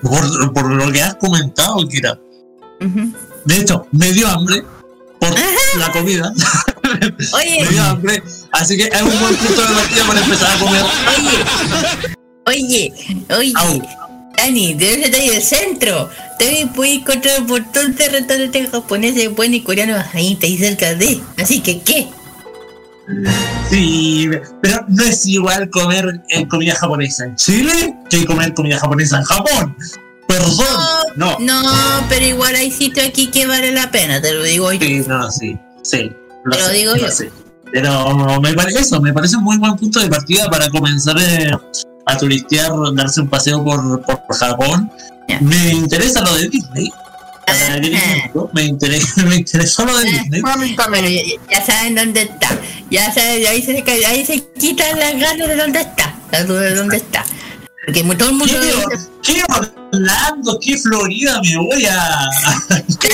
[0.02, 2.20] por, por lo que has comentado, Kira.
[3.46, 4.64] De hecho, me dio hambre
[5.20, 5.34] por
[5.78, 6.32] la comida.
[7.34, 10.60] Oye, me dio hambre, así que es un buen punto de partida para empezar a
[10.60, 10.84] comer.
[12.46, 12.94] oye,
[13.30, 13.54] oye,
[14.40, 16.10] Dani, debes estar ahí del centro.
[16.40, 21.20] También puedes encontrar un montón de restaurantes japoneses buenos y coreanos ahí, ahí cerca de.
[21.38, 22.08] Así que, ¿qué?
[23.70, 24.30] Sí,
[24.62, 29.24] pero no es igual comer eh, comida japonesa en Chile que comer comida japonesa en
[29.24, 29.76] Japón.
[30.28, 30.84] Perdón,
[31.16, 31.38] no.
[31.40, 31.64] No,
[32.08, 34.80] pero igual hay sitios aquí que vale la pena, te lo digo yo.
[34.80, 36.12] Sí, no, sí, sí.
[36.52, 37.10] Te lo sé, digo yo.
[37.10, 37.32] sé.
[37.74, 41.52] Pero me parece eso, me parece un muy buen punto de partida para comenzar eh,
[42.12, 44.92] a turistear, darse un paseo por, por Japón.
[45.42, 46.92] Me interesa lo de Disney.
[48.34, 48.50] ¿no?
[48.54, 50.42] Me, interesa, me interesó lo de Disney.
[50.42, 51.22] Bueno, ya,
[51.52, 52.50] ya saben dónde está.
[52.90, 56.16] Ya saben, ahí se, ahí se quitan las ganas de dónde está.
[56.32, 57.26] La duda de dónde está.
[57.86, 58.54] Porque todo el mundo
[59.24, 59.44] ¿Qué, ¿Qué
[59.92, 60.60] Orlando?
[60.62, 61.42] ¿Qué Florida?
[61.42, 62.30] Me voy a.
[63.00, 63.10] ¿Qué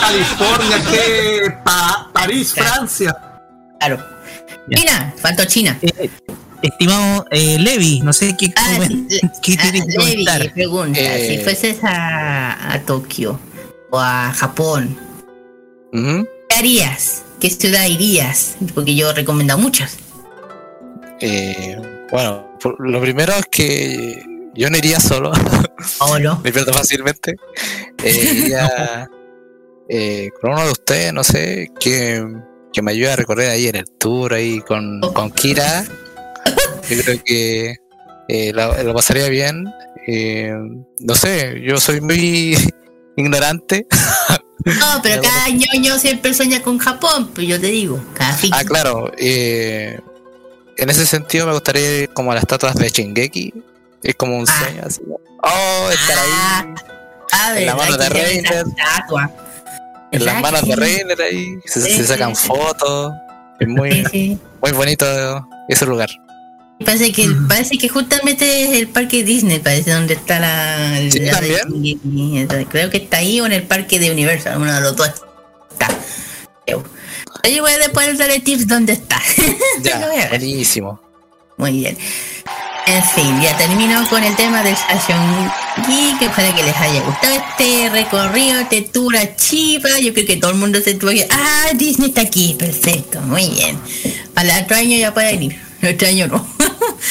[0.00, 0.82] California?
[0.90, 3.16] ¿Qué Pa- París, Francia?
[3.78, 4.04] Claro.
[4.74, 5.78] China, faltó China.
[6.62, 8.78] Estimado eh, Levi, no sé qué, Ah,
[9.42, 10.24] qué ah, que Levi
[10.54, 13.38] pregunta, Eh, si fueses a, a Tokio
[13.90, 14.96] o a Japón,
[15.92, 17.22] ¿qué harías?
[17.40, 18.56] ¿Qué ciudad irías?
[18.74, 19.96] Porque yo he recomendado muchas.
[21.20, 21.76] Eh,
[22.10, 24.22] bueno, por- lo primero es que
[24.54, 25.32] yo no iría solo.
[25.84, 26.40] Solo.
[26.44, 27.36] Me pierdo fácilmente.
[28.02, 29.08] Eh, iría
[29.88, 32.26] eh, con uno de ustedes, no sé, que,
[32.72, 35.84] que me ayude a recorrer ahí en el tour, ahí con, con Kira.
[36.90, 37.76] Yo creo que
[38.28, 39.64] eh, la- lo pasaría bien.
[40.06, 40.52] Eh,
[41.00, 42.56] no sé, yo soy muy
[43.16, 43.86] ignorante.
[44.64, 48.00] No, pero cada ñoño siempre sueña con Japón, pues yo te digo.
[48.14, 48.50] Cada fin.
[48.54, 49.10] Ah, claro.
[49.18, 49.98] eh,
[50.76, 53.52] en ese sentido me gustaría ir como a las estatuas de Shingeki.
[54.02, 55.00] Es como un sueño así.
[55.42, 56.74] Oh, estar ahí.
[57.32, 58.64] Ah, en la verdad mano de Reiner.
[60.12, 60.76] En las ¿Verdad manos de?
[60.76, 61.56] Reiner ahí.
[61.64, 62.46] Se, Sí, se sí, sacan sí.
[62.46, 63.12] fotos.
[63.58, 65.06] Es muy, muy bonito
[65.68, 66.08] ese lugar.
[66.84, 70.98] Parece que, parece que justamente es el parque Disney, parece donde está la.
[71.10, 71.20] Sí,
[72.68, 75.08] creo que está ahí o en el parque de Universal, uno de los dos
[75.72, 75.88] está.
[77.44, 79.20] Oye, voy a después darle tips dónde está.
[79.82, 81.00] Ya, buenísimo.
[81.56, 81.96] Muy bien.
[82.86, 85.50] En fin, ya termino con el tema del Station
[85.86, 86.30] Geek.
[86.30, 89.98] Ojalá que les haya gustado este recorrido, este tour a Chiva.
[89.98, 91.26] Yo creo que todo el mundo se tuvo que.
[91.30, 91.70] ¡Ah!
[91.74, 92.54] Disney está aquí.
[92.58, 93.78] Perfecto, muy bien.
[94.34, 95.65] Para el otro año ya puede ir.
[95.88, 96.46] Este no.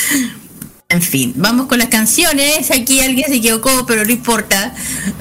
[0.89, 2.71] en fin, vamos con las canciones.
[2.71, 4.73] Aquí alguien se equivocó, pero no importa.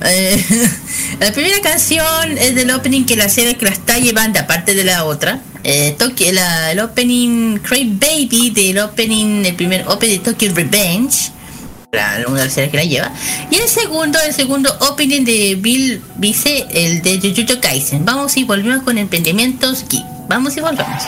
[0.04, 0.44] Eh,
[1.20, 4.84] la primera canción es del opening que la serie que la está llevando, aparte de
[4.84, 5.40] la otra.
[5.62, 11.30] Eh, Tokyo, el opening Crave Baby del opening, el primer opening de Tokyo Revenge.
[11.92, 13.12] La, una de las series que la lleva.
[13.50, 18.04] Y el segundo, el segundo opening de Bill Vice, el de Jujutsu Kaisen.
[18.04, 19.84] Vamos y volvemos con emprendimientos.
[20.28, 21.02] Vamos y volvemos.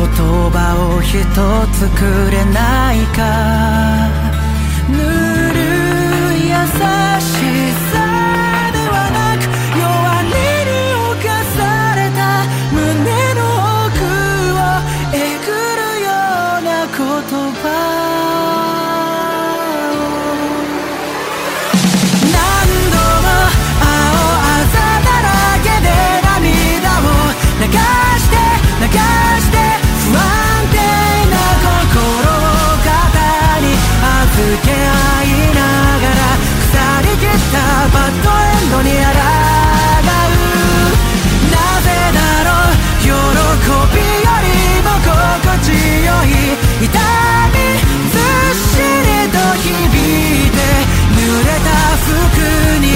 [0.00, 1.12] 言葉を一
[1.76, 3.18] つくれないか。
[4.88, 4.96] ぬ
[5.52, 5.58] る
[6.38, 7.28] い優し
[7.74, 7.89] さ。
[52.40, 52.89] kunnen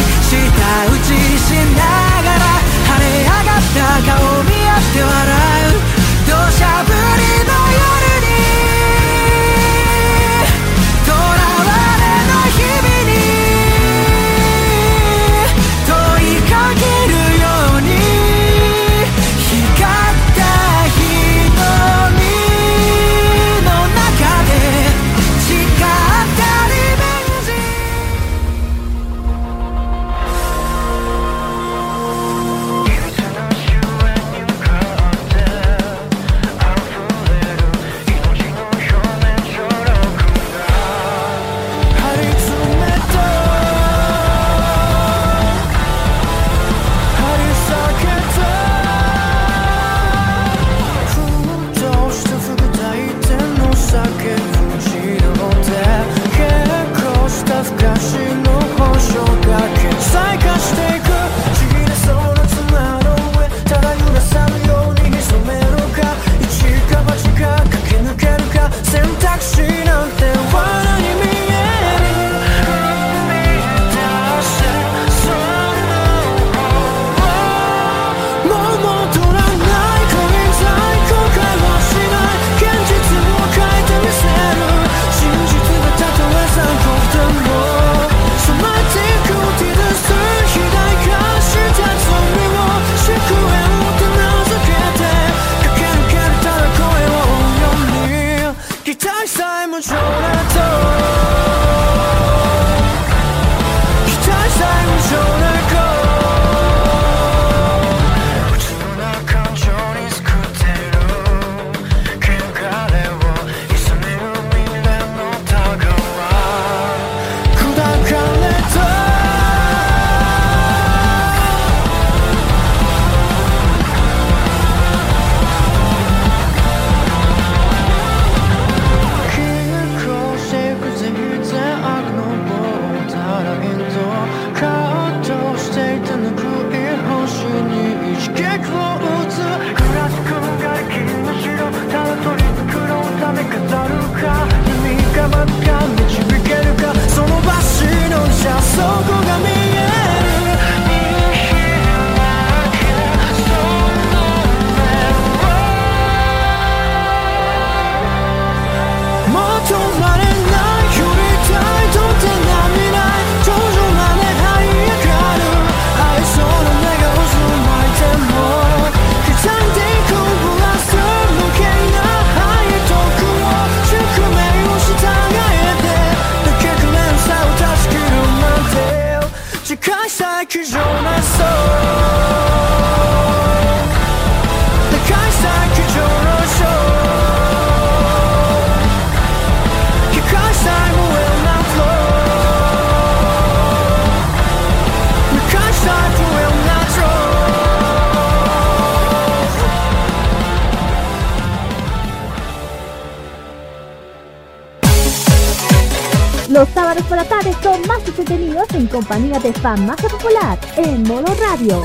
[209.34, 211.82] en compañía de Farmacia Popular en modo radio.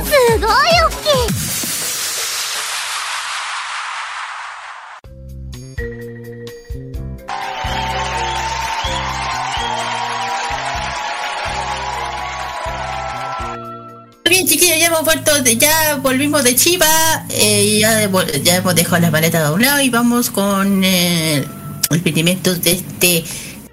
[14.30, 18.76] Bien, chiquillos, ya hemos vuelto, de- ya volvimos de Chiva, eh, ya, de- ya hemos
[18.76, 21.44] dejado las maletas a un lado y vamos con eh,
[21.90, 23.24] los emprendimientos de este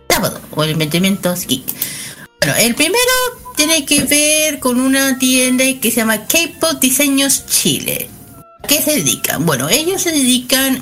[0.08, 1.62] sábado, o el emprendimientos geek.
[2.40, 3.12] Bueno, el primero
[3.66, 8.08] tiene que ver con una tienda que se llama K-Pop Diseños Chile.
[8.62, 9.44] ¿A qué se dedican?
[9.44, 10.80] Bueno, ellos se dedican,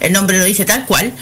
[0.00, 1.12] el nombre lo dice tal cual,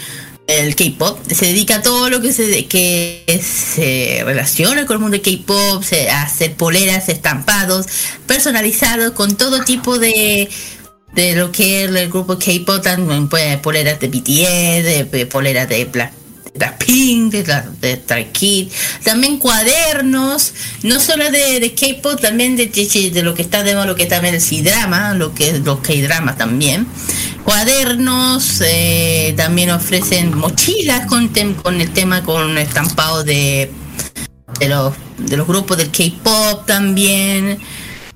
[0.47, 5.17] el K-pop se dedica a todo lo que se que se relaciona con el mundo
[5.19, 7.85] del K-pop, a hacer poleras, estampados,
[8.25, 10.49] personalizados con todo tipo de
[11.13, 15.85] de lo que el grupo K-pop, también pues, poleras de BTS, de, de poleras de
[15.85, 16.13] Black
[16.57, 18.73] de, la- de Stray Kids,
[19.07, 20.53] también cuadernos,
[20.83, 24.05] no solo de, de K-pop, también de, de, de lo que está de lo que
[24.05, 26.85] también el C-drama, lo que es los K-drama también.
[27.45, 33.71] Cuadernos, eh, también ofrecen mochilas con, tem- con el tema con estampado de,
[34.59, 37.57] de, los, de los grupos del K-pop también.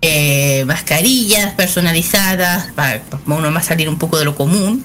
[0.02, 4.84] eh, mascarillas personalizadas para, para uno más salir un poco de lo común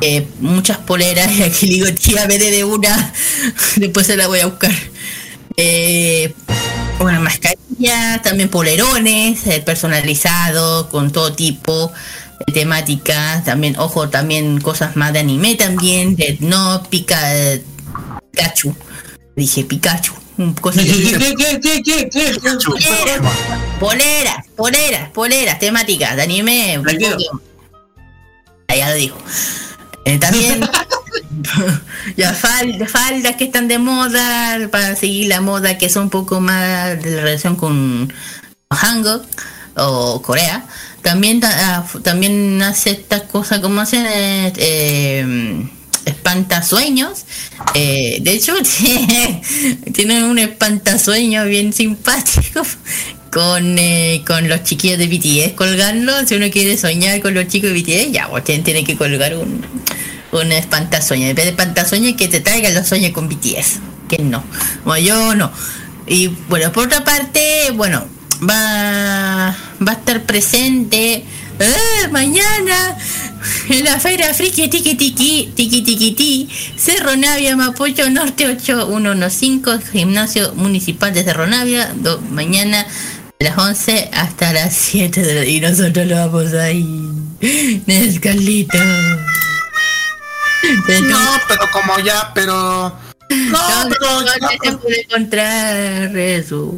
[0.00, 3.12] eh, muchas poleras y aquí digo tía me de una
[3.76, 4.72] después se la voy a buscar
[5.56, 6.34] eh,
[6.98, 11.92] bueno mascarillas también polerones eh, personalizados con todo tipo
[12.46, 17.18] de temáticas también ojo también cosas más de anime también de no pica
[18.30, 18.74] Pikachu
[19.36, 23.20] dije Pikachu un cosa ¿Qué, qué, qué, qué, qué, qué, qué?
[23.78, 26.80] Poleras, poleras, poleras, temáticas de anime.
[28.68, 29.16] Ya lo dijo.
[30.04, 30.60] Eh, también
[32.16, 36.40] ya fal- faldas que están de moda para seguir la moda que son un poco
[36.40, 38.12] más de la relación con
[38.70, 39.24] Hanguk
[39.76, 40.64] o Corea.
[41.02, 45.66] También ta- ah, también hace estas cosas como hacen eh,
[46.06, 47.24] espantasueños.
[47.74, 48.54] Eh, de hecho
[49.92, 52.62] tiene, un espantasueño bien simpático
[53.30, 56.26] con, eh, con los chiquillos de BTS colgando.
[56.26, 59.62] Si uno quiere soñar con los chicos de BTS, ya, pues tiene que colgar un,
[60.34, 61.26] un espantasueño.
[61.26, 63.78] En vez de espantasueño, que te traigan los sueños con BTS.
[64.08, 64.42] Que no.
[64.84, 65.50] Bueno, yo no.
[66.06, 68.06] Y bueno, por otra parte, bueno,
[68.42, 69.56] va,
[69.86, 71.24] va a estar presente
[71.58, 72.96] eh, mañana
[73.68, 80.54] en la feria friki tiki tiki tiki tiki ti Cerro Navia Mapocho Norte 8115 gimnasio
[80.54, 81.94] municipal de Cerro Navia
[82.30, 82.86] mañana
[83.38, 86.84] de las 11 hasta las 7 de la y nosotros lo vamos ahí
[87.86, 88.78] Nes Carlito
[91.02, 92.98] No, pero como ya, pero.
[93.30, 93.58] No,
[93.88, 96.74] pero ¿Dónde ya, se puede encontrar eso?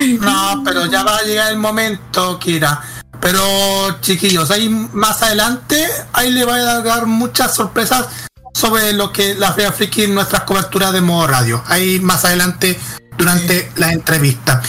[0.00, 2.82] No, pero ya va a llegar el momento, Kira.
[3.20, 8.06] Pero chiquillos, ahí más adelante, ahí le voy a dar muchas sorpresas
[8.52, 11.62] sobre lo que la Feria Friki en nuestras coberturas de modo radio.
[11.66, 12.78] Ahí más adelante
[13.16, 14.62] durante la entrevista.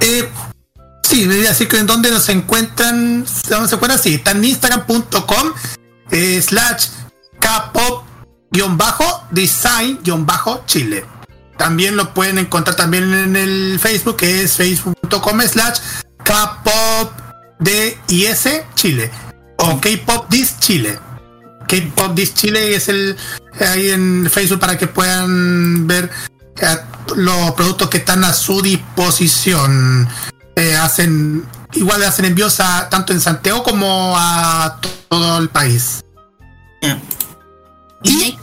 [0.00, 0.28] Eh,
[1.02, 3.98] sí, voy a decir que en donde nos encuentran, ¿dónde se encuentran?
[3.98, 5.52] Sí, está en instagram.com
[6.10, 6.86] eh, slash
[7.44, 8.04] kpop
[8.50, 11.04] guion bajo design guion bajo chile.
[11.56, 15.78] También lo pueden encontrar también en el Facebook, que es facebook.com slash
[16.24, 17.12] K-pop
[17.60, 19.10] DIS Chile.
[19.58, 20.98] O K-pop Dis Chile.
[21.68, 23.16] K-pop Dis Chile es el
[23.60, 26.10] ahí en Facebook para que puedan ver
[26.60, 26.76] eh,
[27.14, 30.08] los productos que están a su disposición.
[30.56, 36.04] Eh, hacen igual hacen envíos a, tanto en Santiago como a todo el país.
[38.04, 38.38] Y,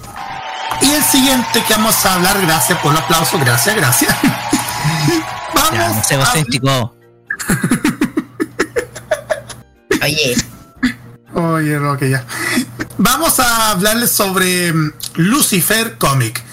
[0.82, 4.16] y el siguiente que vamos a hablar, gracias por el aplauso, gracias, gracias.
[5.54, 6.96] Vamos Ya, no sé, egocéntrico.
[10.02, 10.36] Oye.
[11.34, 12.26] Oye, Roque, ya.
[12.98, 16.44] Vamos a hablarles sobre mm, Lucifer Comic.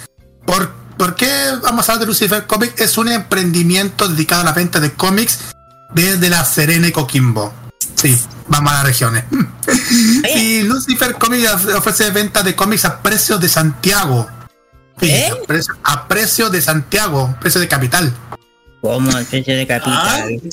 [0.45, 1.29] ¿Por, por qué
[1.63, 2.79] vamos a hablar de Lucifer Comic?
[2.79, 5.41] Es un emprendimiento dedicado a la venta de cómics
[5.95, 7.53] desde la Serena Coquimbo.
[7.95, 8.19] Sí,
[8.49, 9.25] vamos a las regiones.
[10.37, 14.29] y Lucifer Comic of- ofrece venta de cómics a precios de Santiago.
[14.97, 18.13] Fíjense, a, precio, a precio de Santiago, precio de capital.
[18.81, 20.41] Como precio de capital.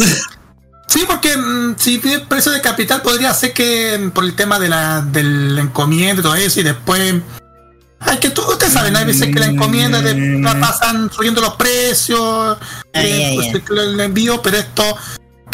[0.88, 4.60] Sí, porque mm, si pide precio de capital podría ser que mm, por el tema
[4.60, 7.16] de la del encomienda y todo eso y después
[8.00, 11.56] hay que tú ustedes saben hay veces que la encomienda de, la pasan subiendo los
[11.56, 12.58] precios
[12.94, 14.96] eh, Ay, ay, pues, el envío pero esto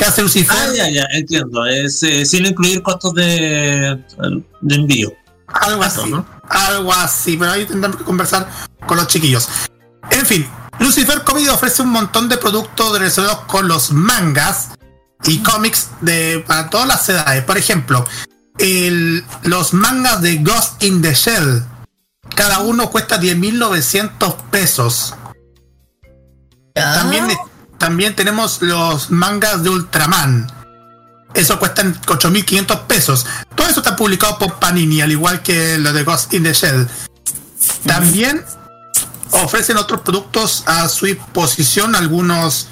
[0.02, 1.64] que hace Lucifer Ah, ya, ya, entiendo.
[1.66, 4.04] Es eh, sin incluir costos de,
[4.62, 5.14] de envío.
[5.48, 6.14] algo así
[6.50, 8.50] algo así, pero ahí tendremos que conversar
[8.88, 9.48] con los chiquillos.
[10.10, 10.46] En fin,
[10.80, 14.70] Lucifer Comics ofrece un montón de productos relacionados con los mangas
[15.26, 17.44] y cómics de para todas las edades.
[17.46, 18.04] Por ejemplo,
[18.58, 21.64] el- los mangas de Ghost in the Shell.
[22.36, 25.14] Cada uno cuesta 10.900 pesos.
[26.74, 27.28] También,
[27.82, 30.48] también tenemos los mangas de Ultraman.
[31.34, 33.26] Eso cuestan 8.500 pesos.
[33.56, 36.88] Todo eso está publicado por Panini, al igual que lo de Ghost in the Shell.
[37.88, 38.46] También
[39.32, 42.68] ofrecen otros productos a su disposición, algunos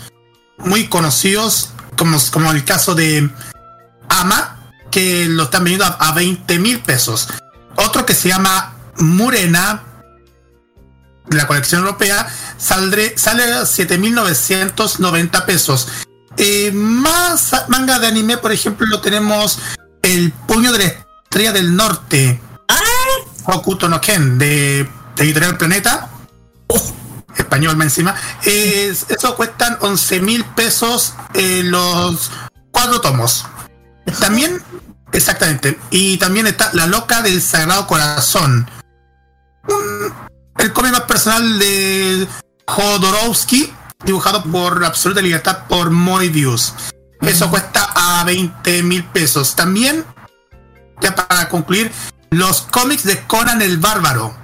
[0.60, 3.31] muy conocidos, como, como el caso de
[4.10, 7.30] Ama, que lo están vendiendo a, a 20 mil pesos.
[7.77, 9.81] Otro que se llama Murena,
[11.31, 12.27] la colección europea,
[12.57, 15.88] saldré, sale a 7.990 pesos.
[16.38, 19.60] Eh, más manga de anime, por ejemplo, lo tenemos
[20.01, 20.85] El Puño de la
[21.23, 22.41] Estrella del Norte.
[23.45, 26.10] Hokuto no Ken, de, de Editorial Planeta.
[27.38, 28.15] Español más encima.
[28.43, 32.31] Es- eso cuestan 11 mil pesos eh, los
[32.72, 33.45] cuatro tomos.
[34.19, 34.61] También,
[35.11, 35.80] exactamente.
[35.89, 38.69] Y también está La Loca del Sagrado Corazón.
[39.68, 40.28] Un-
[40.60, 42.27] el cómic más personal de
[42.68, 43.73] Jodorowsky,
[44.06, 46.73] dibujado por Absoluta Libertad por Moebius.
[47.22, 49.56] Eso cuesta a 20 mil pesos.
[49.56, 50.06] También,
[51.02, 51.91] ya para concluir,
[52.30, 54.36] los cómics de Conan el Bárbaro,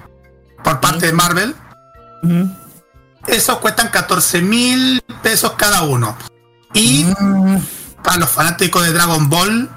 [0.64, 1.54] por parte de Marvel.
[3.26, 6.16] Esos cuestan 14 mil pesos cada uno.
[6.74, 7.04] Y
[8.02, 9.70] para los fanáticos de Dragon Ball,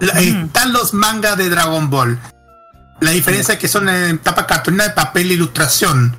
[0.00, 2.20] están los mangas de Dragon Ball.
[3.02, 6.16] La diferencia es que son en tapa cartulina de papel e ilustración.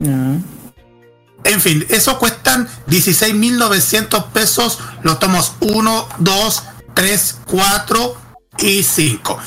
[0.00, 4.78] En fin, eso cuestan 16.900 pesos.
[5.02, 6.62] Los tomos 1, 2,
[6.94, 8.16] 3, 4
[8.60, 9.38] y 5.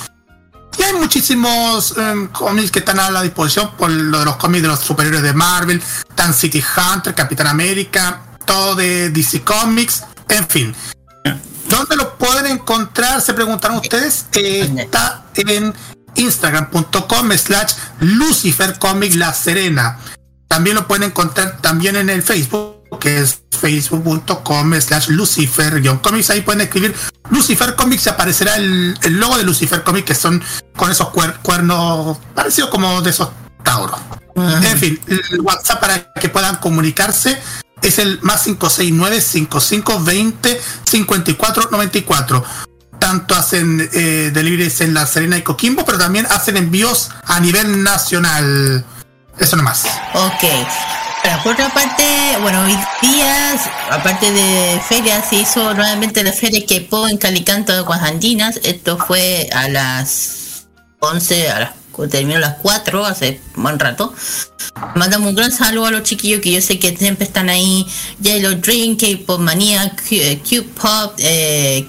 [0.78, 4.62] Y hay muchísimos em, cómics que están a la disposición por lo de los cómics
[4.62, 5.82] de los superiores de Marvel,
[6.14, 10.76] Tan City Hunter, Capitán América, todo de DC Comics, en fin.
[11.68, 13.22] ¿Dónde lo pueden encontrar?
[13.22, 14.28] Se preguntaron ustedes.
[14.34, 15.74] Eh, está en
[16.16, 19.98] instagram.com slash Lucifer Comics La Serena.
[20.48, 26.30] También lo pueden encontrar también en el Facebook, que es facebook.com slash Lucifer Comics.
[26.30, 26.96] Ahí pueden escribir
[27.30, 30.42] Lucifer Comics y aparecerá el, el logo de Lucifer Comics, que son
[30.76, 33.30] con esos cuer- cuernos parecidos como de esos
[33.64, 34.00] tauros.
[34.36, 37.38] En fin, el WhatsApp para que puedan comunicarse
[37.82, 42.44] es el más 569 5520 5494
[43.06, 47.84] tanto hacen eh, deliveries en La Serena y Coquimbo, pero también hacen envíos a nivel
[47.84, 48.84] nacional.
[49.38, 49.86] Eso nomás.
[50.16, 50.44] Ok.
[51.44, 52.04] Por otra parte,
[52.42, 53.62] bueno, hoy día,
[53.92, 58.60] aparte de ferias, se hizo nuevamente la feria Kepo en Calicanto de Aguas Andinas.
[58.64, 60.66] Esto fue a las
[60.98, 64.16] 11, a las, terminó a las 4, hace buen rato.
[64.96, 67.86] Mandamos un gran saludo a los chiquillos que yo sé que siempre están ahí.
[68.20, 71.88] Yellow Dream, K-Pop Manía, Cube Pop, eh,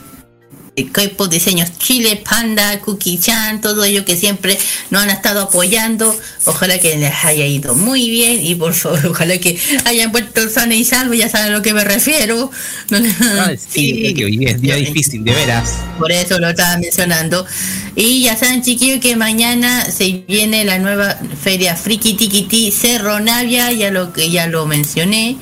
[0.85, 4.59] K-Pop Diseños Chile, Panda, Cookie Chan, todo ello que siempre
[4.90, 6.15] nos han estado apoyando.
[6.44, 10.74] Ojalá que les haya ido muy bien y por favor, ojalá que hayan vuelto sano
[10.74, 12.51] y salvo, ya saben a lo que me refiero.
[12.90, 15.73] No le- Sí, que hoy día es día difícil, de veras.
[15.98, 17.47] por eso lo estaba mencionando.
[17.94, 23.73] Y ya saben, chiquillos, que mañana se viene la nueva feria Friki Tikiti Cerro Navia,
[23.73, 25.39] ya lo que ya lo mencioné.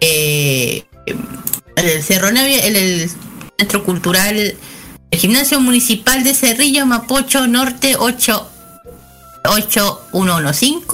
[0.00, 0.84] Eh,
[1.76, 3.10] el Cerro Navia, el, el
[3.58, 4.54] Centro Cultural,
[5.10, 8.48] el Gimnasio Municipal de Cerrillo, Mapocho Norte 8
[9.44, 10.84] 8115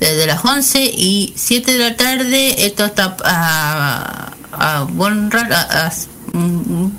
[0.00, 2.66] desde las 11 y 7 de la tarde.
[2.66, 5.92] Esto está a, a buen a-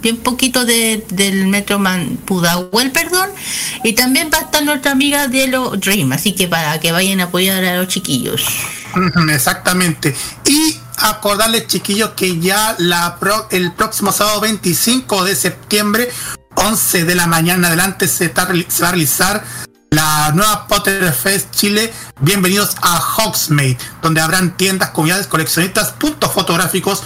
[0.01, 3.29] bien poquito de, del metro Man, Pudahuel, perdón.
[3.83, 7.21] Y también va a estar nuestra amiga de los Dream, así que para que vayan
[7.21, 8.43] a apoyar a los chiquillos.
[9.31, 10.15] Exactamente.
[10.45, 13.17] Y acordarles, chiquillos, que ya la
[13.51, 16.09] el próximo sábado 25 de septiembre,
[16.55, 19.43] 11 de la mañana adelante, se, va a realizar
[19.91, 21.91] la nueva Potter Fest Chile.
[22.19, 27.03] Bienvenidos a Hogsmeade, donde habrán tiendas, comunidades, coleccionistas, puntos fotográficos,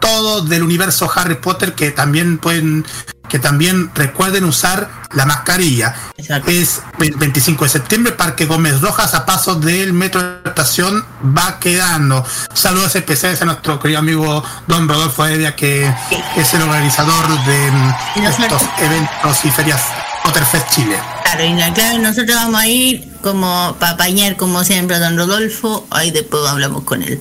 [0.00, 2.84] todo del universo Harry Potter que también pueden
[3.32, 5.94] que también recuerden usar la mascarilla.
[6.18, 11.02] Es el 25 de septiembre, Parque Gómez Rojas, a paso del metro de estación
[11.34, 12.22] va quedando.
[12.52, 15.90] Saludos especiales a nuestro querido amigo Don Rodolfo Heredia, que
[16.36, 17.94] es el organizador de mm,
[18.26, 19.80] estos eventos y ferias
[20.24, 20.98] Potterfest Chile.
[21.24, 25.16] Claro, y la- claro, nosotros vamos a ir como para apañar como siempre a don
[25.16, 27.18] Rodolfo, ahí después hablamos con él.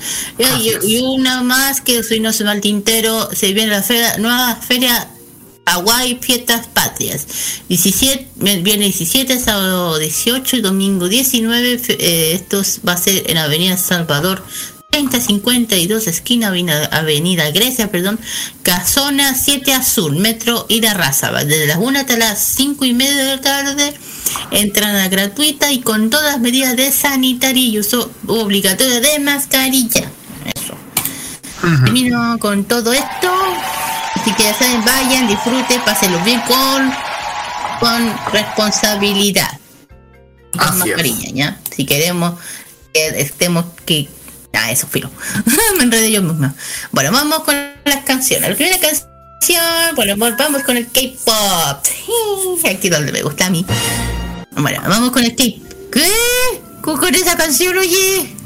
[0.83, 4.17] Y, una más que soy no se me va al tintero, se viene la feria,
[4.17, 5.07] nueva feria
[5.75, 7.25] Hawái, fiestas patrias.
[7.69, 8.27] 17,
[8.61, 11.77] viernes 17, sábado 18 y domingo 19.
[11.79, 14.43] fe- eh, esto es- va a ser en Avenida Salvador
[14.91, 16.49] 3052, esquina
[16.91, 18.19] Avenida, Grecia, perdón,
[18.61, 23.35] Casona 7 Azul, Metro Ida Razaba, desde las 1 hasta las 5 y media de
[23.35, 23.93] la tarde.
[24.51, 30.11] Entrada gratuita y con todas medidas de sanitario y uso obligatorio de mascarilla.
[31.61, 33.31] Termino con todo esto.
[34.15, 36.91] Así que ya saben, vayan, disfruten, pásenlo bien con,
[37.79, 39.59] con responsabilidad.
[40.53, 41.33] Con Así es.
[41.33, 41.59] ¿ya?
[41.75, 42.39] Si queremos
[42.93, 44.09] que estemos que.
[44.53, 45.09] Ah, eso filo.
[45.77, 46.53] Me enredé yo misma.
[46.91, 47.55] Bueno, vamos con
[47.85, 48.49] las canciones.
[48.49, 51.85] La primera canción, bueno, vamos con el K-pop.
[52.65, 53.65] Aquí donde me gusta a mí.
[54.51, 55.91] Bueno, vamos con el K-pop.
[55.91, 56.07] ¿Qué?
[56.81, 58.40] ¿Con con esa canción, oye?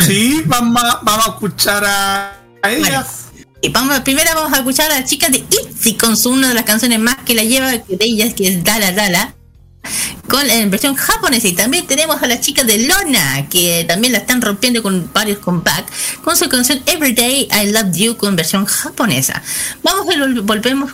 [0.06, 3.06] Sí, vamos, a- vamos a escuchar a, a ellas.
[3.62, 6.54] Y vamos, primero vamos a escuchar a las chicas de ITZY con su una de
[6.54, 9.34] las canciones más que la lleva de ellas, que es Dala Dala,
[10.28, 11.46] con en versión japonesa.
[11.48, 15.38] Y también tenemos a las chicas de Lona, que también la están rompiendo con varios
[15.40, 15.84] comeback,
[16.22, 19.42] con su canción Everyday I Love You con versión japonesa.
[19.82, 20.92] Vamos y vol- volvemos,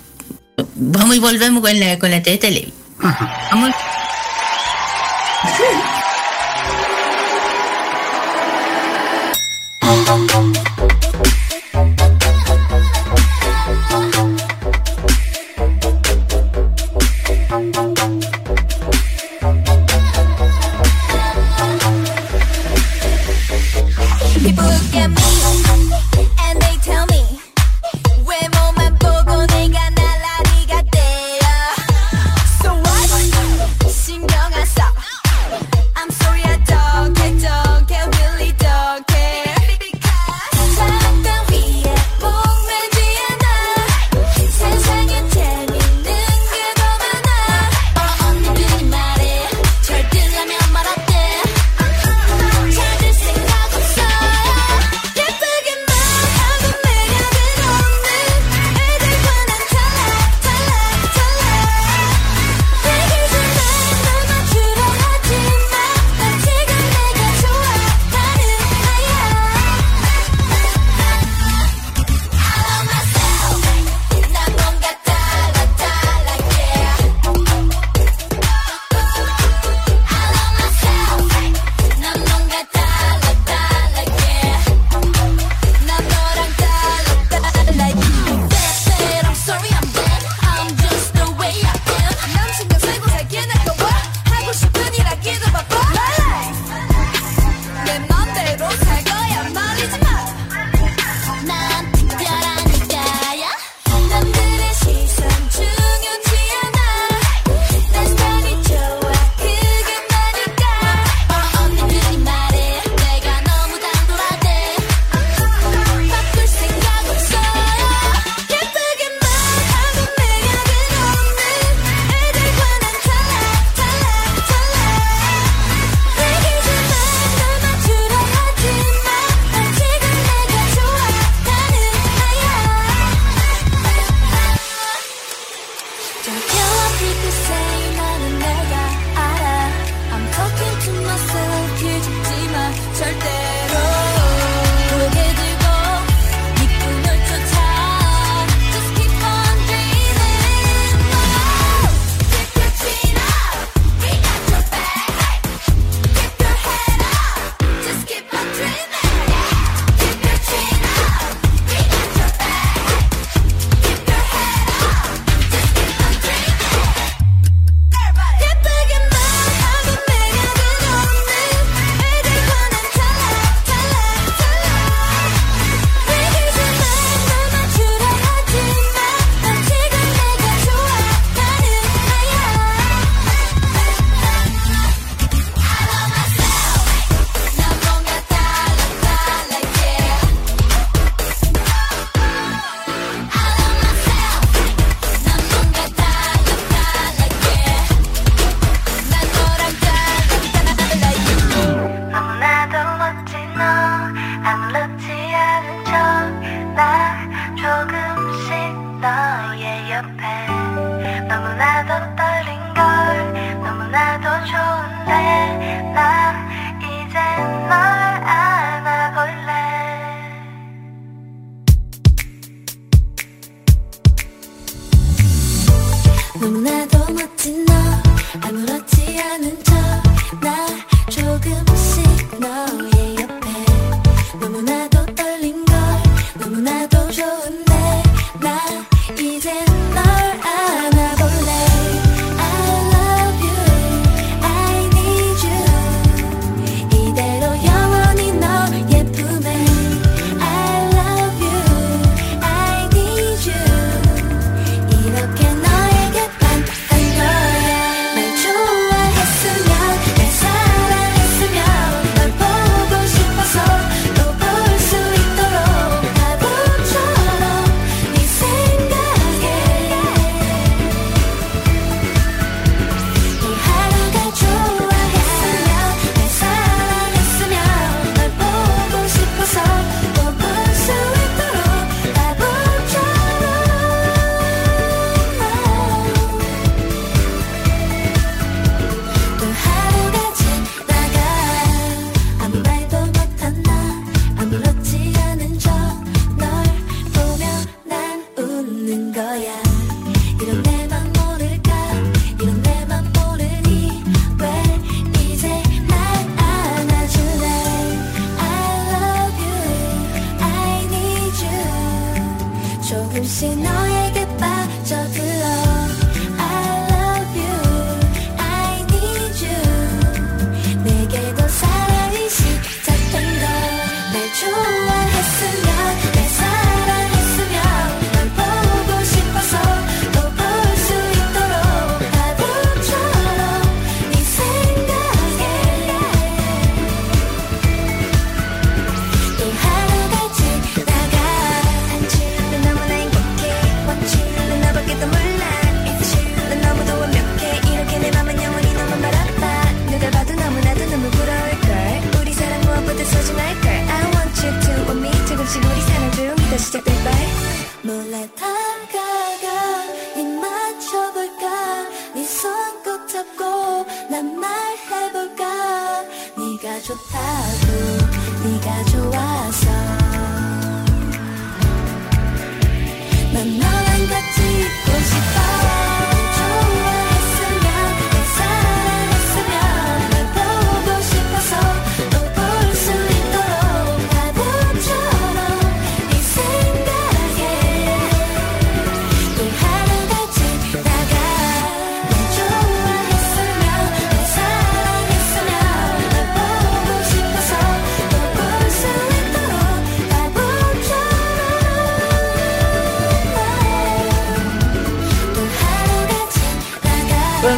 [0.75, 2.73] vamos y volvemos con la, con la de.
[3.53, 3.71] Vamos.
[10.07, 10.56] 咚咚咚。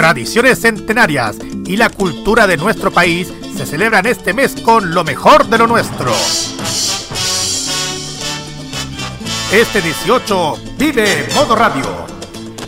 [0.00, 1.36] Tradiciones centenarias
[1.66, 5.66] y la cultura de nuestro país se celebran este mes con lo mejor de lo
[5.66, 6.10] nuestro.
[9.52, 11.84] Este 18 vive Modo Radio.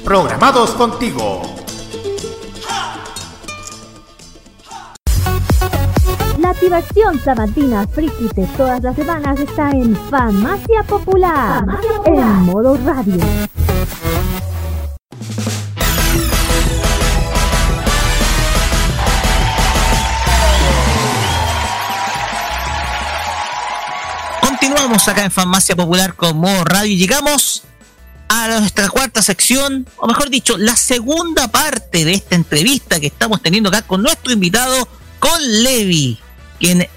[0.05, 1.41] Programados contigo.
[6.39, 11.65] La diversión sabatina friki de todas las semanas está en Farmacia Popular,
[12.05, 13.25] en modo radio.
[24.73, 27.63] Continuamos acá en Farmacia Popular con Modo Radio y llegamos
[28.31, 33.43] a nuestra cuarta sección, o mejor dicho, la segunda parte de esta entrevista que estamos
[33.43, 34.89] teniendo acá con nuestro invitado,
[35.19, 36.19] con Levi,
[36.59, 36.89] quien,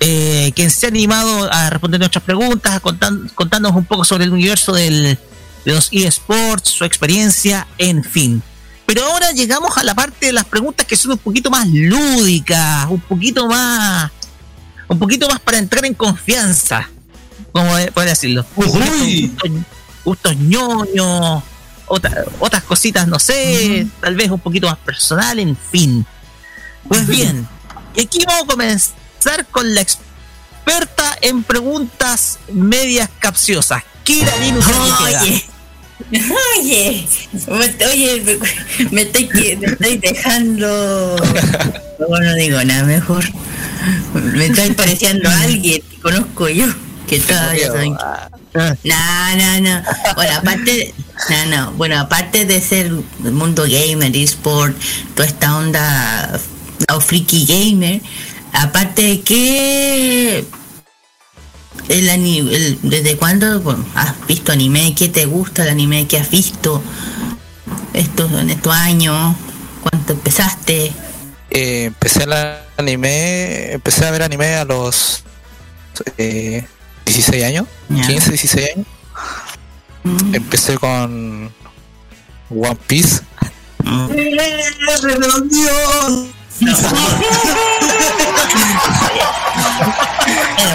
[0.00, 4.24] eh, quien se ha animado a responder nuestras preguntas, a contan- contándonos un poco sobre
[4.24, 5.16] el universo del,
[5.64, 8.42] de los eSports, su experiencia, en fin.
[8.86, 12.86] Pero ahora llegamos a la parte de las preguntas que son un poquito más lúdicas,
[12.90, 14.10] un poquito más
[14.86, 16.90] un poquito más para entrar en confianza,
[17.54, 18.44] como puede decirlo.
[18.56, 18.82] Gustos,
[20.04, 21.42] gustos ñoños,
[21.86, 26.04] otra- otras cositas, no sé, tal vez un poquito más personal, en fin.
[26.88, 27.48] Pues bien,
[27.96, 34.66] y aquí vamos a comenzar con la experta en preguntas medias capciosas, Kira Linus.
[34.66, 35.44] Oye,
[36.58, 37.06] oye,
[37.46, 38.38] me- oye,
[38.90, 41.16] me, estoy, me estoy dejando.
[41.96, 43.24] No, no digo nada mejor.
[44.34, 46.66] Me estoy pareciendo a alguien que conozco yo.
[47.08, 47.90] Que todavía soy.
[47.90, 49.82] No, no, no.
[50.14, 50.94] Bueno, aparte,
[51.30, 51.72] no, no.
[51.72, 54.76] Bueno, aparte de ser el mundo gamer, eSport,
[55.14, 56.40] toda esta onda
[56.94, 58.00] o friki gamer,
[58.52, 60.44] aparte de que
[61.88, 64.94] el, el- ¿Desde cuándo bueno, has visto anime?
[64.94, 66.82] ¿Qué te gusta el anime que has visto
[67.92, 69.36] estos, en estos años?
[69.82, 70.92] ¿Cuánto empezaste?
[71.50, 72.32] Eh, empecé el
[72.78, 75.22] anime, empecé a ver anime a los
[76.16, 76.64] eh,
[77.04, 78.86] 16 años, 15, 16 años.
[80.32, 81.52] Empecé con
[82.50, 83.20] One Piece.
[83.82, 84.36] Menos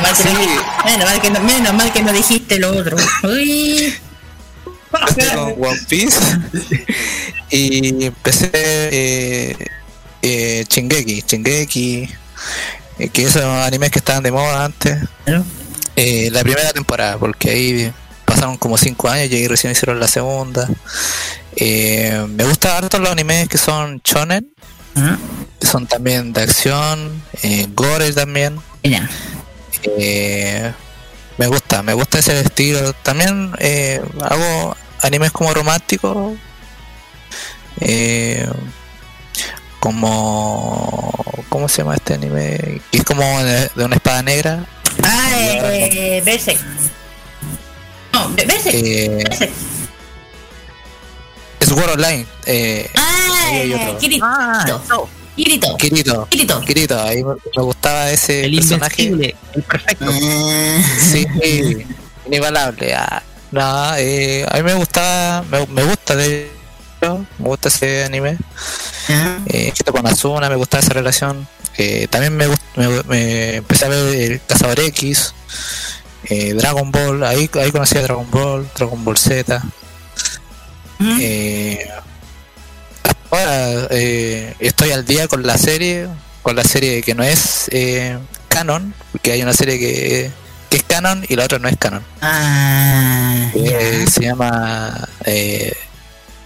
[0.01, 0.39] mal que, no,
[0.85, 2.97] menos mal que no, menos mal que no dijiste lo otro.
[3.23, 3.95] Uy.
[4.91, 6.19] Con One Piece
[7.51, 9.55] y empecé eh,
[10.21, 12.09] eh, Shingeki, Shingeki,
[12.99, 14.97] eh, que esos animes que estaban de moda antes.
[16.01, 17.93] Eh, la primera temporada, porque ahí
[18.23, 20.65] pasaron como 5 años y ahí recién hicieron la segunda.
[21.57, 24.49] Eh, me gusta harto los animes que son shonen,
[25.61, 28.61] Son también de acción, eh, gore también.
[29.97, 30.71] Eh,
[31.37, 32.93] me gusta, me gusta ese estilo.
[32.93, 33.51] También
[34.21, 36.37] hago animes como románticos.
[39.81, 41.13] Como
[41.49, 42.81] ¿cómo se llama este anime?
[42.89, 44.65] Que es como de, de una espada negra.
[45.03, 46.59] Ah, eh, Berserk.
[48.13, 48.75] No, Be- Berserk.
[48.75, 49.51] Eh, Berserk.
[51.59, 52.25] es World Online.
[52.45, 53.97] Eh, Ah, hay otro.
[53.97, 54.25] Kirito.
[55.35, 55.77] Kirito.
[55.77, 56.27] Kirito.
[56.29, 56.61] Kirito.
[56.61, 59.07] Kirito, ahí me, me gustaba ese El personaje.
[59.07, 60.11] el perfecto.
[61.11, 61.25] Sí,
[62.25, 62.93] inigualable.
[62.95, 63.23] ah.
[63.51, 66.51] No, eh, a mí me gustaba, me, me gusta de
[67.01, 68.37] me gusta ese anime.
[69.47, 71.47] Eh, junto con Asuna, me gustaba esa relación.
[71.81, 75.33] Eh, también me, me, me empecé a ver el Cazador X,
[76.25, 79.63] eh, Dragon Ball, ahí, ahí conocí a Dragon Ball, Dragon Ball Z.
[81.21, 81.87] Eh,
[83.31, 86.07] ahora eh, estoy al día con la serie,
[86.41, 88.17] con la serie que no es eh,
[88.49, 90.31] canon, porque hay una serie que,
[90.69, 92.03] que es canon y la otra no es canon.
[92.21, 95.73] Ah, Eh, se llama eh,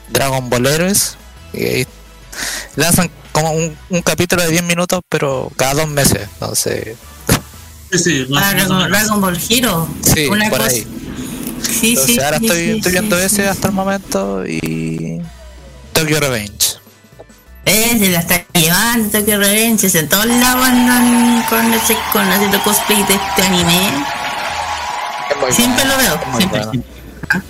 [0.10, 1.18] Dragon Ball Heroes.
[1.53, 1.88] y ahí
[2.76, 6.27] lanzan como un, un capítulo de 10 minutos, pero cada dos meses.
[6.34, 6.95] Entonces,
[7.91, 8.89] Sí, sí, más- Ah, Dragon.
[8.91, 9.88] Dragon Ball Hero.
[10.01, 10.88] sí, Una por cosa- ahí.
[11.61, 12.22] Sí, Entonces, sí.
[12.22, 13.26] ahora sí, estoy, sí, estoy sí, viendo sí.
[13.26, 15.22] ese hasta el momento y
[15.93, 16.77] Tokyo Revenge.
[17.65, 22.61] Eh, se la está llevando, que reverencias en todos lados andan con ese, con haciendo
[22.64, 23.80] cosplay de este anime.
[25.51, 26.72] Siempre bueno, lo veo, siempre, bueno.
[26.72, 26.91] siempre.
[27.30, 27.41] Ah.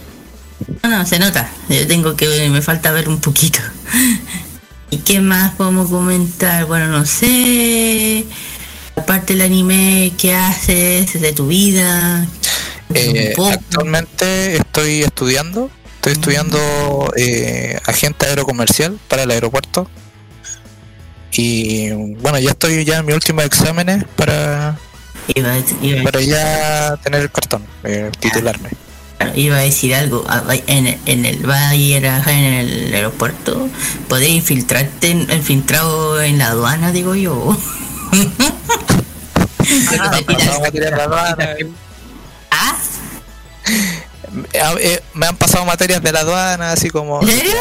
[0.84, 1.50] No, no, se nota.
[1.70, 3.60] Yo tengo que, me falta ver un poquito.
[4.94, 6.66] ¿Y qué más podemos comentar?
[6.66, 8.26] Bueno, no sé.
[8.96, 12.28] Aparte del anime, ¿qué haces de tu vida?
[12.94, 19.90] Eh, actualmente estoy estudiando, estoy estudiando eh, agente aerocomercial para el aeropuerto.
[21.32, 24.78] Y bueno, ya estoy ya en mis últimos exámenes para,
[25.34, 28.70] Iba, iba- para ya tener el cartón, eh, titularme.
[29.36, 30.26] Iba a decir algo.
[30.68, 31.42] En, el- en el
[32.06, 33.70] a- en el aeropuerto.
[34.10, 37.58] Podés infiltrarte, en- infiltrado en la aduana, digo yo.
[44.52, 47.22] Eh, eh, me han pasado materias de la aduana, así como.
[47.22, 47.54] ¿En serio?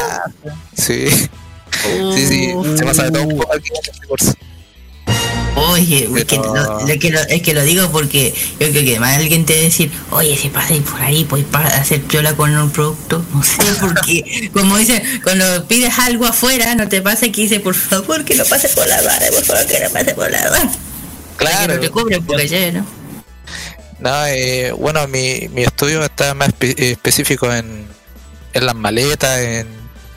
[0.77, 1.07] Sí.
[2.15, 4.33] Sí, sí, se pasa de todo un poco aquí en este curso.
[5.55, 6.55] Oye, es, que lo,
[6.87, 9.61] lo que lo- es que lo digo porque yo creo que más alguien te va
[9.61, 13.25] a decir, oye, si pasas por ahí, pues para hacer piola con un producto.
[13.35, 17.75] No sé, porque como dicen, cuando pides algo afuera, no te pasa que dice, por
[17.75, 20.73] favor, que no pase por la aduana, por favor, que no pase por la aduana.
[21.39, 21.75] Para que Claro.
[21.75, 22.87] no te cubren porque ya, ¿no?
[24.01, 27.87] No, eh, bueno, mi, mi estudio está más espe- eh, específico en,
[28.53, 29.67] en las maletas, en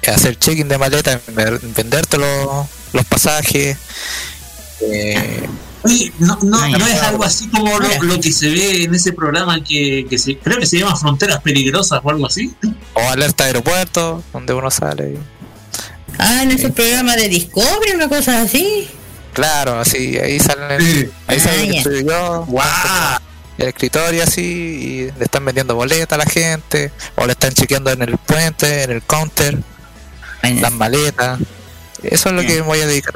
[0.07, 3.77] hacer checking de maletas, en, venderte los, los pasajes.
[4.81, 5.47] Eh,
[5.83, 8.95] Oye, no, no, Ay, no es algo así como lo, lo que se ve en
[8.95, 12.51] ese programa que, que se, creo que se llama Fronteras Peligrosas o algo así.
[12.95, 15.11] o alerta aeropuerto, donde uno sale.
[15.13, 15.19] y-
[16.17, 18.87] Ah, en ese programa de Discovery, una cosa así.
[19.33, 21.09] Claro, así, ahí salen, Sí.
[21.27, 21.83] ahí sale
[22.59, 23.19] Ah,
[23.57, 27.91] el escritorio así, y le están vendiendo boletas a la gente, o le están chequeando
[27.91, 29.57] en el puente, en el counter,
[30.41, 31.39] las maletas.
[32.01, 33.13] Eso es lo que me voy a dedicar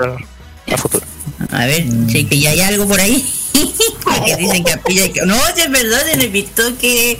[0.73, 1.05] a, futuro.
[1.51, 3.25] A ver, sí, que ya hay algo por ahí.
[4.25, 5.13] que dicen que pillan.
[5.13, 7.19] que- No, si es verdad, se he visto que,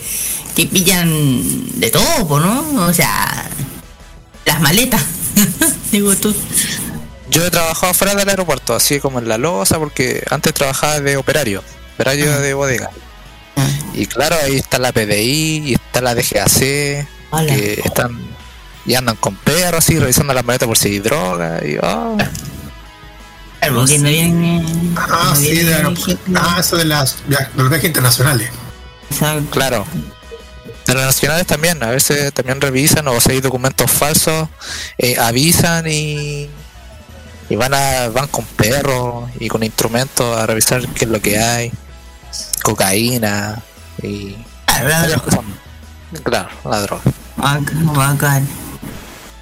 [0.56, 2.86] que pillan de todo, po, ¿no?
[2.86, 3.50] O sea,
[4.46, 5.04] las maletas.
[5.92, 6.36] Digo tú.
[7.30, 11.18] Yo he trabajado fuera del aeropuerto, así como en la losa, porque antes trabajaba de
[11.18, 11.64] operario,
[11.96, 12.90] operario de bodega.
[13.94, 17.56] Y claro, ahí está la PDI y está la DGAC, Hola.
[17.56, 18.18] que están
[18.86, 21.60] y andan con perros así, revisando las maletas por si hay droga.
[21.64, 22.18] Y, oh,
[23.72, 24.94] No vienen.
[24.98, 25.76] Ah, no sí, de
[26.36, 28.50] ah, eso de las, de los viajes internacionales.
[29.12, 29.50] Exacto.
[29.52, 29.86] claro.
[30.86, 34.48] De los nacionales también, a veces también revisan o si hay documentos falsos,
[34.98, 36.50] eh, avisan y,
[37.50, 41.38] y van a van con perros y con instrumentos a revisar qué es lo que
[41.38, 41.72] hay,
[42.64, 43.62] cocaína
[44.02, 45.26] y Claro, la varias droga.
[45.26, 46.22] cosas más.
[46.24, 47.02] Claro, la droga.
[47.38, 48.48] Bacán, bacán.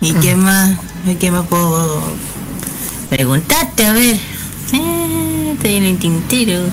[0.01, 0.77] ¿Y qué más?
[1.19, 2.01] ¿Qué más puedo
[3.09, 3.85] preguntarte?
[3.85, 4.15] A ver.
[4.73, 6.61] Eh, estoy en el tintero.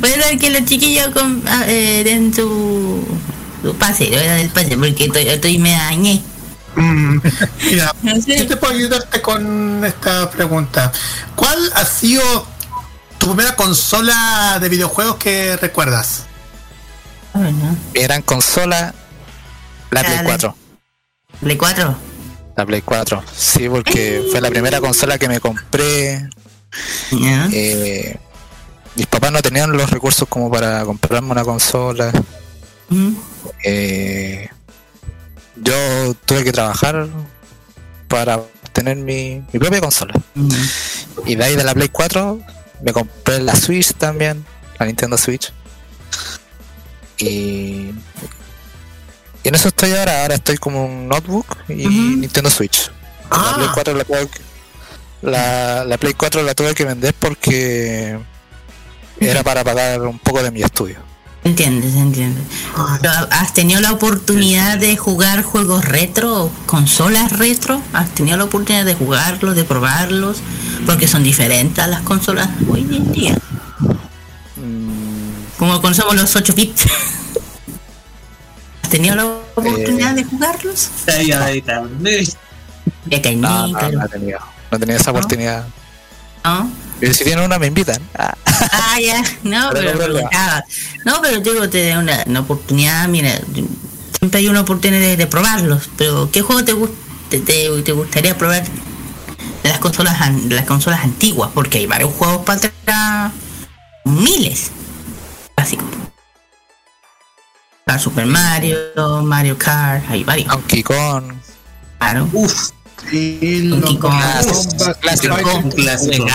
[0.00, 3.04] voy a dar que los chiquillos con, eh, den su,
[3.62, 6.22] su pase, voy a dar el pase porque estoy, estoy me dañé.
[6.76, 7.18] Mm,
[7.70, 8.38] Mira, No sé.
[8.38, 10.92] yo te puedo ayudarte con esta pregunta.
[11.34, 12.46] ¿Cuál ha sido
[13.18, 16.24] tu primera consola de videojuegos que recuerdas?
[17.34, 17.76] Bueno.
[17.94, 18.94] Gran consola,
[19.90, 20.26] la Play Dale.
[20.28, 20.56] 4.
[21.40, 21.96] ¿Play 4?
[22.60, 23.22] La Play 4.
[23.34, 26.28] Sí, porque fue la primera consola que me compré.
[27.52, 28.18] Eh,
[28.96, 32.12] mis papás no tenían los recursos como para comprarme una consola.
[32.90, 33.12] Mm.
[33.64, 34.46] Eh,
[35.56, 37.08] yo tuve que trabajar
[38.08, 38.42] para
[38.74, 40.12] tener mi, mi propia consola.
[40.34, 40.50] Mm.
[41.24, 42.40] Y de ahí de la Play 4
[42.82, 44.44] me compré la Switch también,
[44.78, 45.50] la Nintendo Switch.
[47.16, 47.92] Y,
[49.42, 52.90] y en eso estoy ahora, ahora estoy como un notebook y Nintendo Switch.
[53.30, 54.40] La Play 4 la tuve que-
[55.22, 58.18] la, la Play 4 la tuve que vender porque
[59.20, 60.98] era para pagar un poco de mi estudio.
[61.42, 62.44] Entiendes, entiendes.
[63.30, 67.80] ¿Has tenido la oportunidad de jugar juegos retro, consolas retro?
[67.94, 70.38] ¿Has tenido la oportunidad de jugarlos, de probarlos?
[70.84, 73.38] Porque son diferentes a las consolas hoy en día.
[75.58, 76.84] Como cuando somos los 8 bits.
[78.90, 80.88] ¿Has tenido la oportunidad de jugarlos?
[83.08, 84.38] Que No, no, he tenido,
[84.70, 85.66] no he tenido esa oportunidad.
[86.44, 86.70] ¿no?
[86.98, 88.00] Pero si tienen una me invitan.
[88.18, 88.34] Ah,
[88.72, 90.14] Ah, ya, no, Pero pero.
[91.04, 91.22] No,
[91.52, 93.40] digo, te da una, una oportunidad, mira,
[94.18, 96.90] siempre hay una oportunidad de, de probarlos, pero ¿qué juego te, gust-
[97.30, 100.18] te, te- te gustaría probar de las consolas
[100.48, 101.50] de las consolas antiguas?
[101.54, 103.32] Porque hay varios juegos para atrás,
[104.04, 104.70] miles,
[105.56, 105.86] básicos.
[107.98, 108.76] Super Mario,
[109.22, 110.48] Mario Kart, hay varios.
[110.48, 111.32] Donkey Kong.
[111.98, 112.28] Claro.
[112.32, 112.70] Uf,
[113.12, 114.14] Donkey Kong.
[115.00, 116.26] clásico, un clásico.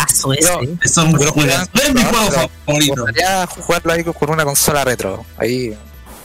[1.19, 1.69] Pero juegos.
[1.73, 2.95] Es mi juego favorito.
[2.95, 5.26] Me gustaría jugarlo ahí con una consola retro.
[5.38, 5.76] Ahí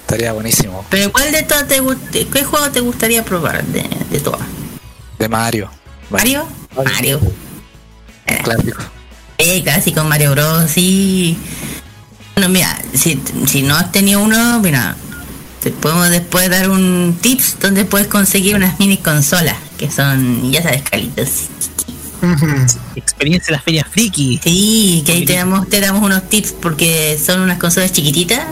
[0.01, 0.85] estaría buenísimo.
[0.91, 1.81] Pero ¿cuál de todas te
[2.27, 4.41] qué juego te gustaría probar de, de todas?
[5.19, 5.71] De Mario.
[6.11, 6.47] ¿Mario?
[6.77, 7.21] Mario.
[8.43, 8.83] Clásico.
[9.39, 10.71] Eh, clásico Mario Bros.
[10.71, 11.39] Sí.
[12.35, 14.97] Bueno, mira, si, si no has tenido uno, mira,
[15.61, 20.63] te podemos después dar un tips donde puedes conseguir unas mini consolas, que son, ya
[20.63, 21.29] sabes, calitos.
[22.97, 24.41] Experiencia en la feria friki.
[24.43, 28.47] Sí, que ahí te damos, te damos unos tips porque son unas consolas chiquititas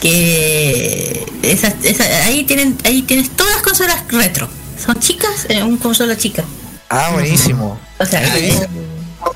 [0.00, 4.48] que esas, esas, ahí tienen, ahí tienes todas las consolas retro.
[4.84, 6.44] Son chicas, eh, un consola chica.
[6.90, 7.78] Ah, buenísimo.
[7.98, 8.20] O sea,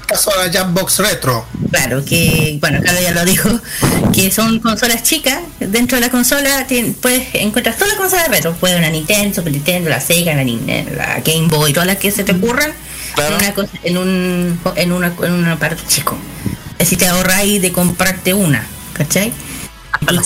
[0.07, 1.47] caso de la Jambox Retro.
[1.71, 3.49] Claro, que, bueno, Carlos ya lo dijo,
[4.13, 5.41] que son consolas chicas.
[5.61, 8.55] Dentro de la consola tien- puedes encontrar todas las consolas retro.
[8.55, 12.11] Puede una Nintendo, Super Nintendo, la Sega, la, Nintendo, la Game Boy, todas las que
[12.11, 12.73] se te ocurran.
[13.17, 16.17] En, una cosa, en, un, en, una, en un aparato chico.
[16.79, 19.33] Así te ahorráis de comprarte una, ¿cachai?
[20.03, 20.17] Y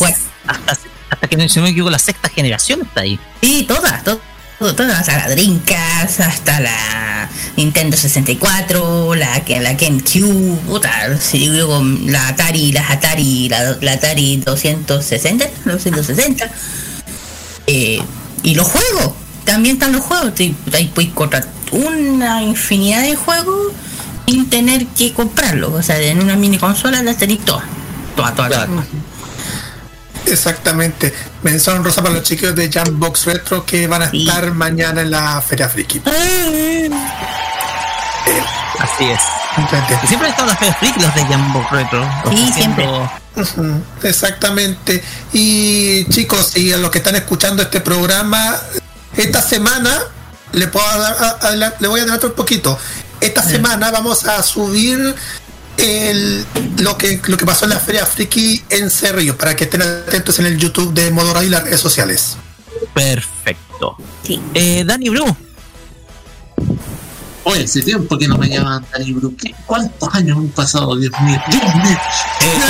[0.46, 0.78] Hasta,
[1.10, 3.18] hasta que no se me equivoco, la sexta generación está ahí.
[3.40, 4.18] Sí, todas, todas,
[4.60, 12.28] todas, hasta la Dreamcast, hasta la Nintendo 64, la, la GameCube, puta, si luego la
[12.28, 16.50] Atari, las Atari, la, la Atari 260, 260.
[17.66, 18.02] Eh,
[18.42, 19.12] y los juegos,
[19.44, 23.72] también están los juegos, ahí puedes encontrar una infinidad de juegos
[24.26, 27.64] sin tener que comprarlos, o sea, en una mini consola las tenéis todas,
[28.14, 28.66] todas, todas.
[28.66, 28.86] todas.
[30.30, 31.12] Exactamente.
[31.42, 35.40] Mención rosa para los chicos de Jambox Retro que van a estar mañana en la
[35.40, 36.00] Feria Friki.
[38.78, 39.20] Así es.
[39.56, 40.06] Exactamente.
[40.06, 42.08] Siempre han estado las ferias friki los de Jambo Retro.
[42.24, 45.02] ofreciendo- Ujú, Exactamente.
[45.32, 48.56] Y chicos, y a los que están escuchando este programa,
[49.16, 49.98] esta semana
[50.52, 52.78] le puedo dar- a- a- le voy a adelantar un poquito.
[53.20, 55.14] Esta semana vamos a subir
[55.80, 56.44] el,
[56.78, 60.38] lo que lo que pasó en la Feria Friki en Cerrillo para que estén atentos
[60.38, 62.36] en el YouTube de Modo Radio y las redes sociales.
[62.94, 63.96] Perfecto.
[64.54, 65.36] Eh, Dani Bru.
[67.44, 69.14] Oye, hace tiempo que no me llaman Dani.
[69.38, 70.96] ¿Qué- ¿Cuántos años han pasado?
[70.96, 71.40] Dios mío.
[71.50, 71.98] Dios mío.
[72.40, 72.60] Eh,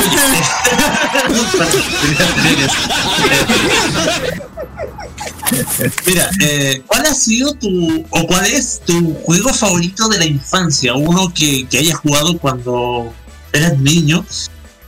[6.07, 10.95] Mira, eh, ¿cuál ha sido tu, o cuál es tu juego favorito de la infancia?
[10.95, 13.13] Uno que, hayas jugado cuando
[13.53, 14.25] eras niño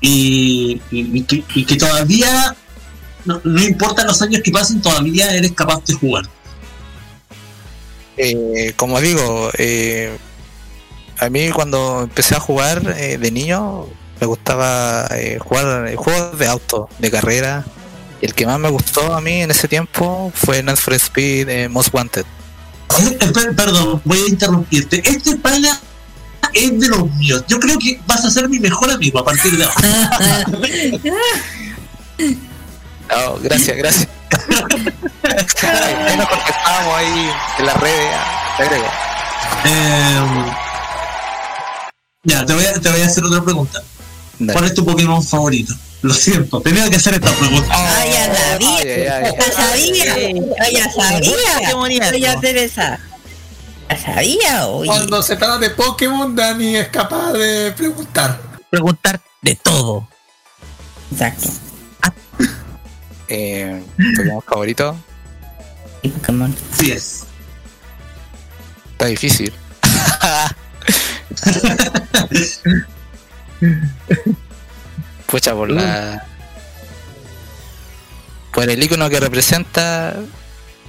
[0.00, 0.78] y,
[1.66, 2.54] que, todavía,
[3.24, 6.24] no importa los años que pasen, todavía eres capaz de jugar.
[8.24, 10.16] Eh, como digo, eh,
[11.18, 13.86] a mí cuando empecé a jugar eh, de niño
[14.20, 17.64] me gustaba eh, jugar juegos de auto, de carrera.
[18.20, 21.48] Y el que más me gustó a mí en ese tiempo fue Need for Speed
[21.48, 22.24] eh, Most Wanted.
[22.24, 25.02] Eh, eh, per- perdón, voy a interrumpirte.
[25.04, 25.80] Este pana
[26.52, 27.42] es de los míos.
[27.48, 30.46] Yo creo que vas a ser mi mejor amigo a partir de ahora.
[33.12, 34.08] No, gracias, gracias.
[35.62, 38.86] Ahí nos contestábamos ahí en las redes, ah, te agrego.
[39.64, 40.52] Eh,
[42.24, 43.82] ya, te voy, a, te voy a hacer otra pregunta.
[44.52, 45.74] ¿Cuál es tu Pokémon favorito?
[46.02, 47.68] Lo siento, tenía que hacer esta pregunta.
[47.70, 52.10] Ay, ya sabía, ya sabía, ya sabía, Qué bonito.
[52.10, 52.98] Doña Teresa.
[53.88, 54.88] Ya sabía, oye.
[54.88, 58.40] Cuando se trata de Pokémon, Dani es capaz de preguntar.
[58.70, 60.08] Preguntar de todo.
[61.12, 61.50] Exacto.
[63.34, 63.82] Eh,
[64.14, 64.94] Pokémon favorito.
[66.02, 66.54] Y Pokémon.
[66.78, 67.24] Sí es.
[68.92, 69.50] Está difícil.
[75.26, 76.26] Pucha, por la.
[78.52, 80.14] Por el icono que representa.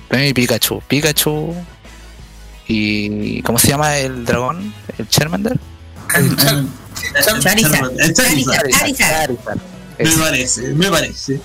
[0.10, 0.82] Para mí, Pikachu.
[0.90, 1.56] Pikachu.
[2.68, 3.42] Y.
[3.44, 4.74] ¿Cómo se llama el dragón?
[4.98, 5.58] ¿El Charmander?
[7.40, 8.02] Charizard.
[8.02, 8.70] El Charizard.
[8.70, 9.38] Charizard.
[9.98, 11.40] Me parece, me parece.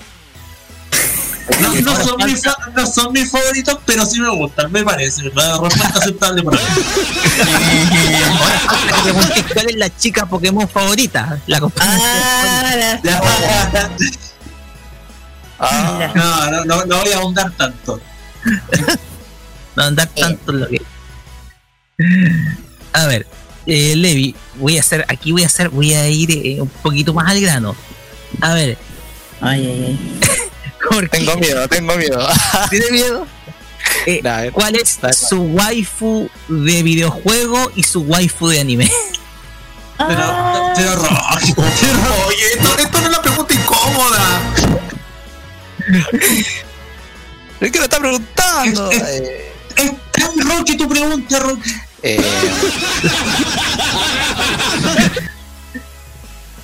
[1.61, 2.41] No, no, son mis,
[2.75, 5.23] no son mis favoritos, pero sí me gustan, me parece.
[5.35, 6.63] La respuesta aceptable para mí.
[9.15, 11.39] Ahora que cuál es la chica Pokémon favorita.
[11.47, 12.99] La compañía.
[15.59, 17.99] Ah, Ah, No, no, no, no voy a ahondar tanto.
[19.75, 20.81] No andar tanto en lo que.
[22.93, 23.27] A ver,
[23.65, 27.13] eh, Levi, voy a hacer, aquí voy a hacer, voy a ir eh, un poquito
[27.13, 27.75] más al grano.
[28.39, 28.77] A ver,
[29.41, 30.19] Ay, ay, ay.
[30.81, 32.27] Jorge, tengo miedo, tengo miedo.
[32.69, 33.27] ¿tiene miedo?
[34.05, 34.51] Eh, Nah, ver.
[34.53, 35.13] ¿Cuál es Dale.
[35.13, 38.91] su waifu de videojuego y su waifu de anime?
[39.97, 44.41] Pero, pero Rocky, Oye, esto, esto no es una pregunta incómoda.
[47.59, 48.91] ¿Por qué lo está preguntando?
[48.91, 51.71] Es- Eh, es tan Rocky tu pregunta, Rocky.
[52.03, 52.21] eh,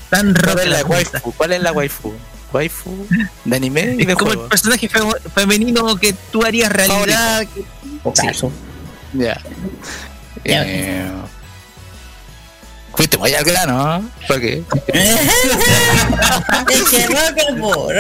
[0.10, 1.32] Tan ¿Cuál es la la waifu?
[1.34, 2.14] ¿Cuál es la waifu?
[2.54, 3.08] ¿Waifu?
[3.44, 5.00] ¿De anime y Es de como el personaje fe-
[5.34, 7.46] femenino que tú harías realidad.
[7.54, 7.66] que-
[8.14, 8.52] Caso.
[9.14, 9.40] Ya.
[10.44, 10.64] Ya.
[10.66, 11.12] Eh,
[12.96, 14.10] Fuiste muy al grano, ¿no?
[14.28, 14.64] ¿Por qué?
[16.70, 17.92] Es que tiene que no,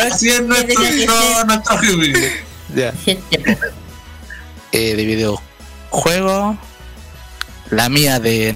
[1.80, 2.44] jefe.
[2.74, 2.94] Ya.
[4.72, 6.58] Eh, de videojuego.
[7.72, 8.56] La mía de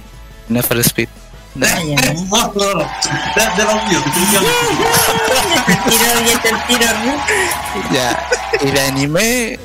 [0.62, 1.08] for Speed.
[1.54, 2.24] Vaya, ¿no?
[2.26, 2.80] No, no, no.
[3.34, 4.84] De, de los míos, definitivamente.
[5.68, 7.92] El tiro, y el tiro, ¿no?
[7.92, 8.08] Ya.
[8.72, 9.58] De anime.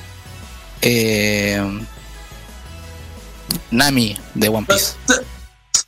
[0.82, 1.82] Eh,
[3.72, 4.94] Nami de One Piece.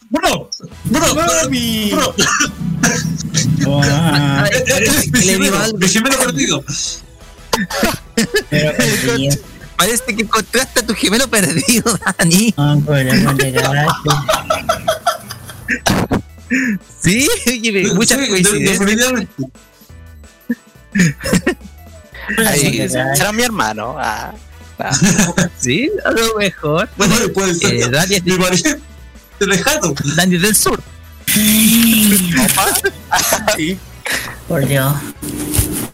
[0.10, 0.50] Bro,
[0.86, 1.32] bro, bro.
[3.84, 5.58] A ver, Eres mi le digo
[5.88, 6.64] gemelo, perdido.
[8.50, 9.30] pero conseguí.
[9.76, 12.54] Parece que encontraste a tu gemelo perdido, Dani.
[12.58, 14.10] Ah, el amor de carajo.
[17.02, 18.80] Sí, oye, muchas Sí, de- coincidencias.
[18.80, 19.34] Definitivamente.
[23.16, 23.96] Será mi hermano.
[23.98, 24.34] Ah,
[24.80, 24.92] ah.
[25.60, 26.90] Sí, a lo mejor.
[26.98, 27.74] Bueno, puede ser.
[27.76, 28.80] Eh, Dani, de- parece
[29.40, 29.94] lejano.
[30.16, 30.82] Dani del Sur.
[31.34, 32.32] Sí.
[34.48, 34.94] Por Dios.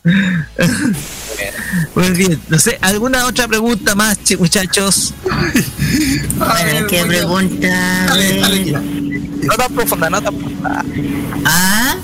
[1.95, 5.13] Muy bien, no sé, ¿alguna otra pregunta más, muchachos?
[6.89, 8.05] ¿qué pregunta?
[8.11, 8.81] A ver.
[9.43, 10.85] No tan profunda, no tan profunda.
[11.45, 11.95] Ah,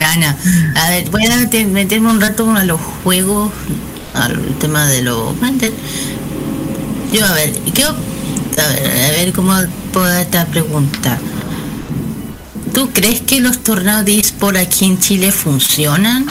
[0.00, 0.36] Ana,
[0.76, 3.50] a ver, voy a meter- meterme un rato a los juegos,
[4.14, 5.34] al tema de los.
[7.12, 9.54] Yo, a ver, ¿qué, a ver, a ver cómo
[9.92, 11.18] puedo dar esta pregunta.
[12.74, 16.26] ¿Tú crees que los torneos de eSport aquí en Chile funcionan?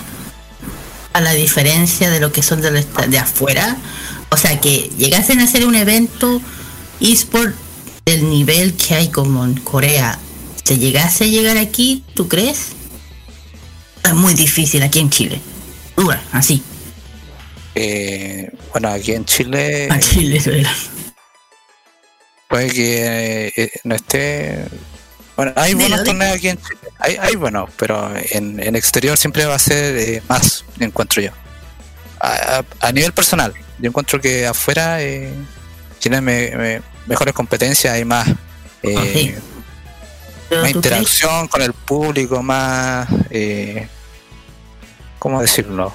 [1.14, 3.77] A la diferencia de lo que son de, de afuera.
[4.30, 6.42] O sea, que llegasen a hacer un evento
[7.00, 7.56] eSport
[8.06, 10.19] del nivel que hay como en Corea.
[10.64, 12.69] ¿Se llegase a llegar aquí, tú crees?
[14.03, 15.42] Es muy difícil aquí en Chile.
[15.95, 16.64] Dura, así.
[17.75, 20.72] Eh, bueno, aquí en Chile A Chile, ¿verdad?
[22.48, 24.66] puede que eh, no esté.
[25.35, 26.11] Bueno, hay buenos dilo.
[26.11, 26.79] torneos aquí en Chile.
[26.99, 31.31] Hay, hay buenos, pero en, en exterior siempre va a ser eh, más, encuentro yo.
[32.19, 35.33] A, a- a nivel personal, yo encuentro que afuera eh,
[35.99, 38.27] tienen me- me- mejores competencias, hay más,
[38.83, 39.37] eh,
[40.51, 43.07] Ah, interacción con el público, más.
[43.31, 43.87] Eh,
[45.17, 45.91] ¿Cómo decirlo?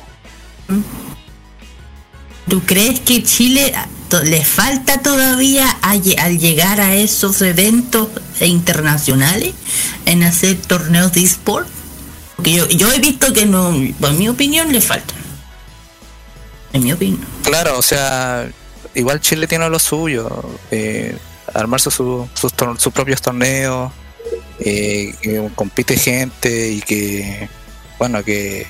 [2.48, 3.72] ¿Tú crees que Chile
[4.24, 6.02] le falta todavía al
[6.38, 8.08] llegar a esos eventos
[8.40, 9.52] internacionales
[10.06, 11.68] en hacer torneos de eSport?
[12.36, 15.12] Porque yo, he visto que no, en mi opinión, le falta.
[16.72, 17.20] En mi opinión.
[17.42, 18.48] Claro, o sea,
[18.94, 20.28] igual Chile tiene lo suyo,
[20.70, 21.16] eh,
[21.54, 23.90] armarse su- sus, tor- propios torneos,
[24.60, 27.48] eh, que compite gente y que,
[27.98, 28.66] bueno, que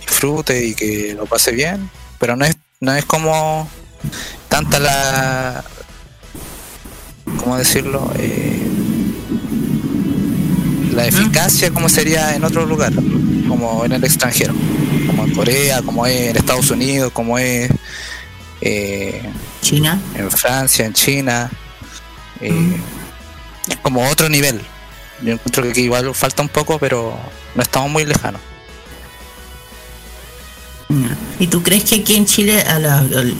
[0.00, 3.68] disfrute y que lo pase bien, pero no es, no es como
[4.48, 5.64] tanta la,
[7.36, 8.12] ¿cómo decirlo?
[8.18, 8.60] Eh,
[10.92, 12.92] la eficacia como sería en otro lugar,
[13.46, 14.52] como en el extranjero,
[15.06, 17.70] como en Corea, como es en Estados Unidos, como es
[18.60, 19.30] eh,
[19.60, 20.00] China.
[20.16, 21.50] en Francia, en China.
[22.40, 22.76] eh,
[23.68, 24.60] es como otro nivel.
[25.22, 27.16] Yo encuentro que aquí igual falta un poco, pero
[27.54, 28.40] no estamos muy lejanos.
[31.38, 33.34] ¿Y tú crees que aquí en Chile a la- al-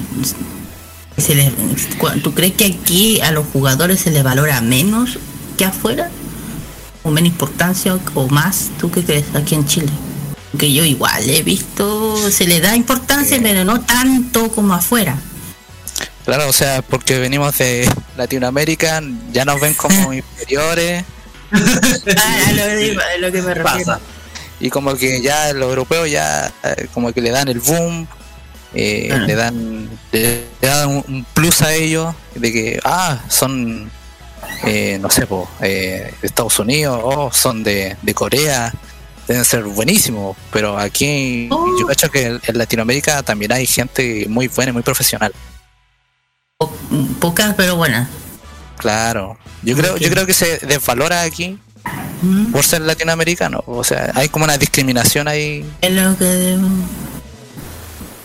[1.17, 1.53] se les-
[1.99, 5.19] cua- tú crees que aquí a los jugadores se les valora menos
[5.59, 6.11] que afuera?
[7.03, 8.71] ¿O menos importancia o, más?
[8.81, 9.89] ¿Tú qué crees aquí en Chile?
[10.59, 15.17] Que yo igual he visto, se le da importancia, pero no tanto como afuera.
[16.25, 21.05] Claro, o sea, porque venimos de Latinoamérica, ya nos ven como inferiores.
[21.53, 23.63] Ah, a lo, a lo que me refiero.
[23.85, 24.01] Pasa.
[24.63, 28.07] Y como que ya los europeos ya eh, como que le dan el boom,
[28.75, 29.17] eh, Ah.
[29.27, 33.91] le dan le, le dan un, un plus a ellos de que ah son
[34.65, 38.73] eh, no sé po, eh, de Estados Unidos o son de, de Corea
[39.29, 44.49] deben ser buenísimos pero aquí yo cacho que en- en Latinoamérica también hay gente muy
[44.49, 45.33] buena y muy profesional
[47.21, 48.09] Pocas, pero buenas.
[48.79, 51.59] claro yo creo yo creo que se desvalora aquí
[52.53, 55.65] por ser latinoamericano o sea hay como una discriminación ahí.
[55.81, 56.59] Es lo que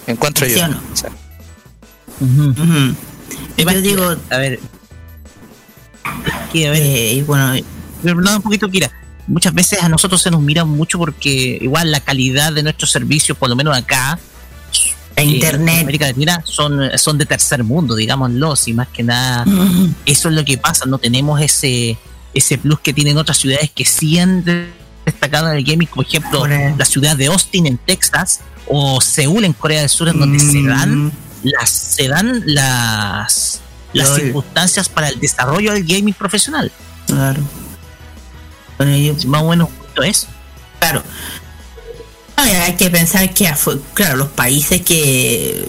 [0.08, 0.68] encuentro yo.
[3.58, 4.60] Yo digo, a ver,
[6.52, 7.54] que, a ver, y bueno,
[8.04, 8.92] perdón un poquito, Kira.
[9.28, 13.38] Muchas veces a nosotros se nos mira mucho porque igual la calidad de nuestros servicios,
[13.38, 14.18] por lo menos acá,
[15.18, 15.76] E internet.
[15.76, 19.44] en América Latina, son, son de tercer mundo, digámoslo, y más que nada,
[20.06, 21.98] eso es lo que pasa, no tenemos ese
[22.38, 24.70] ese plus que tienen otras ciudades que sí han de-
[25.06, 29.54] destacado en el gaming, por ejemplo, la ciudad de Austin en Texas o Seúl en
[29.54, 31.12] Corea del Sur, en donde se dan
[31.44, 33.62] las se dan las
[33.94, 36.72] las circunstancias para el desarrollo del gaming profesional.
[37.08, 37.42] Claro.
[38.78, 40.28] Bueno, yo- Más o menos justo eso.
[40.80, 41.02] Claro.
[42.36, 43.52] Ay, hay que pensar que,
[43.94, 45.68] claro, los países que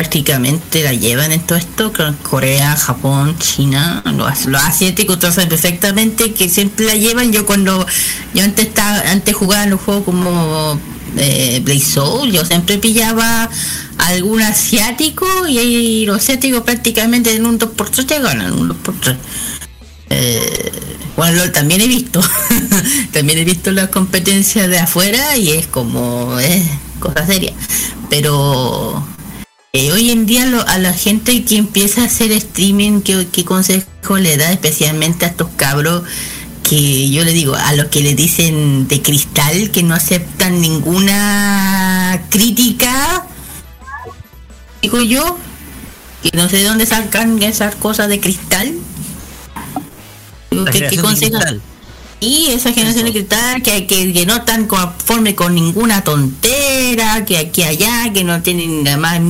[0.00, 6.48] prácticamente la llevan en todo esto, Corea, Japón, China, los, asiáticos todos saben perfectamente que
[6.48, 7.32] siempre la llevan.
[7.32, 7.86] Yo cuando,
[8.32, 10.80] yo antes estaba, antes jugaba en los juegos como
[11.18, 13.50] eh, Soul, yo siempre pillaba
[13.98, 19.16] algún asiático y, ahí los asiáticos prácticamente en un 2x3 te ganan, un 2x3.
[20.08, 20.72] Eh,
[21.14, 22.22] bueno, también he visto.
[23.12, 26.64] también he visto las competencias de afuera y es como es
[27.00, 27.52] cosa seria.
[28.08, 29.04] Pero
[29.72, 33.44] eh, hoy en día lo- a la gente que empieza a hacer streaming, ¿qué, qué
[33.44, 36.02] consejo le da especialmente a estos cabros?
[36.62, 42.22] Que yo le digo, a los que le dicen de cristal, que no aceptan ninguna
[42.30, 43.26] crítica,
[44.82, 45.38] digo yo,
[46.22, 48.72] que no sé de dónde sacan esas cosas de cristal.
[50.50, 51.38] Digo, ¿Qué, qué consejo?
[52.22, 57.38] Y esa generación de cristal que, que, que no están conforme con ninguna tontera, que
[57.38, 59.20] aquí allá, que no tienen la más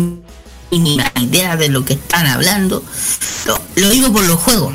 [0.70, 2.84] mínima idea de lo que están hablando.
[3.46, 4.72] Lo, lo digo por los juegos.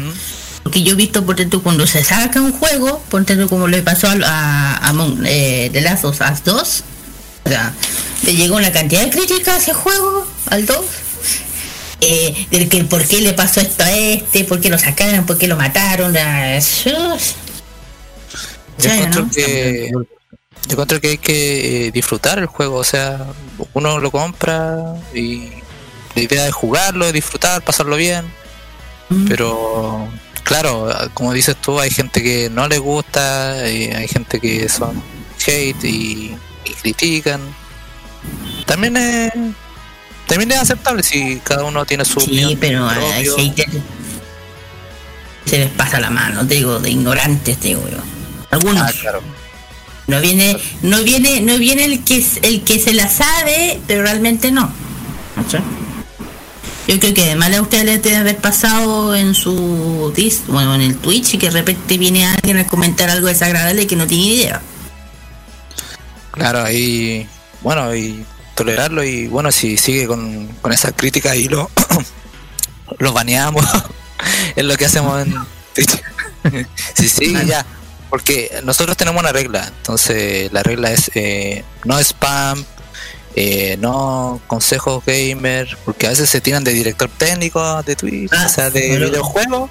[0.64, 3.84] Porque yo he visto, por ejemplo, cuando se saca un juego, por ejemplo, como le
[3.84, 6.84] pasó a, a, a Among- eh, The Last of Us 2,
[7.46, 7.72] o sea,
[8.24, 10.78] le llegó una cantidad de críticas a ese juego, al 2,
[12.02, 15.38] eh, del que por qué le pasó esto a este, por qué lo sacaron, por
[15.38, 16.14] qué lo mataron,
[16.62, 17.36] sus-
[18.80, 19.92] Yo encuentro que
[20.68, 23.24] yo encuentro que hay que eh, disfrutar el juego, o sea,
[23.74, 25.50] uno lo compra y
[26.16, 28.26] la idea es jugarlo, es disfrutar, pasarlo bien,
[29.27, 30.08] pero
[30.44, 35.02] claro, como dices tú, hay gente que no le gusta, y hay gente que son
[35.45, 36.35] hate y,
[36.66, 37.42] y critican.
[38.66, 39.32] También es
[40.27, 43.45] también es aceptable si cada uno tiene su Sí, opinión pero hay hay propio.
[43.45, 43.72] haters
[45.45, 47.98] se les pasa la mano, te digo, de ignorantes, te digo yo.
[48.50, 48.82] Algunos.
[48.82, 49.22] Ah, claro.
[50.08, 54.02] No viene, no viene, no viene el que es- el que se la sabe, pero
[54.02, 54.72] realmente no.
[56.88, 60.82] Yo creo que además a ustedes les debe haber pasado en su dis, bueno, en
[60.82, 64.26] el Twitch y que de repente viene alguien a comentar algo desagradable que no tiene
[64.26, 64.62] idea.
[66.32, 67.28] Claro, ahí,
[67.62, 68.24] bueno, y
[68.54, 71.72] tolerarlo y bueno, si sigue con, con esa crítica y lo,
[73.00, 73.66] lo baneamos,
[74.56, 75.36] es lo que hacemos en
[75.74, 76.02] Twitch.
[76.94, 77.66] sí, sí, ya,
[78.10, 82.64] porque nosotros tenemos una regla, entonces la regla es eh, no spam,
[83.36, 88.50] eh, no consejos gamer, porque a veces se tiran de director técnico de Twitch, o
[88.50, 89.70] sea, de pero- videojuegos,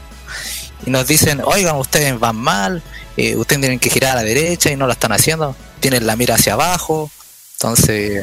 [0.86, 2.82] y nos dicen, oigan, ustedes van mal,
[3.16, 6.14] eh, ustedes tienen que girar a la derecha y no lo están haciendo, tienen la
[6.16, 7.10] mira hacia abajo,
[7.54, 8.22] entonces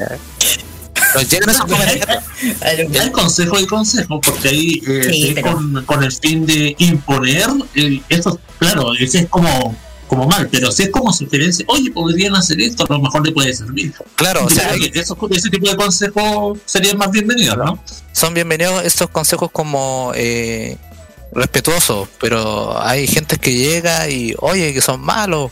[1.16, 2.24] nos llegan esos comentarios.
[2.62, 6.76] Hay consejo y consejo, porque ahí eh, Sí, es pero- con, con el fin de
[6.78, 9.76] imponer, eh, eso, claro, ese es como,
[10.12, 13.32] como mal, pero si es como sugerencia, oye, podrían hacer esto, a lo mejor le
[13.32, 13.94] puede servir.
[14.16, 17.82] Claro, o sea, creo que esos- ese tipo de consejos serían más bienvenidos, ¿no?
[18.12, 20.76] son bienvenidos estos consejos como eh,
[21.34, 25.50] respetuoso, pero hay gente que llega y, oye, que son malos,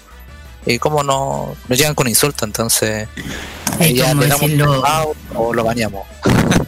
[0.66, 3.08] y como no, nos llegan con insultos, entonces
[3.80, 4.84] Es ya como le damos decirlo-
[5.36, 6.06] o lo bañamos.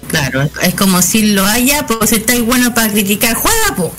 [0.08, 3.92] Claro, es como si lo haya, pues estáis bueno para criticar, juega, po.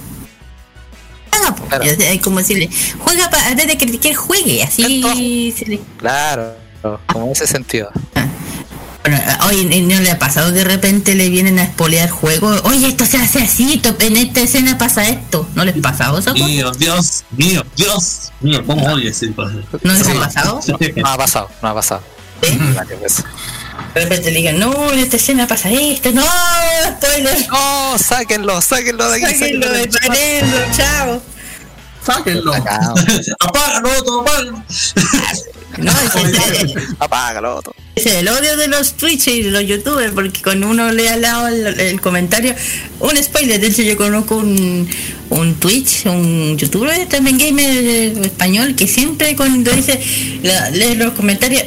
[1.32, 1.64] Juega, po.
[1.66, 1.84] Claro.
[1.84, 6.54] Es es como decirle, juega para, antes de criticar, juegue, así se le- Claro,
[7.06, 7.90] como en ese sentido.
[9.04, 12.60] Bueno, oye, ¿no le ha pasado que de repente le vienen a espolear juegos?
[12.64, 15.48] Oye, esto se hace así, to- en esta escena pasa esto.
[15.56, 16.32] ¿No les ha pasado eso?
[16.34, 19.26] Mío, Dios, mío, Dios, mío, ¿cómo odio ese?
[19.36, 20.60] ¿No les ha pasado?
[20.96, 22.02] No ha pasado, no ha pasado.
[22.76, 23.24] Varias veces.
[23.94, 26.22] De repente le digan, no, en esta escena pasa esto, no,
[26.98, 27.46] spoiler.
[27.48, 29.34] No, sáquenlo, sáquenlo de aquí.
[29.38, 30.08] Sáquenlo de sáquenlo.
[30.08, 31.22] parendo, chao.
[32.04, 32.52] Sáquenlo.
[32.54, 32.94] Sacado.
[33.40, 34.64] Apágalo, todo, apágalo.
[35.78, 37.56] No, ese es, Apágalo.
[37.56, 37.74] otro.
[37.96, 41.22] es el odio de los Twitch y de los youtubers, porque cuando uno lee al
[41.22, 42.54] lado el, el comentario,
[43.00, 44.86] un spoiler, de hecho yo conozco un,
[45.30, 49.98] un Twitch, un youtuber también gamer eh, español, que siempre cuando dice,
[50.42, 51.62] la- lee los comentarios,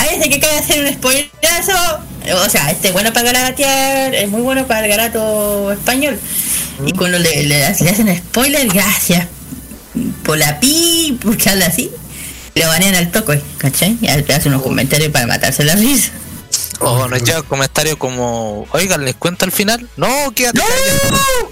[0.00, 2.00] a veces que de hacer un spoilerazo,
[2.44, 6.18] o sea, este es bueno para garatear, es muy bueno para el garato español.
[6.86, 9.26] Y cuando le, le, hace- le hacen spoiler, gracias
[10.24, 11.90] por la pi, porque habla así,
[12.54, 13.98] le banean al toco, ¿cachai?
[14.00, 16.10] Y le hacen unos comentarios para matarse la risa.
[16.82, 19.86] O nos llega un comentario como, oigan, ¿les cuento al final?
[19.98, 21.50] No, quédate callado.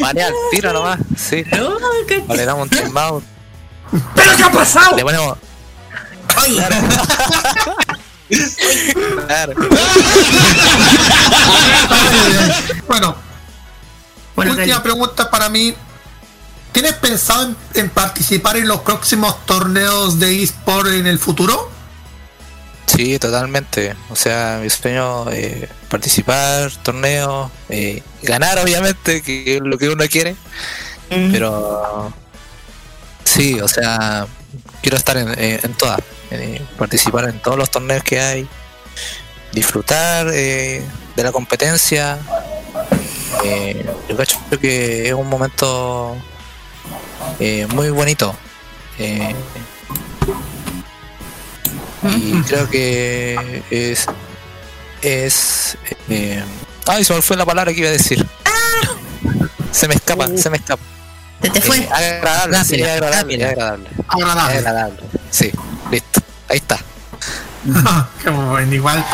[0.00, 1.44] Banea al tiro nomás, sí.
[1.52, 1.76] No,
[2.08, 2.24] ¿cachai?
[2.28, 3.24] O le damos un timeout.
[4.14, 4.96] ¿Pero qué ha pasado?
[4.96, 5.36] Le ponemos.
[9.26, 9.54] Claro.
[12.86, 13.16] Bueno,
[14.34, 15.74] bueno, última pregunta para mí.
[16.72, 21.70] ¿Tienes pensado en, en participar en los próximos torneos de eSport en el futuro?
[22.86, 23.94] Sí, totalmente.
[24.10, 30.04] O sea, mi sueño eh, participar, torneos, eh, ganar obviamente, que es lo que uno
[30.10, 30.34] quiere.
[31.10, 32.12] mm, Pero
[33.24, 34.26] sí, o sea,
[34.82, 38.48] quiero estar en, eh, en todas, eh, participar en todos los torneos que hay,
[39.52, 40.84] disfrutar eh,
[41.16, 42.18] de la competencia.
[44.08, 46.16] Yo cacho que es un momento
[47.70, 48.36] muy bonito.
[52.04, 54.06] y creo que es
[55.02, 55.76] es
[56.08, 56.42] eh,
[56.86, 58.24] ay se me fue la palabra que iba a decir
[59.70, 60.82] se me escapa se me escapa
[61.42, 61.78] se te fue.
[61.78, 63.48] eh, agradable, sí, agradable, rápida.
[63.50, 64.58] agradable, Agradable.
[64.58, 65.00] agradable.
[65.30, 65.50] Sí,
[65.90, 66.20] listo.
[66.48, 66.78] Ahí está.
[68.22, 69.04] Qué bueno, igual,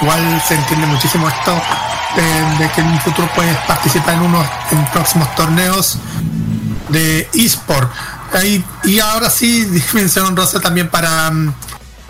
[0.00, 1.60] igual se entiende muchísimo esto
[2.16, 5.98] eh, de que en un futuro puedes participar en unos en próximos torneos
[6.88, 7.90] de eSport.
[8.32, 11.52] Ahí, y ahora sí, mención honrosa también para um,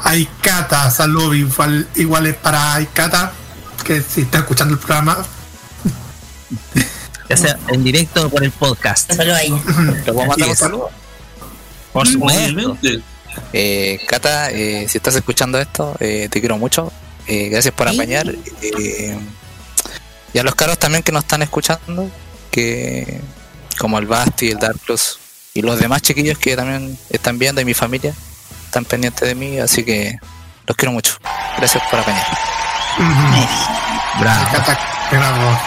[0.04, 3.32] Aikata, salud, igual, igual es para Aikata,
[3.84, 5.16] que si está escuchando el programa,
[7.28, 9.12] Ya sea en directo o por el podcast.
[9.12, 9.50] Solo ahí.
[9.50, 10.90] ¿Lo puedo mandar un saludo?
[11.92, 12.42] Por supuesto.
[12.44, 13.02] Obviamente.
[13.52, 16.92] Eh, Cata, eh, si estás escuchando esto, eh, te quiero mucho.
[17.26, 18.28] Eh, gracias por apañar.
[18.62, 19.18] Eh,
[20.32, 22.10] y a los caros también que nos están escuchando,
[22.50, 23.20] que
[23.78, 25.18] como el Basti, el Dark Plus
[25.54, 28.14] y los demás chiquillos que también están viendo y mi familia
[28.66, 30.18] están pendientes de mí, así que
[30.66, 31.14] los quiero mucho.
[31.56, 32.26] Gracias por apañar.
[34.20, 34.95] Bravo.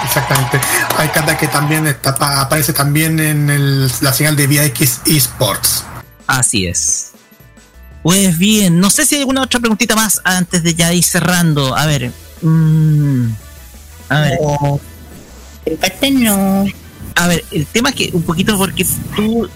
[0.04, 0.60] Exactamente.
[0.98, 5.84] Aikata que también está, pa- aparece también en el- la señal de VX eSports.
[6.28, 7.12] Así es.
[8.04, 11.76] Pues bien, no sé si hay alguna otra preguntita más antes de ya ir cerrando.
[11.76, 12.12] A ver.
[12.42, 13.26] mm,
[14.10, 14.40] a ver.
[15.66, 16.66] Empate no.
[17.16, 18.86] A ver, el tema que un poquito porque
[19.16, 19.50] tú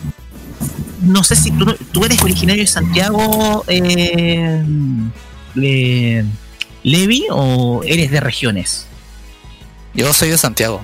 [1.02, 4.64] no sé si tú, tú eres originario de Santiago, eh,
[5.56, 6.26] Le-
[6.84, 8.88] Levi, o eres de regiones.
[9.94, 10.82] Yo soy de Santiago.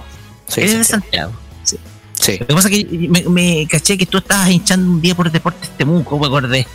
[0.47, 1.33] Soy eres de Santiago.
[1.63, 1.81] Santiago.
[2.13, 2.37] Sí.
[2.39, 5.31] Lo que pasa es que me, me caché que tú estabas hinchando un día por
[5.31, 6.67] Deportes Temuco, me acordé.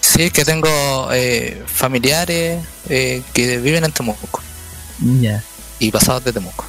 [0.00, 4.40] Sí, es que tengo eh, familiares eh, que viven en Temuco
[5.20, 5.42] Ya,
[5.78, 6.64] y pasados de Temuco.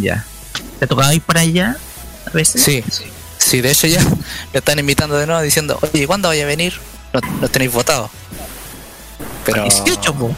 [0.00, 0.24] ya.
[0.78, 1.76] ¿Te tocaba ir para allá
[2.26, 2.62] a veces?
[2.62, 2.84] Sí,
[3.38, 4.02] sí, de hecho ya
[4.52, 6.74] me están invitando de nuevo diciendo, oye, ¿cuándo vaya a venir?
[7.12, 8.10] No, no tenéis votado.
[9.44, 10.34] Pero, 18, po.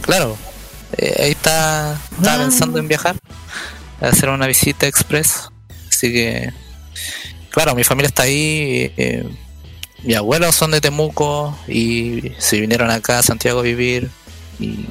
[0.00, 0.36] claro,
[0.98, 2.38] eh, ahí está, estaba Ah.
[2.38, 3.16] pensando en viajar,
[4.00, 5.48] a hacer una visita express.
[5.88, 6.52] Así que,
[7.50, 8.92] claro, mi familia está ahí.
[8.96, 9.24] eh,
[10.04, 14.10] mis abuelos son de Temuco y se vinieron acá a Santiago a vivir.
[14.58, 14.86] Y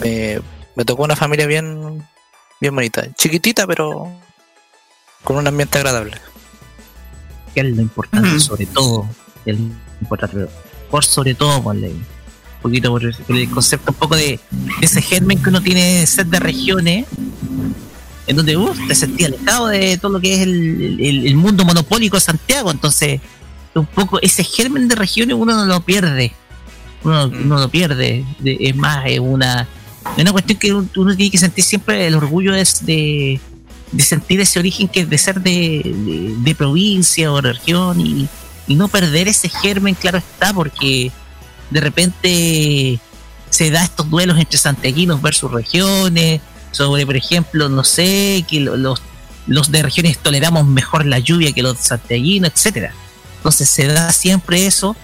[0.00, 0.40] me,
[0.74, 2.02] me tocó una familia bien,
[2.60, 4.12] bien bonita, chiquitita, pero
[5.22, 6.16] con un ambiente agradable.
[7.54, 9.08] que es lo importante sobre todo
[9.44, 9.66] es lo
[10.00, 10.46] importante
[10.90, 11.64] por sobre todo un
[12.62, 16.00] poquito por el, por el concepto un poco de, de ese germen que uno tiene
[16.00, 17.06] de ser de regiones
[18.26, 21.64] en donde uf, te sentías alejado de todo lo que es el, el- el mundo
[21.64, 22.70] monopólico de Santiago.
[22.70, 23.20] Entonces,
[23.74, 26.32] un poco ese germen de regiones uno no lo pierde.
[27.04, 28.24] Uno, uno lo pierde.
[28.38, 29.66] De- es más, es una,
[30.16, 33.40] es una cuestión que uno uno tiene que sentir siempre el orgullo es de,
[33.90, 38.28] de sentir ese origen que es de ser de, de- de provincia o región y,
[38.68, 41.10] y no perder ese germen, claro está, porque
[41.72, 43.00] de repente
[43.50, 48.76] se da estos duelos entre santiaguinos versus regiones, sobre, por ejemplo, no sé, que lo-
[48.76, 49.02] los,
[49.46, 52.92] los de regiones toleramos mejor la lluvia que los santiaguinos, etcétera.
[53.36, 54.96] Entonces se da siempre eso,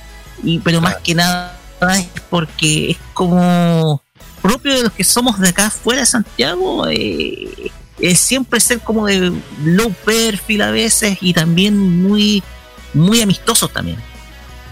[0.43, 1.59] y pero más que nada
[1.99, 4.01] es porque es como
[4.41, 9.07] propio de los que somos de acá fuera de Santiago, eh, es siempre ser como
[9.07, 9.33] de
[9.65, 12.43] low perfil a veces y también muy,
[12.95, 13.99] muy amistosos también.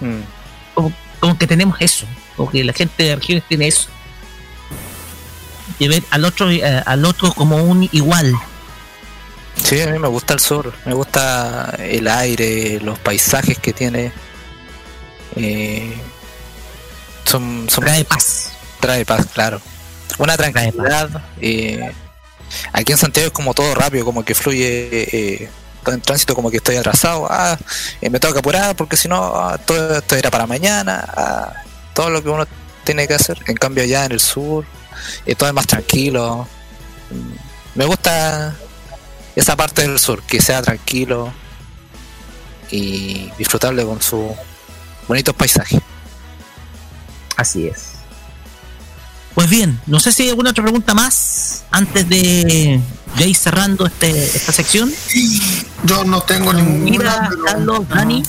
[0.00, 0.20] Mm.
[0.75, 3.89] Como, como que tenemos eso, como que la gente de regiones tiene eso.
[5.78, 8.35] De ver al otro, eh, al otro como un igual.
[9.62, 14.12] Sí, a mí me gusta el sur, me gusta el aire, los paisajes que tiene.
[15.35, 15.95] Eh,
[17.25, 18.53] son, son Trae paz.
[18.81, 19.61] Trae paz, claro.
[20.19, 21.25] Una tranquilidad.
[21.41, 21.93] eh,
[22.73, 25.51] aquí en Santiago es como todo rápido, como que fluye eh,
[25.95, 27.27] en tránsito, como que estoy atrasado.
[27.31, 27.57] Ah,
[28.01, 31.05] eh, me tengo que apurar porque si no, ah, todo esto era para mañana.
[31.17, 31.53] ah,
[31.95, 32.47] todo lo que uno
[32.85, 33.39] tiene que hacer.
[33.47, 34.65] En cambio, allá en el sur,
[35.25, 36.47] eh, todo es más tranquilo.
[37.11, 38.55] Mm, Me gusta
[39.35, 41.33] esa parte del sur, que sea tranquilo
[42.71, 44.33] y disfrutable con sus
[45.07, 45.81] bonitos paisajes.
[47.37, 47.95] Así es.
[49.37, 52.81] Pues bien, no sé si hay alguna otra pregunta más antes de,
[53.19, 54.91] de ir cerrando este, esta sección.
[55.85, 57.29] Yo no tengo ninguna.
[57.29, 58.23] Pero- Carlos, Dani.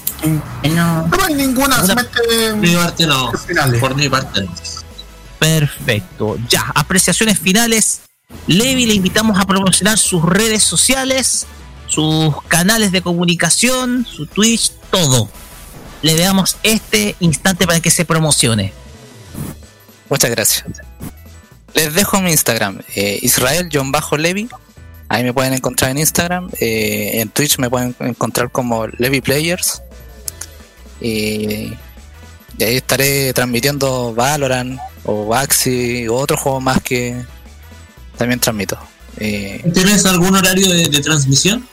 [0.69, 1.07] No.
[1.07, 1.81] No hay ninguna.
[1.81, 3.31] Por mi parte no.
[3.79, 4.53] Por mi parte no.
[5.39, 6.37] Perfecto.
[6.49, 8.01] Ya, apreciaciones finales.
[8.47, 11.45] Levi, le invitamos a promocionar sus redes sociales,
[11.87, 15.29] sus canales de comunicación, su Twitch, todo.
[16.01, 18.73] Le damos este instante para que se promocione.
[20.09, 20.65] Muchas gracias.
[21.73, 24.49] Les dejo mi Instagram, eh, Israel-Levi.
[25.09, 26.49] Ahí me pueden encontrar en Instagram.
[26.59, 29.81] eh, en Twitch me pueden encontrar como Levi Players.
[30.99, 31.73] Y,
[32.57, 37.15] y ahí estaré transmitiendo Valorant o Baxi o otros juegos más que
[38.17, 38.77] también transmito.
[39.19, 41.67] Eh, ¿Tienes algún horario de, de transmisión?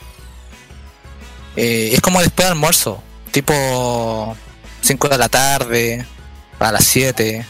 [1.56, 4.36] eh, es como después del almuerzo, tipo
[4.82, 6.06] 5 de la tarde,
[6.58, 7.46] a las 7.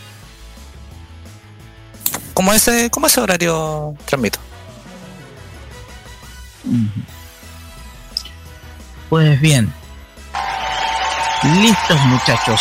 [2.35, 4.39] Como ese, como ese horario transmito.
[9.09, 9.73] Pues bien.
[11.61, 12.61] Listos muchachos.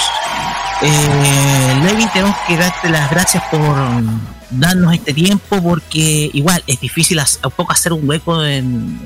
[0.81, 3.75] Eh, Levi, tenemos que darte las gracias por
[4.49, 8.99] darnos este tiempo porque igual es difícil un poco hacer un hueco en,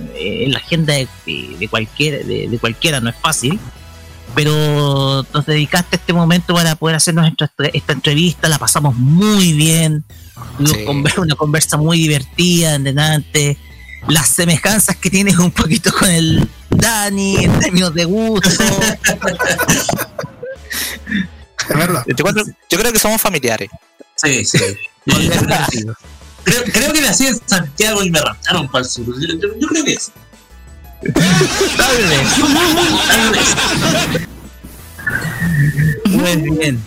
[0.52, 1.58] la agenda de, de-
[2.24, 3.60] de, de cualquiera, no es fácil.
[4.38, 10.03] Pero nos dedicaste este momento para poder hacernos esta, esta entrevista, la pasamos muy bien,
[10.64, 10.85] Sí.
[11.17, 13.57] una conversa muy divertida en delante,
[14.07, 18.48] las semejanzas que tienes un poquito con el Dani en términos de gusto.
[21.69, 22.03] Es verdad.
[22.07, 23.69] Yo creo, yo creo que somos familiares.
[24.16, 24.59] Sí, sí.
[26.43, 29.06] creo, creo que nací en Santiago y me raptaron para el sur.
[29.06, 30.11] Yo, yo- yo creo que es.
[36.06, 36.84] Muy bien.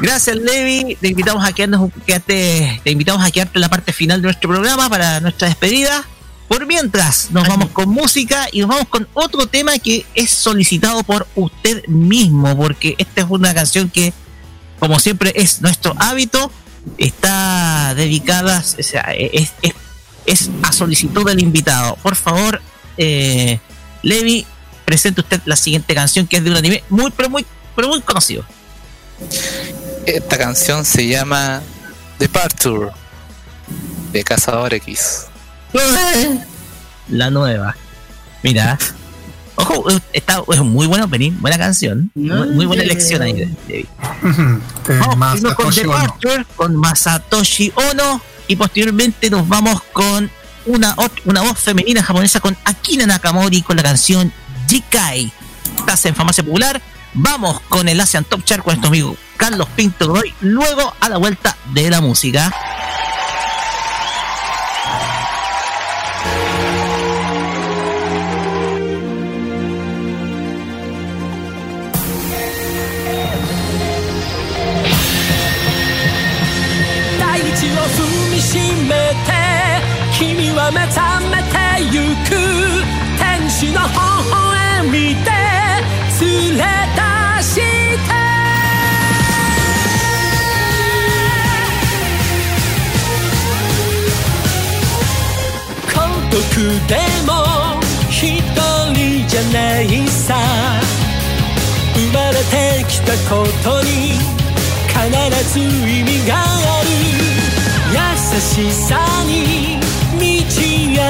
[0.00, 0.96] Gracias, Levi.
[1.00, 4.26] Te invitamos a quedarnos, un- quedarte- te invitamos a quedarte en la parte final de
[4.26, 6.04] nuestro programa para nuestra despedida.
[6.48, 11.02] Por mientras, nos vamos con música y nos vamos con otro tema que es solicitado
[11.02, 14.14] por usted mismo, porque esta es una canción que,
[14.78, 16.50] como siempre, es nuestro hábito.
[16.96, 19.74] Está dedicada, o sea, es, es-
[20.24, 21.96] es a solicitud del invitado.
[22.02, 22.62] Por favor,
[22.98, 23.60] eh,
[24.02, 24.44] Levi,
[24.84, 28.00] presente usted la siguiente canción que es de un anime muy, pero muy, pero muy
[28.02, 28.44] conocido.
[30.04, 31.62] Esta canción se llama
[32.18, 32.90] Departure
[34.12, 35.26] de Cazador X.
[37.08, 37.76] La nueva.
[38.42, 38.78] Mira.
[39.56, 42.10] Ojo, está, es muy buen opening, buena canción.
[42.14, 43.56] Muy, muy buena elección ahí.
[43.68, 43.84] Eh,
[45.00, 45.74] Vamos con.
[45.74, 48.20] Departure, con Masatoshi Ono.
[48.46, 50.30] Y posteriormente nos vamos con
[50.68, 54.32] una, una voz femenina japonesa con Akina Nakamori con la canción
[54.68, 55.32] Jikai.
[55.78, 56.80] Estás en Farmacia Popular.
[57.14, 60.34] Vamos con el Asian Top Chart con nuestro amigo Carlos Pinto Godoy.
[60.40, 62.88] Luego a la vuelta de la música.「
[80.58, 80.98] は目覚
[81.30, 81.56] めて
[81.94, 82.34] ゆく
[83.16, 83.94] 天使の微
[84.32, 85.30] 笑みで
[86.20, 86.62] 連れ
[86.98, 87.02] 出
[87.42, 88.18] して。
[96.30, 96.34] 独
[96.86, 96.94] で
[97.26, 97.30] も
[98.10, 98.20] 一
[98.92, 100.34] 人じゃないさ。
[101.94, 103.88] 生まれてきたことに
[104.88, 104.98] 必
[105.52, 106.44] ず意味があ
[106.82, 106.86] る。
[107.92, 107.98] 優
[108.40, 109.87] しさに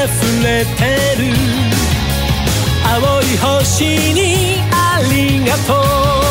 [0.04, 0.84] 溢れて
[1.20, 1.34] る。
[2.84, 5.74] 青い星にありがと
[6.24, 6.27] う。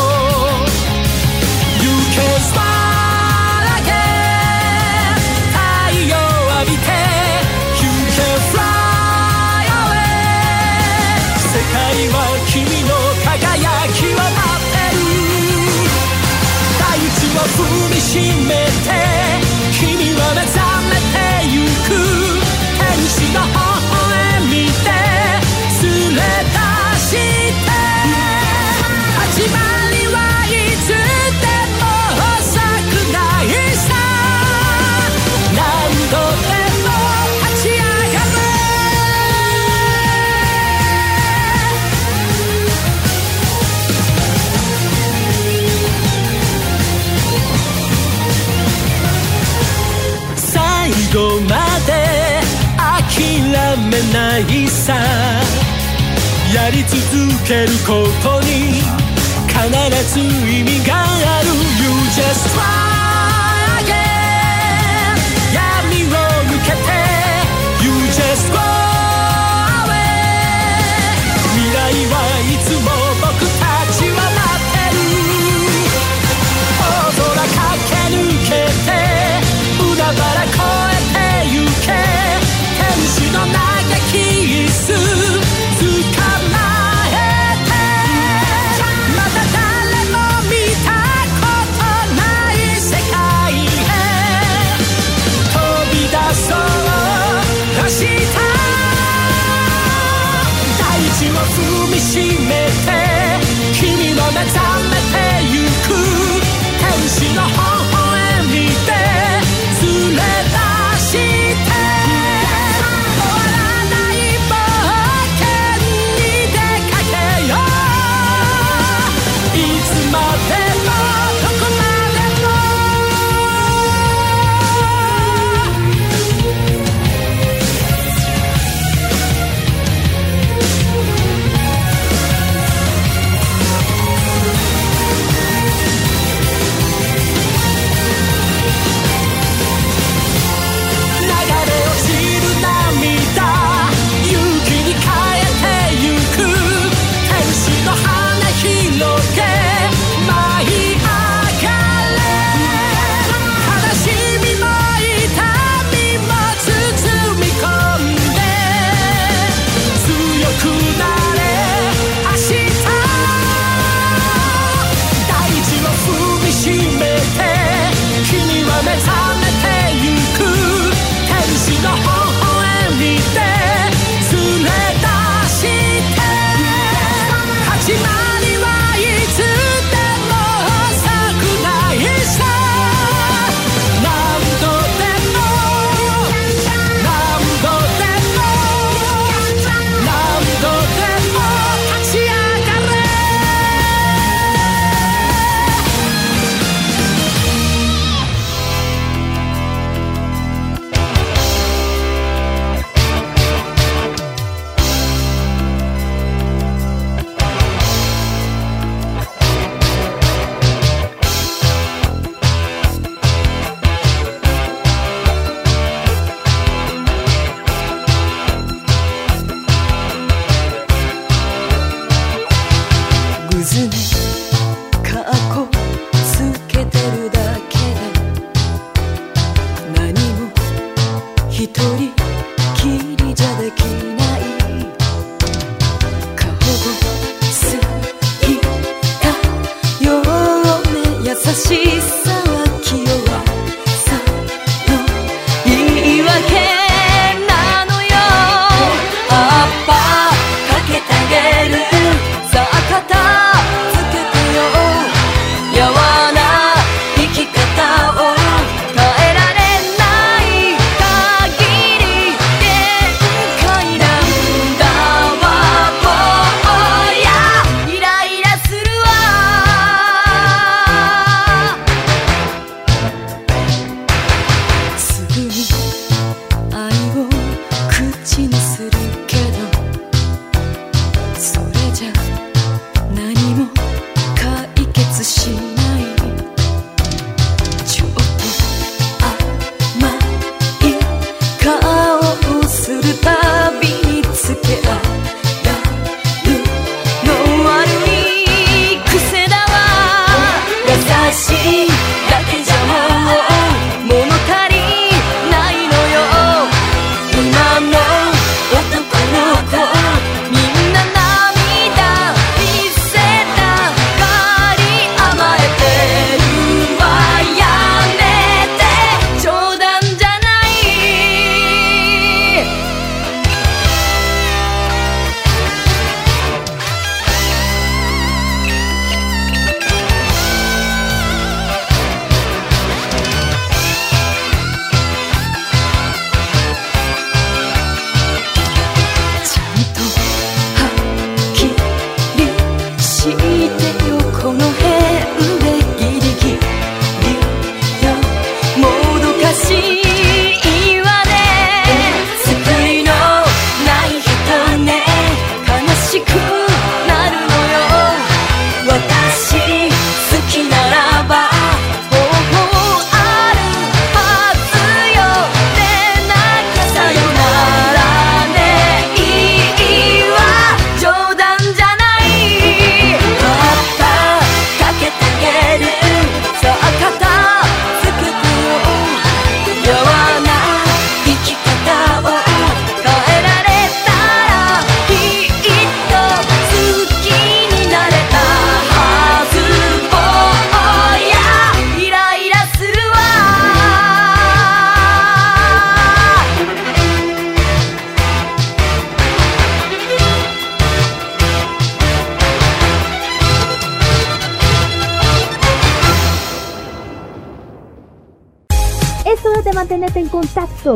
[57.48, 58.37] けること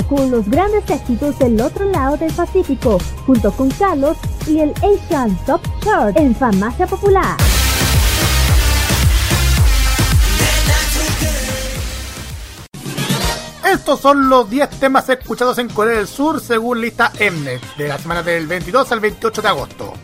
[0.01, 5.37] con los grandes éxitos del otro lado del Pacífico, junto con Carlos y el Asian
[5.45, 7.37] Top Chart en Farmacia Popular.
[13.65, 17.99] Estos son los 10 temas escuchados en Corea del Sur según lista Mnet de la
[17.99, 19.95] semana del 22 al 28 de agosto.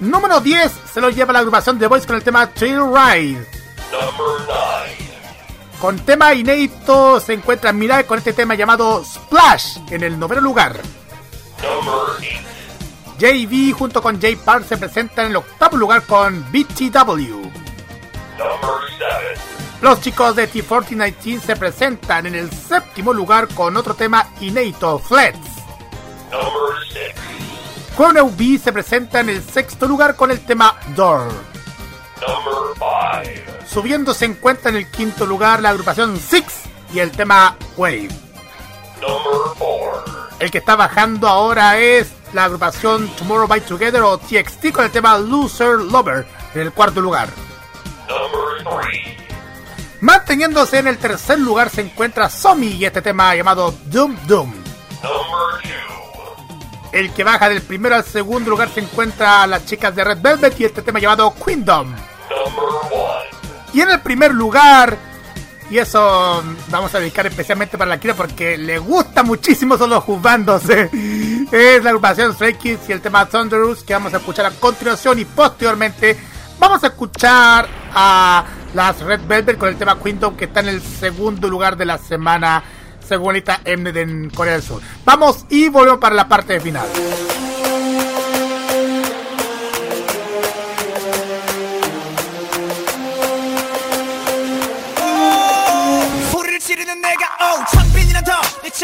[0.00, 3.46] Número 10 se lo lleva la agrupación The Voice con el tema Trail Ride.
[5.84, 10.80] Con tema inédito se encuentra Mirai con este tema llamado Splash en el noveno lugar.
[13.18, 17.50] JV junto con J Park se presentan en el octavo lugar con BTW.
[19.82, 25.50] Los chicos de T4019 se presentan en el séptimo lugar con otro tema inédito, Flats.
[27.94, 31.53] Chrono B se presenta en el sexto lugar con el tema Door.
[33.66, 36.62] Subiendo se encuentra en el quinto lugar la agrupación Six
[36.92, 38.08] y el tema Wave.
[40.38, 44.90] El que está bajando ahora es la agrupación Tomorrow by Together o TXT con el
[44.90, 47.28] tema Loser Lover en el cuarto lugar.
[50.00, 54.52] Manteniéndose en el tercer lugar se encuentra Somi y este tema llamado Doom Doom.
[56.92, 60.60] El que baja del primero al segundo lugar se encuentra las chicas de Red Velvet
[60.60, 61.92] y este tema llamado Queendom.
[63.72, 64.96] Y en el primer lugar,
[65.70, 70.04] y eso vamos a dedicar especialmente para la Kira porque le gusta muchísimo son los
[70.04, 74.50] juzgandos, es la agrupación Stray Kids y el tema Thunderous que vamos a escuchar a
[74.50, 76.16] continuación y posteriormente
[76.58, 80.82] vamos a escuchar a las Red Velvet con el tema Queendom que está en el
[80.82, 82.62] segundo lugar de la semana
[83.06, 84.80] según esta Mnet en Corea del Sur.
[85.04, 86.86] Vamos y volvemos para la parte final.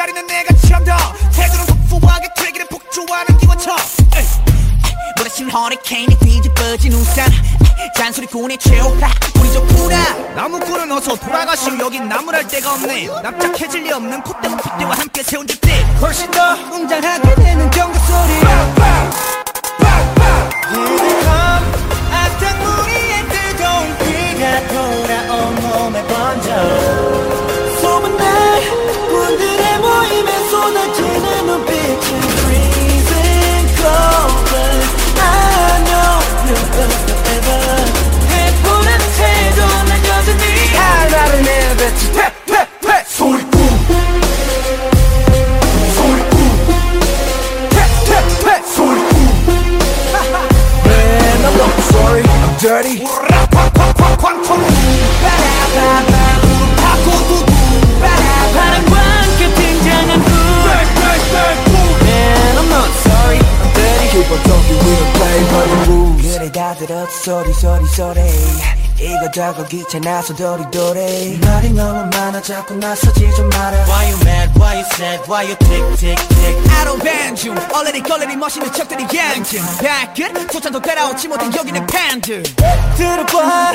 [0.01, 0.97] 자리는 내가 더
[1.31, 3.37] 태도는 폭포하게 되기를 폭주하는
[4.17, 4.25] 에이,
[5.19, 7.31] 무대신 허리케인이 뒤집어진 우산.
[7.97, 9.11] 잔소리꾼의 최후라.
[9.39, 11.79] 우리 좋구나 나무꾼은 어서 돌아가시오.
[11.81, 13.09] 여긴 나무랄 데가 없네.
[13.23, 15.71] 납작해질 리 없는 콧대와 콧대와 함께 세운 집들.
[16.01, 18.41] 훨씬 더 웅장하게 되는 경고 소리.
[22.11, 27.40] 악당 무리의 뜨거운 피가 돌아온 몸에 번져
[52.00, 53.04] Man, I'm not sorry, I'm dirty.
[58.54, 60.32] 바람과 함께 등장한 불
[62.04, 64.08] Man, I'm not sorry, I'm dirty.
[64.10, 66.22] Keep on talking, we don't play by the rules.
[66.22, 68.20] 그래 다 들었어, 소리 소리 소리.
[69.01, 71.41] 이거 저거 귀찮아서 도리도리.
[71.43, 73.77] 말이 너무 많아 자꾸 나서지 좀 마라.
[73.87, 76.57] Why you mad, why you sad, why you tick tick tick?
[76.71, 77.55] I don't ban you.
[77.73, 82.43] 얼레리 걸레리 멋있는 척들이 양심 발끝 소찬도 따라오지 못한 여기는 팬들.
[82.97, 83.73] 들어봐.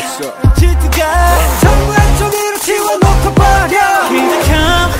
[0.58, 4.10] 질투가 전부 한쪽으로 치워놓고 버려.
[4.10, 4.92] 기적함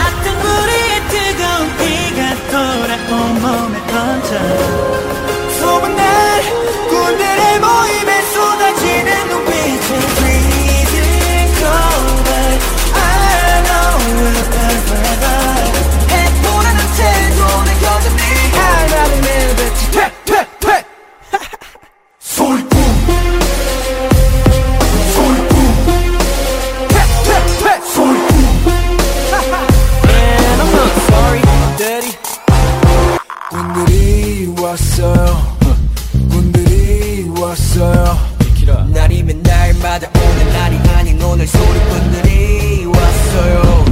[0.00, 2.18] 악당 무리의 뜨거운 피가
[2.50, 4.30] 돌아 온 몸에 번져.
[5.60, 6.42] 소문난
[6.88, 7.43] 군대의
[33.72, 35.56] 군들이 왔어요.
[36.30, 38.18] 군들이 왔어요.
[38.92, 43.84] 날이면 날마다 오는 날이 아닌 오늘 소리꾼들이 왔어요.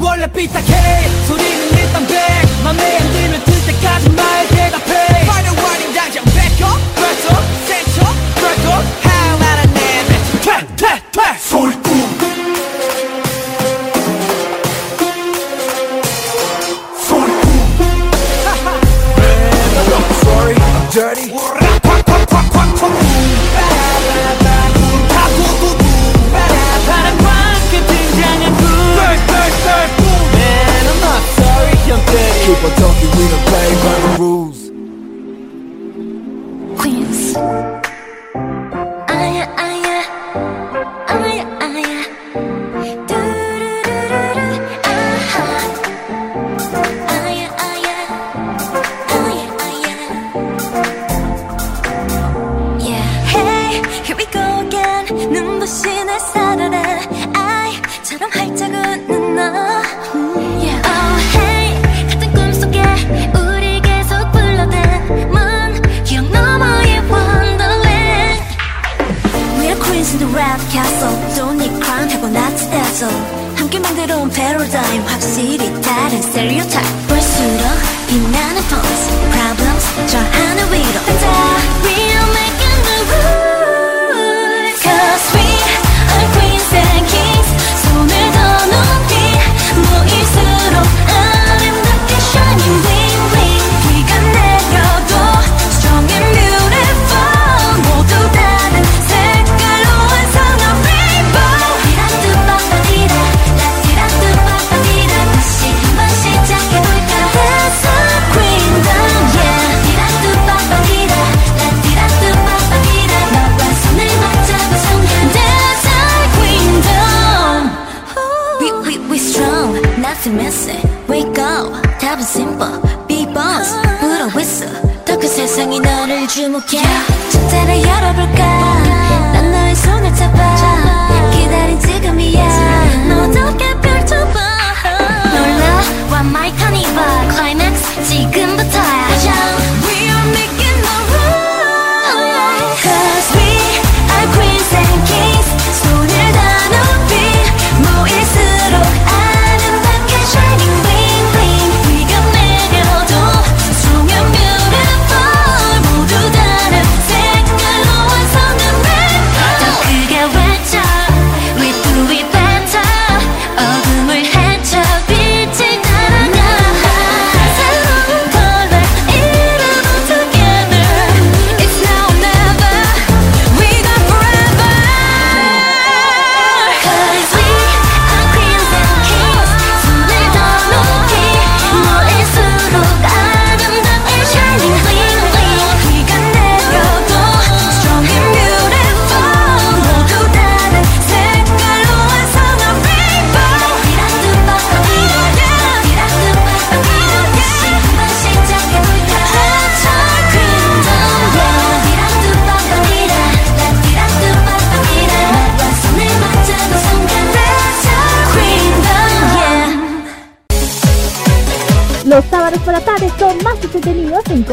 [0.00, 1.08] 원래 삐딱해.
[1.28, 2.16] 소리는 일단 백.
[2.64, 5.22] 맘에 안 들면 들 때까지 말 대답해.
[5.22, 6.30] Final warning 당장 up
[6.96, 7.28] 그래서
[7.68, 8.02] 센터
[8.34, 8.70] 그래도
[9.02, 11.38] 하나를 내뱉지 퇴퇴퇴
[20.90, 21.30] dirty.
[32.40, 34.58] Keep on talking, we don't play by the rules.
[36.80, 37.89] Queens.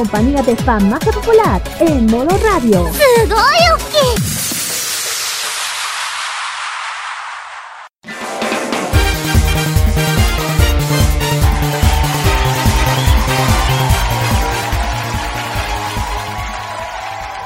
[0.07, 2.89] compañía de fan más popular en modo radio.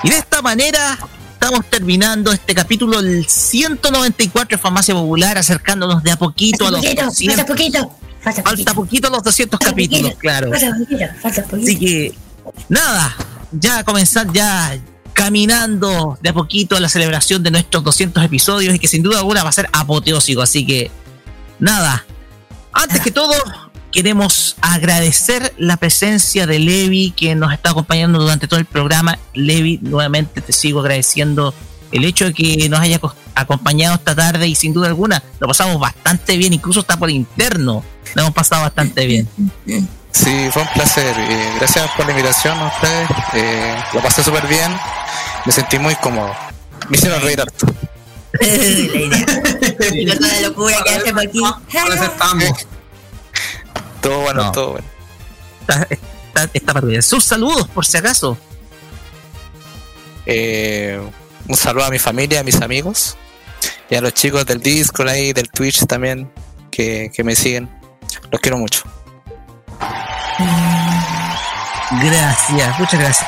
[0.03, 0.99] Y de esta manera
[1.33, 6.81] estamos terminando este capítulo, el 194 de Farmacia Popular, acercándonos de a poquito a los
[6.81, 7.35] poquito, 200.
[7.35, 8.43] Falta poquito, falta poquito.
[8.43, 10.51] Falta poquito los 200 falta capítulos, poquito, claro.
[10.51, 11.63] Falta poquito, falta poquito.
[11.63, 12.30] Así que
[12.71, 13.15] nada,
[13.51, 14.77] ya comenzar ya
[15.13, 19.19] caminando de a poquito a la celebración de nuestros 200 episodios y que sin duda
[19.19, 20.41] alguna va a ser apoteósico.
[20.41, 20.89] Así que,
[21.59, 22.05] nada,
[22.73, 23.33] antes que todo,
[23.91, 29.19] queremos agradecer la presencia de Levi que nos está acompañando durante todo el programa.
[29.33, 31.53] Levi, nuevamente te sigo agradeciendo
[31.91, 35.47] el hecho de que nos haya co- acompañado esta tarde y sin duda alguna lo
[35.47, 37.83] pasamos bastante bien, incluso está por interno.
[38.15, 39.27] Lo hemos pasado bastante bien.
[40.11, 41.15] Sí, fue un placer.
[41.17, 43.09] eh, gracias por la invitación a ustedes.
[43.33, 44.71] eh, lo pasé súper bien.
[45.45, 46.33] Me sentí muy cómodo.
[46.89, 47.67] Me hicieron reír harto.
[48.39, 49.25] la idea.
[49.93, 51.39] Y con toda la locura que hacemos aquí.
[54.01, 54.51] Todo bueno, No.
[54.51, 54.87] todo bueno.
[55.61, 57.01] Está, está, está para bien.
[57.03, 58.37] Sus saludos, por si acaso.
[60.25, 60.99] Eh,
[61.47, 63.17] un saludo a mi familia, a mis amigos
[63.89, 66.31] y a los chicos del Discord ahí, del Twitch también,
[66.69, 67.69] que, que me siguen.
[68.31, 68.83] Los quiero mucho.
[72.03, 73.27] Gracias, muchas gracias,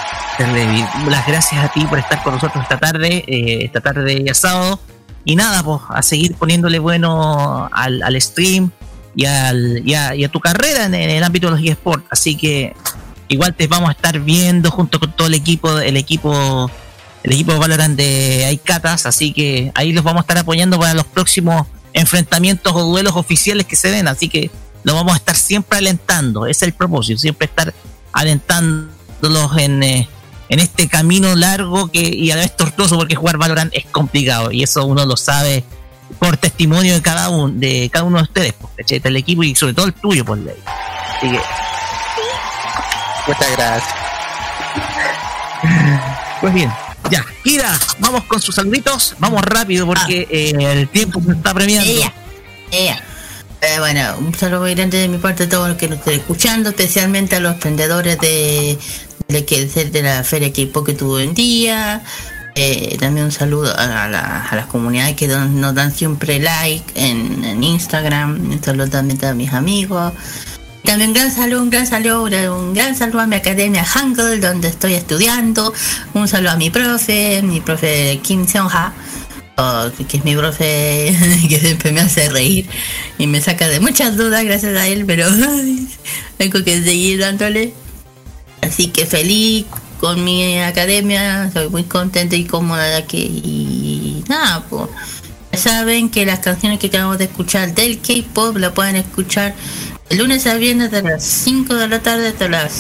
[0.53, 0.83] Levi.
[1.09, 4.80] Las gracias a ti por estar con nosotros esta tarde, eh, esta tarde ya sábado.
[5.25, 8.72] Y nada, pues a seguir poniéndole bueno al, stream
[9.15, 12.06] y, al, a, tu carrera en, el ámbito de los eSports.
[12.09, 12.73] Así que
[13.27, 16.69] igual te vamos a estar viendo junto con todo el equipo, el equipo,
[17.23, 19.06] el equipo Valorant de Aikatas.
[19.06, 23.65] Así que ahí los vamos a estar apoyando para los próximos enfrentamientos o duelos oficiales
[23.65, 24.07] que se den.
[24.07, 24.49] Así que
[24.84, 26.45] lo vamos a estar siempre alentando.
[26.45, 27.74] Ese es el propósito, siempre estar
[28.12, 30.10] alentándolos en, eh,
[30.50, 34.52] en este camino largo que y a la vez tortuoso porque jugar Valorant es complicado
[34.52, 35.64] y eso uno lo sabe
[36.20, 39.74] por testimonio de cada uno de cada uno de ustedes, pues, del equipo y sobre
[39.74, 40.56] todo el tuyo, por ley.
[41.18, 41.40] Así que
[43.28, 43.95] Muchas gracias.
[46.42, 46.70] Pues bien,
[47.10, 51.90] ya, Kira, vamos con sus saluditos, vamos rápido porque eh, el tiempo se está premiando.
[51.90, 52.14] Ella,
[52.70, 53.03] ella.
[53.66, 56.16] Eh, bueno, un saludo muy grande de mi parte a todos los que nos estén
[56.19, 58.77] escuchando, especialmente a los emprendedores de,
[59.30, 62.01] de, que, de la feria que poco tuvo en día,
[62.56, 67.43] Eh, también un saludo a, la- a las comunidades que nos dan siempre like en,
[67.43, 68.30] en Instagram.
[68.51, 70.14] Un saludo también a mis amigos.
[70.83, 72.24] También un gran saludo, un gran saludo,
[72.56, 75.74] un gran saludo a mi academia Hangul, donde estoy estudiando.
[76.14, 78.93] Un saludo a mi profe, mi profe Kim Seong-ha,
[80.07, 81.15] que es mi profe
[81.49, 82.67] que siempre me hace reír
[83.17, 85.27] y me saca de muchas dudas gracias a él, pero
[86.38, 87.73] tengo que seguir dándole.
[88.61, 89.65] Así que feliz
[89.99, 93.17] con mi academia, soy muy contenta y cómoda aquí.
[93.17, 94.90] Y nada, pues.
[95.53, 99.53] Saben que las canciones que acabamos de escuchar del K-pop la pueden escuchar
[100.09, 102.72] el lunes a viernes de las 5 de la tarde hasta las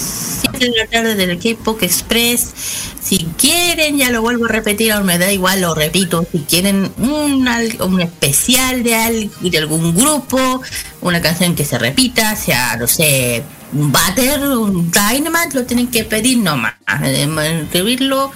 [0.41, 2.53] 7 de la tarde del K-pop Express.
[3.01, 6.25] Si quieren, ya lo vuelvo a repetir, aún me da igual, lo repito.
[6.31, 7.47] Si quieren un,
[7.79, 10.61] un especial de, al- de algún grupo,
[11.01, 13.43] una canción que se repita, sea, no sé,
[13.73, 16.75] un Butter, un Dynamite, lo tienen que pedir nomás.
[17.03, 17.27] eh,
[17.63, 18.31] Escribirlo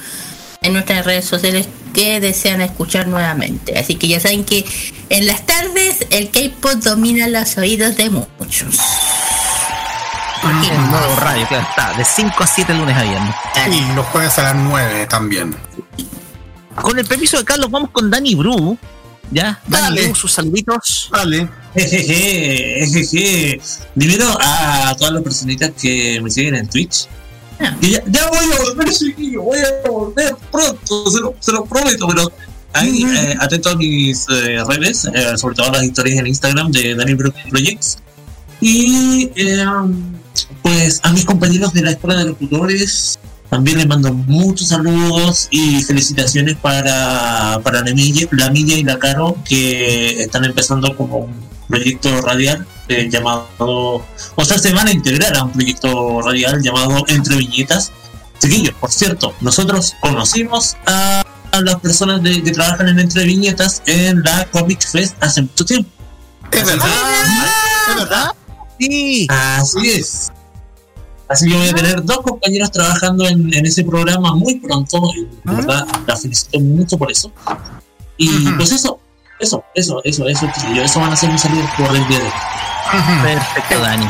[0.67, 3.77] en nuestras redes sociales que desean escuchar nuevamente.
[3.79, 4.65] Así que ya saben que
[5.09, 8.79] en las tardes el K-pop domina los oídos de muchos.
[10.43, 11.93] En modo radio, claro, está.
[11.97, 13.35] De 5 a 7 lunes a viernes.
[13.71, 15.55] Y los jueves a las 9 también.
[16.75, 18.77] Con el permiso de Carlos, vamos con Dani Bru.
[19.31, 19.59] ¿Ya?
[19.67, 20.05] Dani Dale.
[20.05, 21.09] Bru, sus saluditos.
[21.11, 21.49] Vale.
[21.73, 23.61] Jejeje, jejeje.
[23.95, 27.07] Primero a todas las personitas que me siguen en Twitch.
[27.81, 31.65] Que ya, ya voy a volver, chiquillo, voy a volver pronto, se lo, se lo
[31.65, 32.31] prometo, pero
[32.73, 36.71] ahí eh, atento a mis eh, redes, eh, sobre todo a las historias en Instagram
[36.71, 37.97] de Dani Brook Projects.
[38.61, 39.65] Y eh,
[40.61, 43.19] pues a mis compañeros de la Escuela de Locutores
[43.49, 48.99] también les mando muchos saludos y felicitaciones para, para la, Milla, la Milla y la
[48.99, 51.29] Caro que están empezando como
[51.67, 57.03] proyecto radial eh, llamado, o sea, se van a integrar a un proyecto radial llamado
[57.07, 57.91] Entre Viñetas.
[58.39, 63.81] Chiquillos, por cierto, nosotros conocimos a, a las personas de- que trabajan en Entre Viñetas
[63.85, 65.89] en la Comic Fest hace mucho tiempo.
[66.51, 66.87] Es verdad.
[67.89, 68.31] Es verdad.
[68.79, 69.27] Sí.
[69.29, 70.31] Así es.
[71.29, 75.01] Así que voy a tener dos compañeros trabajando en, en ese programa muy pronto.
[75.15, 77.31] y de verdad, la felicito mucho por eso.
[78.15, 78.99] Y pues eso,
[79.39, 82.25] eso, eso, eso, eso, chiquillos, eso van a ser mis saludos por el día de
[82.25, 82.31] hoy.
[83.23, 84.07] Perfecto, Dani.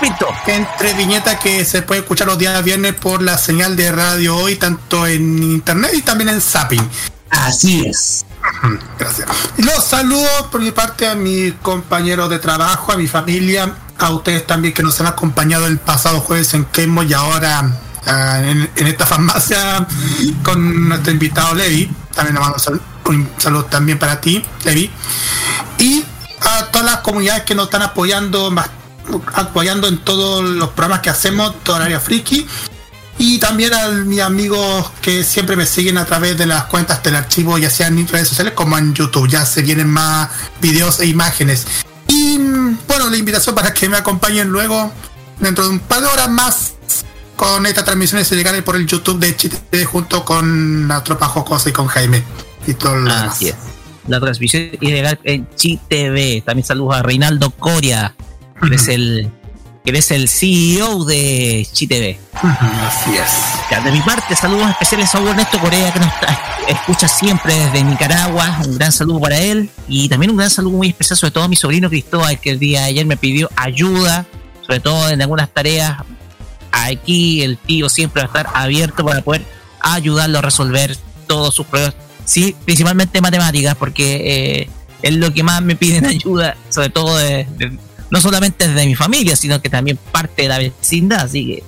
[0.00, 0.28] Pinto.
[0.46, 4.56] Entre viñetas que se puede escuchar los días viernes por la señal de radio hoy,
[4.56, 6.86] tanto en internet y también en Zapping.
[7.30, 8.24] Así es.
[8.98, 9.28] Gracias.
[9.56, 14.46] Los saludo por mi parte a mis compañeros de trabajo, a mi familia, a ustedes
[14.46, 17.70] también que nos han acompañado el pasado jueves en Kemo y ahora
[18.06, 19.86] ah, en, en esta farmacia
[20.42, 21.90] con nuestro invitado Levi.
[22.14, 22.58] También le mando
[23.08, 24.90] un saludo también para ti, Levi.
[25.78, 26.04] Y
[26.40, 28.70] a todas las comunidades que nos están apoyando, más,
[29.34, 32.46] apoyando en todos los programas que hacemos, toda el área friki.
[33.18, 37.16] Y también a mis amigos que siempre me siguen a través de las cuentas del
[37.16, 39.28] archivo, ya sea en redes sociales como en YouTube.
[39.28, 40.28] Ya se vienen más
[40.60, 41.66] videos e imágenes.
[42.08, 42.38] Y
[42.86, 44.92] bueno, la invitación para que me acompañen luego,
[45.40, 46.74] dentro de un par de horas más,
[47.36, 51.70] con esta transmisión se llegaré por el YouTube de Chile junto con la tropa jocosa
[51.70, 52.22] y con Jaime.
[52.66, 53.34] Y todo lo demás.
[53.34, 53.56] Así es.
[54.08, 56.42] La transmisión ilegal en Chi TV.
[56.44, 58.14] También saludos a Reinaldo Coria,
[58.68, 59.30] que es el
[59.84, 62.18] que es el CEO de Chi TV.
[62.34, 63.70] Así es.
[63.70, 66.10] Ya, de mi parte, saludos especiales a Hugo Ernesto Corea, que nos
[66.68, 68.58] escucha siempre desde Nicaragua.
[68.64, 69.70] Un gran saludo para él.
[69.86, 72.58] Y también un gran saludo muy especial, sobre todo a mi sobrino Cristóbal, que el
[72.58, 74.26] día de ayer me pidió ayuda,
[74.62, 75.98] sobre todo en algunas tareas.
[76.72, 79.44] Aquí el tío siempre va a estar abierto para poder
[79.80, 80.96] ayudarlo a resolver
[81.28, 81.94] todos sus problemas.
[82.26, 87.46] Sí, principalmente matemáticas, porque eh, es lo que más me piden ayuda, sobre todo de-
[87.56, 87.78] de-
[88.10, 91.20] no solamente desde mi familia, sino que también parte de la vecindad.
[91.22, 91.64] Así que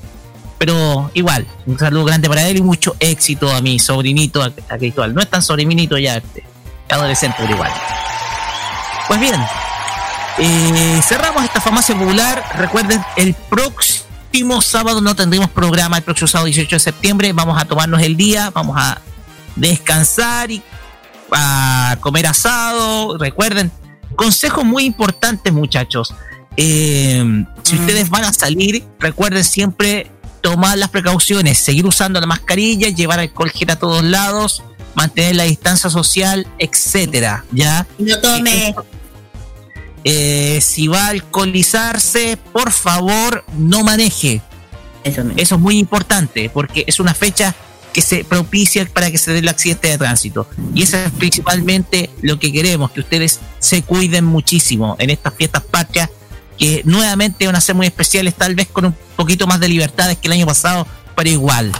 [0.59, 4.77] pero igual, un saludo grande para él y mucho éxito a mi sobrinito, a, a
[4.77, 5.15] Cristóbal.
[5.15, 6.43] No es tan sobrinito ya, este,
[6.91, 7.71] adolescente, pero igual.
[9.07, 9.37] Pues bien,
[10.39, 12.45] eh, cerramos esta farmacia popular.
[12.57, 17.33] Recuerden, el próximo sábado no tendremos programa, el próximo sábado 18 de septiembre.
[17.33, 19.01] Vamos a tomarnos el día, vamos a
[19.57, 20.63] descansar y
[21.33, 23.19] a comer asado.
[23.19, 23.71] Recuerden,
[24.17, 26.15] consejos muy importantes, muchachos.
[26.57, 30.11] Eh, si ustedes van a salir, recuerden siempre
[30.41, 34.63] tomar las precauciones, seguir usando la mascarilla, llevar alcohol gel a todos lados,
[34.95, 37.87] mantener la distancia social, etcétera, ¿ya?
[37.99, 38.75] No tome.
[40.05, 44.41] Eh, si va a alcoholizarse, por favor, no maneje.
[45.05, 47.55] Eso, es muy importante porque es una fecha
[47.99, 50.49] que se propicia para que se dé el accidente de tránsito.
[50.73, 55.65] Y eso es principalmente lo que queremos, que ustedes se cuiden muchísimo en estas fiestas
[55.65, 56.09] patrias,
[56.57, 60.17] que nuevamente van a ser muy especiales, tal vez con un poquito más de libertades
[60.17, 60.87] que el año pasado,
[61.17, 61.73] pero igual.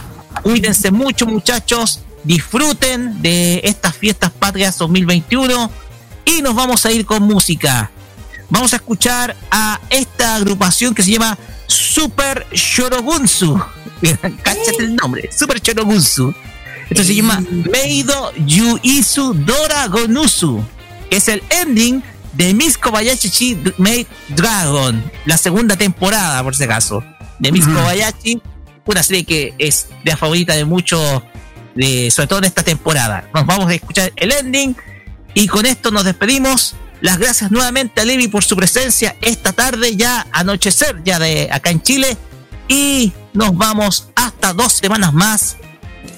[0.43, 5.71] Cuídense mucho muchachos, disfruten de estas fiestas patrias 2021
[6.25, 7.91] y nos vamos a ir con música.
[8.49, 11.37] Vamos a escuchar a esta agrupación que se llama
[11.69, 13.57] Super Shorogunsu.
[14.43, 16.33] Cáchate el nombre, Super Shorogunsu.
[16.89, 17.63] Esto se llama eh.
[17.71, 20.63] Meido Yuisu Doragonusu,
[21.11, 22.01] es el ending
[22.33, 27.03] de Miss Kobayashi Made Dragon, la segunda temporada, por si acaso.
[27.37, 27.73] De Miss uh.
[27.73, 28.41] Kobayashi,
[28.85, 31.21] una serie que es la favorita de muchos,
[31.75, 33.29] de, sobre todo en esta temporada.
[33.33, 34.75] Nos vamos a escuchar el ending
[35.35, 36.75] y con esto nos despedimos.
[37.01, 41.69] Las gracias nuevamente a Levi por su presencia esta tarde, ya anochecer, ya de acá
[41.69, 42.17] en Chile.
[42.67, 45.57] Y nos vamos hasta dos semanas más.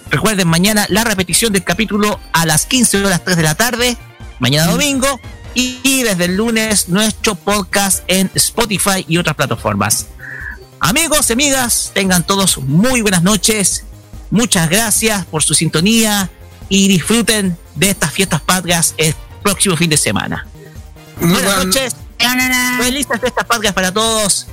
[0.10, 3.98] Recuerden mañana la repetición del capítulo a las 15 horas 3 de la tarde,
[4.40, 5.20] mañana domingo.
[5.54, 10.08] Y, desde el lunes nuestro podcast en Spotify y otras plataformas.
[10.80, 13.84] Amigos y amigas, tengan todos muy buenas noches.
[14.30, 16.30] Muchas gracias por su sintonía
[16.70, 20.48] y disfruten de estas fiestas patrias el próximo fin de semana.
[21.22, 21.96] Buenas noches.
[22.78, 24.48] Feliz estas patria para todos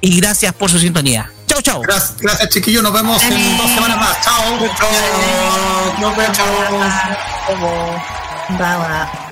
[0.00, 1.30] y gracias por su sintonía.
[1.46, 1.82] Chau, chau.
[1.82, 2.82] Gracias, gracias chiquillos.
[2.82, 4.20] Nos vemos en dos semanas más.
[4.22, 4.58] Chao.
[6.00, 6.38] Nos vemos.
[6.38, 6.92] Nos.
[8.50, 9.23] Nos vemos.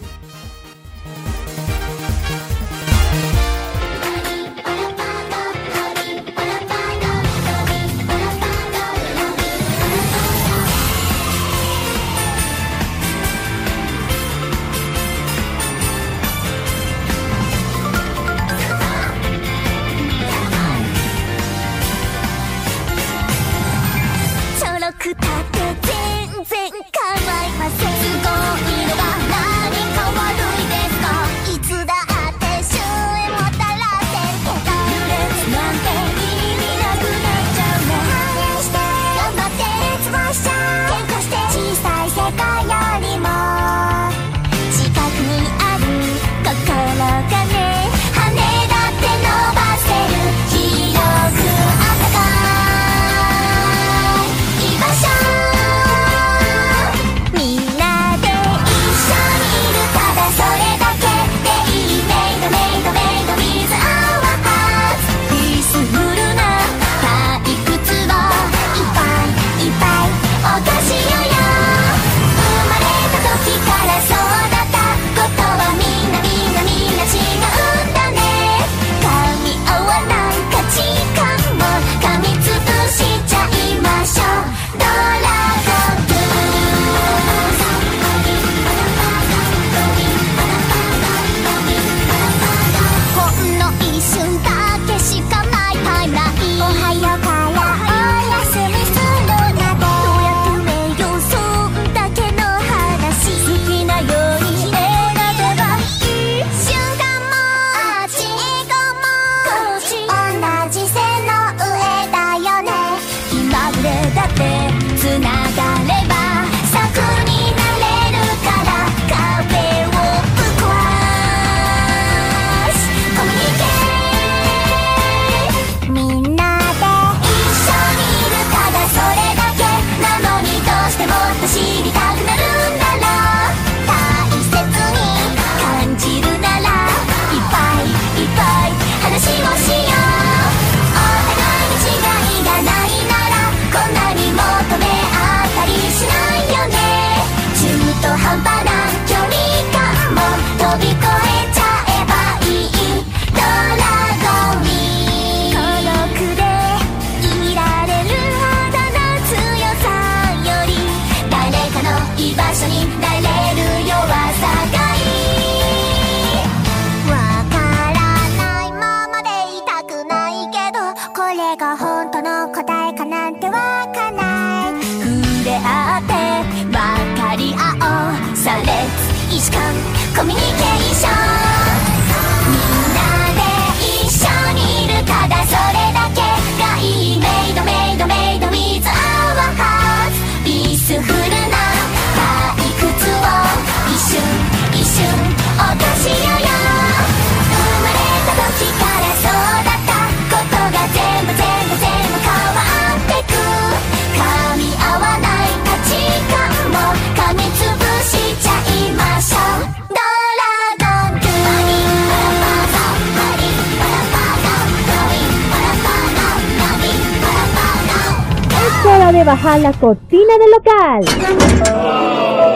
[219.33, 221.05] Bajar la cortina del local.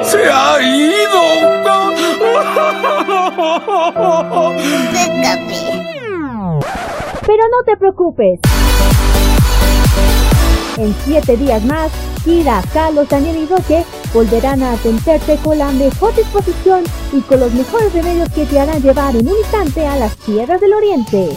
[0.04, 1.22] ¡Se ha ido!
[7.26, 8.40] Pero no te preocupes.
[10.76, 11.90] En siete días más,
[12.22, 13.82] Kira, Carlos, Daniel y Roque
[14.12, 18.82] volverán a atenderte con la mejor disposición y con los mejores remedios que te harán
[18.82, 21.36] llevar en un instante a las tierras del oriente.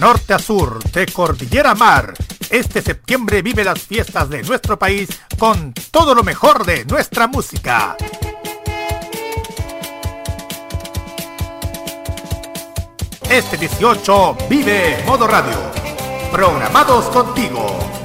[0.00, 2.14] norte a sur, de cordillera a mar,
[2.48, 7.98] este septiembre vive las fiestas de nuestro país con todo lo mejor de nuestra música.
[13.28, 15.58] Este 18 vive Modo Radio.
[16.32, 17.99] Programados contigo.